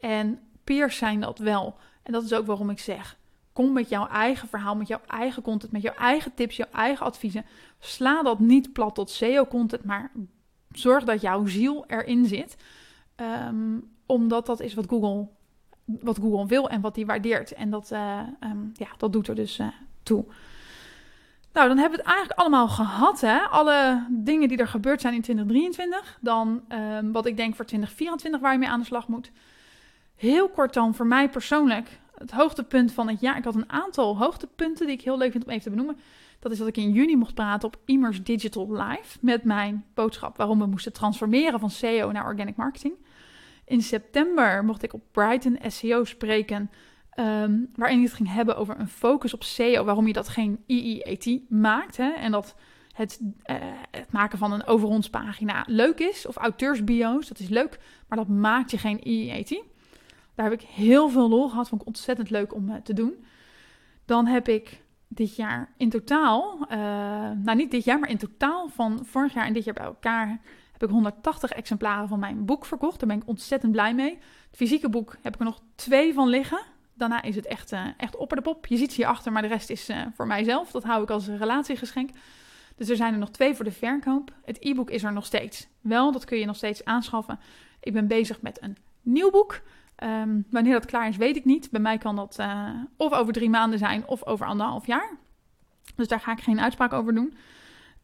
En 0.00 0.38
peers 0.64 0.96
zijn 0.96 1.20
dat 1.20 1.38
wel. 1.38 1.76
En 2.02 2.12
dat 2.12 2.24
is 2.24 2.32
ook 2.32 2.46
waarom 2.46 2.70
ik 2.70 2.78
zeg: 2.78 3.18
kom 3.52 3.72
met 3.72 3.88
jouw 3.88 4.06
eigen 4.06 4.48
verhaal, 4.48 4.76
met 4.76 4.88
jouw 4.88 5.00
eigen 5.06 5.42
content, 5.42 5.72
met 5.72 5.82
jouw 5.82 5.94
eigen 5.94 6.34
tips, 6.34 6.56
jouw 6.56 6.70
eigen 6.72 7.06
adviezen. 7.06 7.44
Sla 7.78 8.22
dat 8.22 8.38
niet 8.38 8.72
plat 8.72 8.94
tot 8.94 9.10
SEO-content, 9.10 9.84
maar 9.84 10.12
zorg 10.70 11.04
dat 11.04 11.20
jouw 11.20 11.46
ziel 11.46 11.84
erin 11.86 12.26
zit. 12.26 12.56
Ehm, 13.14 13.78
omdat 14.06 14.46
dat 14.46 14.60
is 14.60 14.74
wat 14.74 14.86
Google, 14.88 15.28
wat 15.84 16.18
Google 16.18 16.46
wil 16.46 16.68
en 16.68 16.80
wat 16.80 16.96
hij 16.96 17.06
waardeert. 17.06 17.52
En 17.52 17.70
dat, 17.70 17.90
uh, 17.92 18.20
ja, 18.72 18.88
dat 18.96 19.12
doet 19.12 19.28
er 19.28 19.34
dus 19.34 19.58
uh, 19.58 19.66
toe. 20.02 20.24
Nou, 21.52 21.68
dan 21.68 21.78
hebben 21.78 21.98
we 21.98 22.04
het 22.04 22.14
eigenlijk 22.14 22.40
allemaal 22.40 22.68
gehad. 22.68 23.20
Hè? 23.20 23.38
Alle 23.38 24.06
dingen 24.10 24.48
die 24.48 24.58
er 24.58 24.68
gebeurd 24.68 25.00
zijn 25.00 25.14
in 25.14 25.22
2023. 25.22 26.18
Dan 26.20 26.62
um, 26.68 27.12
wat 27.12 27.26
ik 27.26 27.36
denk 27.36 27.54
voor 27.54 27.64
2024 27.64 28.40
waar 28.40 28.52
je 28.52 28.58
mee 28.58 28.68
aan 28.68 28.80
de 28.80 28.86
slag 28.86 29.08
moet. 29.08 29.30
Heel 30.22 30.48
kort 30.48 30.74
dan 30.74 30.94
voor 30.94 31.06
mij 31.06 31.28
persoonlijk. 31.28 31.88
Het 32.14 32.30
hoogtepunt 32.30 32.92
van 32.92 33.08
het 33.08 33.20
jaar. 33.20 33.36
Ik 33.36 33.44
had 33.44 33.54
een 33.54 33.70
aantal 33.70 34.18
hoogtepunten 34.18 34.86
die 34.86 34.94
ik 34.94 35.02
heel 35.02 35.18
leuk 35.18 35.32
vind 35.32 35.44
om 35.44 35.50
even 35.50 35.62
te 35.62 35.70
benoemen. 35.70 35.96
Dat 36.38 36.52
is 36.52 36.58
dat 36.58 36.66
ik 36.66 36.76
in 36.76 36.92
juni 36.92 37.16
mocht 37.16 37.34
praten 37.34 37.68
op 37.68 37.76
Immers 37.84 38.22
Digital 38.22 38.72
Live. 38.72 39.18
Met 39.20 39.44
mijn 39.44 39.84
boodschap 39.94 40.36
waarom 40.36 40.58
we 40.58 40.66
moesten 40.66 40.92
transformeren 40.92 41.60
van 41.60 41.70
SEO 41.70 42.12
naar 42.12 42.24
organic 42.24 42.56
marketing. 42.56 42.94
In 43.64 43.82
september 43.82 44.64
mocht 44.64 44.82
ik 44.82 44.92
op 44.92 45.02
Brighton 45.12 45.58
SEO 45.66 46.04
spreken. 46.04 46.70
Um, 47.18 47.70
waarin 47.76 48.02
het 48.02 48.12
ging 48.12 48.32
hebben 48.32 48.56
over 48.56 48.78
een 48.78 48.88
focus 48.88 49.34
op 49.34 49.42
SEO. 49.42 49.84
Waarom 49.84 50.06
je 50.06 50.12
dat 50.12 50.28
geen 50.28 50.62
IEAT 50.66 51.40
maakt. 51.48 51.96
Hè? 51.96 52.10
En 52.10 52.32
dat 52.32 52.54
het, 52.92 53.20
uh, 53.22 53.56
het, 53.90 54.12
maken 54.12 54.38
van 54.38 54.52
een 54.52 54.66
over 54.66 54.88
ons 54.88 55.10
pagina 55.10 55.64
leuk 55.66 55.98
is. 55.98 56.26
Of 56.26 56.36
auteursbio's, 56.36 57.28
dat 57.28 57.38
is 57.38 57.48
leuk. 57.48 57.78
Maar 58.08 58.18
dat 58.18 58.28
maakt 58.28 58.70
je 58.70 58.78
geen 58.78 59.08
IEAT. 59.08 59.70
Daar 60.34 60.50
heb 60.50 60.60
ik 60.60 60.66
heel 60.66 61.08
veel 61.08 61.28
lol 61.28 61.48
gehad. 61.48 61.68
Vond 61.68 61.80
ik 61.80 61.86
ontzettend 61.86 62.30
leuk 62.30 62.54
om 62.54 62.68
uh, 62.68 62.74
te 62.74 62.92
doen. 62.92 63.24
Dan 64.04 64.26
heb 64.26 64.48
ik 64.48 64.82
dit 65.08 65.36
jaar 65.36 65.72
in 65.76 65.90
totaal, 65.90 66.58
uh, 66.70 66.76
nou 67.42 67.54
niet 67.54 67.70
dit 67.70 67.84
jaar, 67.84 67.98
maar 67.98 68.08
in 68.08 68.18
totaal 68.18 68.68
van 68.68 69.00
vorig 69.04 69.34
jaar 69.34 69.46
en 69.46 69.52
dit 69.52 69.64
jaar 69.64 69.74
bij 69.74 69.84
elkaar 69.84 70.40
heb 70.72 70.82
ik 70.82 70.90
180 70.90 71.50
exemplaren 71.50 72.08
van 72.08 72.18
mijn 72.18 72.44
boek 72.44 72.64
verkocht. 72.64 73.00
Daar 73.00 73.08
ben 73.08 73.18
ik 73.18 73.28
ontzettend 73.28 73.72
blij 73.72 73.94
mee. 73.94 74.18
Het 74.46 74.56
fysieke 74.56 74.88
boek 74.88 75.16
heb 75.22 75.34
ik 75.34 75.40
er 75.40 75.46
nog 75.46 75.60
twee 75.74 76.14
van 76.14 76.28
liggen. 76.28 76.60
Daarna 76.94 77.22
is 77.22 77.36
het 77.36 77.46
echt, 77.46 77.72
uh, 77.72 77.86
echt 77.96 78.16
opper 78.16 78.36
de 78.36 78.42
pop. 78.42 78.66
Je 78.66 78.76
ziet 78.76 78.90
ze 78.90 78.96
hierachter, 78.96 79.32
maar 79.32 79.42
de 79.42 79.48
rest 79.48 79.70
is 79.70 79.90
voor 80.14 80.26
mijzelf. 80.26 80.70
Dat 80.70 80.84
hou 80.84 81.02
ik 81.02 81.10
als 81.10 81.26
relatiegeschenk. 81.26 82.10
Dus 82.76 82.88
er 82.88 82.96
zijn 82.96 83.12
er 83.12 83.18
nog 83.18 83.30
twee 83.30 83.54
voor 83.54 83.64
de 83.64 83.72
verkoop. 83.72 84.32
Het 84.44 84.56
e-book 84.60 84.90
is 84.90 85.02
er 85.02 85.12
nog 85.12 85.26
steeds. 85.26 85.68
Wel, 85.80 86.12
dat 86.12 86.24
kun 86.24 86.38
je 86.38 86.46
nog 86.46 86.56
steeds 86.56 86.84
aanschaffen. 86.84 87.38
Ik 87.80 87.92
ben 87.92 88.06
bezig 88.06 88.40
met 88.40 88.62
een 88.62 88.76
nieuw 89.02 89.30
boek. 89.30 89.60
Um, 90.02 90.46
wanneer 90.50 90.72
dat 90.72 90.86
klaar 90.86 91.08
is, 91.08 91.16
weet 91.16 91.36
ik 91.36 91.44
niet. 91.44 91.70
Bij 91.70 91.80
mij 91.80 91.98
kan 91.98 92.16
dat 92.16 92.36
uh, 92.40 92.68
of 92.96 93.12
over 93.12 93.32
drie 93.32 93.50
maanden 93.50 93.78
zijn 93.78 94.06
of 94.06 94.24
over 94.24 94.46
anderhalf 94.46 94.86
jaar. 94.86 95.16
Dus 95.96 96.08
daar 96.08 96.20
ga 96.20 96.32
ik 96.32 96.40
geen 96.40 96.60
uitspraak 96.60 96.92
over 96.92 97.14
doen. 97.14 97.34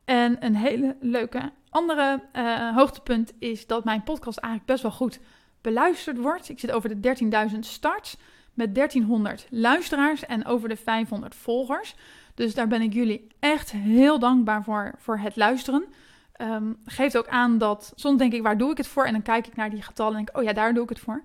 En 0.05 0.45
een 0.45 0.57
hele 0.57 0.97
leuke 1.01 1.53
andere 1.71 2.23
uh, 2.33 2.77
hoogtepunt 2.77 3.33
is 3.39 3.67
dat 3.67 3.85
mijn 3.85 4.03
podcast 4.03 4.39
eigenlijk 4.39 4.73
best 4.73 4.83
wel 4.83 4.93
goed 4.93 5.21
beluisterd 5.61 6.19
wordt. 6.19 6.49
Ik 6.49 6.61
zit 6.61 6.73
over 6.73 7.01
de 7.01 7.17
13.000 7.53 7.59
starts 7.59 8.17
met 8.55 8.75
1300 8.75 9.47
luisteraars 9.51 10.27
en 10.27 10.47
over 10.47 10.69
de 10.69 10.77
500 10.77 11.35
volgers. 11.35 11.95
Dus 12.35 12.55
daar 12.55 12.69
ben 12.69 12.83
ik 12.83 12.93
jullie 12.93 13.27
echt 13.39 13.71
heel 13.71 14.19
dankbaar 14.19 14.65
voor, 14.65 14.95
voor 14.99 15.19
het 15.19 15.37
luisteren. 15.37 15.85
Um, 16.41 16.77
geeft 16.85 17.19
ook 17.19 17.29
aan 17.29 17.59
dat 17.59 17.93
soms 17.95 18.19
denk 18.19 18.33
ik, 18.33 18.43
waar 18.43 18.59
doe 18.59 18.71
ik 18.71 18.77
het 18.77 18.87
voor? 18.87 19.05
En 19.05 19.13
dan 19.13 19.23
kijk 19.23 19.47
ik 19.47 19.57
naar 19.57 19.71
die 19.71 19.83
getallen 19.83 20.13
en 20.13 20.17
denk 20.17 20.29
ik, 20.29 20.37
oh 20.37 20.43
ja, 20.43 20.53
daar 20.53 20.75
doe 20.75 20.83
ik 20.83 20.89
het 20.89 21.01
voor. 21.01 21.23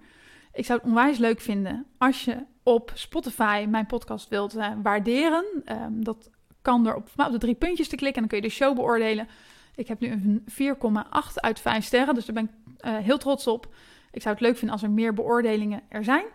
Ik 0.53 0.65
zou 0.65 0.79
het 0.79 0.87
onwijs 0.87 1.17
leuk 1.17 1.41
vinden 1.41 1.85
als 1.97 2.25
je 2.25 2.37
op 2.63 2.91
Spotify 2.93 3.65
mijn 3.69 3.85
podcast 3.85 4.29
wilt 4.29 4.55
uh, 4.55 4.71
waarderen. 4.83 5.45
Um, 5.65 6.03
dat 6.03 6.29
kan 6.61 6.83
door 6.83 6.93
op, 6.93 7.09
de 7.31 7.37
drie 7.37 7.55
puntjes 7.55 7.87
te 7.87 7.95
klikken 7.95 8.23
en 8.23 8.29
dan 8.29 8.39
kun 8.39 8.49
je 8.49 8.53
de 8.53 8.63
show 8.63 8.75
beoordelen. 8.75 9.27
Ik 9.75 9.87
heb 9.87 9.99
nu 9.99 10.11
een 10.11 10.43
4,8 10.51 11.33
uit 11.33 11.59
5 11.59 11.85
sterren, 11.85 12.15
dus 12.15 12.25
daar 12.25 12.35
ben 12.35 12.43
ik 12.43 12.85
uh, 12.85 12.97
heel 12.97 13.17
trots 13.17 13.47
op. 13.47 13.73
Ik 14.11 14.21
zou 14.21 14.35
het 14.35 14.43
leuk 14.43 14.57
vinden 14.57 14.71
als 14.71 14.83
er 14.83 14.91
meer 14.91 15.13
beoordelingen 15.13 15.81
er 15.89 16.03
zijn. 16.03 16.25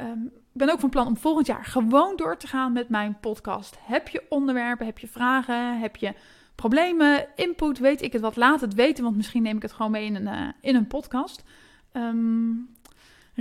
Um, 0.00 0.24
ik 0.34 0.64
ben 0.64 0.70
ook 0.70 0.80
van 0.80 0.90
plan 0.90 1.06
om 1.06 1.16
volgend 1.16 1.46
jaar 1.46 1.64
gewoon 1.64 2.16
door 2.16 2.36
te 2.36 2.46
gaan 2.46 2.72
met 2.72 2.88
mijn 2.88 3.20
podcast. 3.20 3.78
Heb 3.80 4.08
je 4.08 4.22
onderwerpen, 4.28 4.86
heb 4.86 4.98
je 4.98 5.08
vragen, 5.08 5.80
heb 5.80 5.96
je 5.96 6.14
problemen, 6.54 7.26
input, 7.36 7.78
weet 7.78 8.02
ik 8.02 8.12
het 8.12 8.22
wat, 8.22 8.36
laat 8.36 8.60
het 8.60 8.74
weten, 8.74 9.04
want 9.04 9.16
misschien 9.16 9.42
neem 9.42 9.56
ik 9.56 9.62
het 9.62 9.72
gewoon 9.72 9.90
mee 9.90 10.04
in 10.04 10.14
een, 10.14 10.26
uh, 10.26 10.48
in 10.60 10.74
een 10.74 10.86
podcast. 10.86 11.44
Um, 11.92 12.76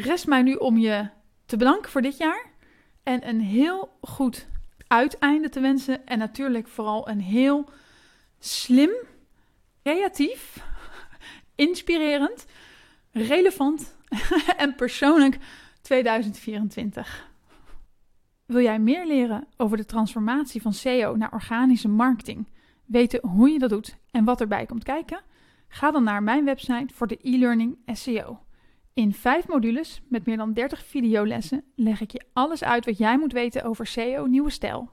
rest 0.02 0.28
mij 0.28 0.42
nu 0.42 0.54
om 0.54 0.78
je 0.78 1.08
te 1.46 1.58
bedanken 1.58 1.92
voor 1.92 2.02
dit 2.02 2.18
jaar 2.18 2.46
en 3.04 3.28
een 3.28 3.42
heel 3.42 3.98
goed 4.02 4.48
uiteinde 4.88 5.50
te 5.50 5.60
wensen 5.60 6.08
en 6.08 6.18
natuurlijk 6.18 6.68
vooral 6.68 7.10
een 7.10 7.22
heel 7.22 7.70
slim, 8.40 8.92
creatief, 9.84 10.64
inspirerend, 11.56 12.46
relevant 13.12 13.98
en 14.58 14.76
persoonlijk 14.76 15.38
2024. 15.82 17.30
Wil 18.46 18.62
jij 18.62 18.80
meer 18.80 19.06
leren 19.06 19.48
over 19.58 19.78
de 19.78 19.86
transformatie 19.86 20.62
van 20.62 20.74
SEO 20.74 21.16
naar 21.16 21.34
organische 21.34 21.88
marketing? 21.88 22.48
Weten 22.86 23.28
hoe 23.28 23.50
je 23.50 23.60
dat 23.60 23.70
doet 23.70 23.98
en 24.12 24.24
wat 24.24 24.42
erbij 24.42 24.66
komt 24.66 24.84
kijken? 24.84 25.22
Ga 25.68 25.92
dan 25.92 26.04
naar 26.04 26.24
mijn 26.24 26.46
website 26.46 26.94
voor 26.94 27.08
de 27.08 27.20
e-learning 27.22 27.78
SEO. 27.86 28.40
In 28.98 29.14
vijf 29.14 29.48
modules 29.48 30.02
met 30.08 30.26
meer 30.26 30.38
dan 30.38 30.54
30 30.54 30.86
videolessen 30.86 31.64
leg 31.76 32.02
ik 32.02 32.12
je 32.12 32.22
alles 32.34 32.64
uit 32.64 32.86
wat 32.86 32.98
jij 32.98 33.18
moet 33.18 33.32
weten 33.32 33.64
over 33.64 33.88
SEO 33.88 34.26
nieuwe 34.26 34.50
stijl. 34.50 34.90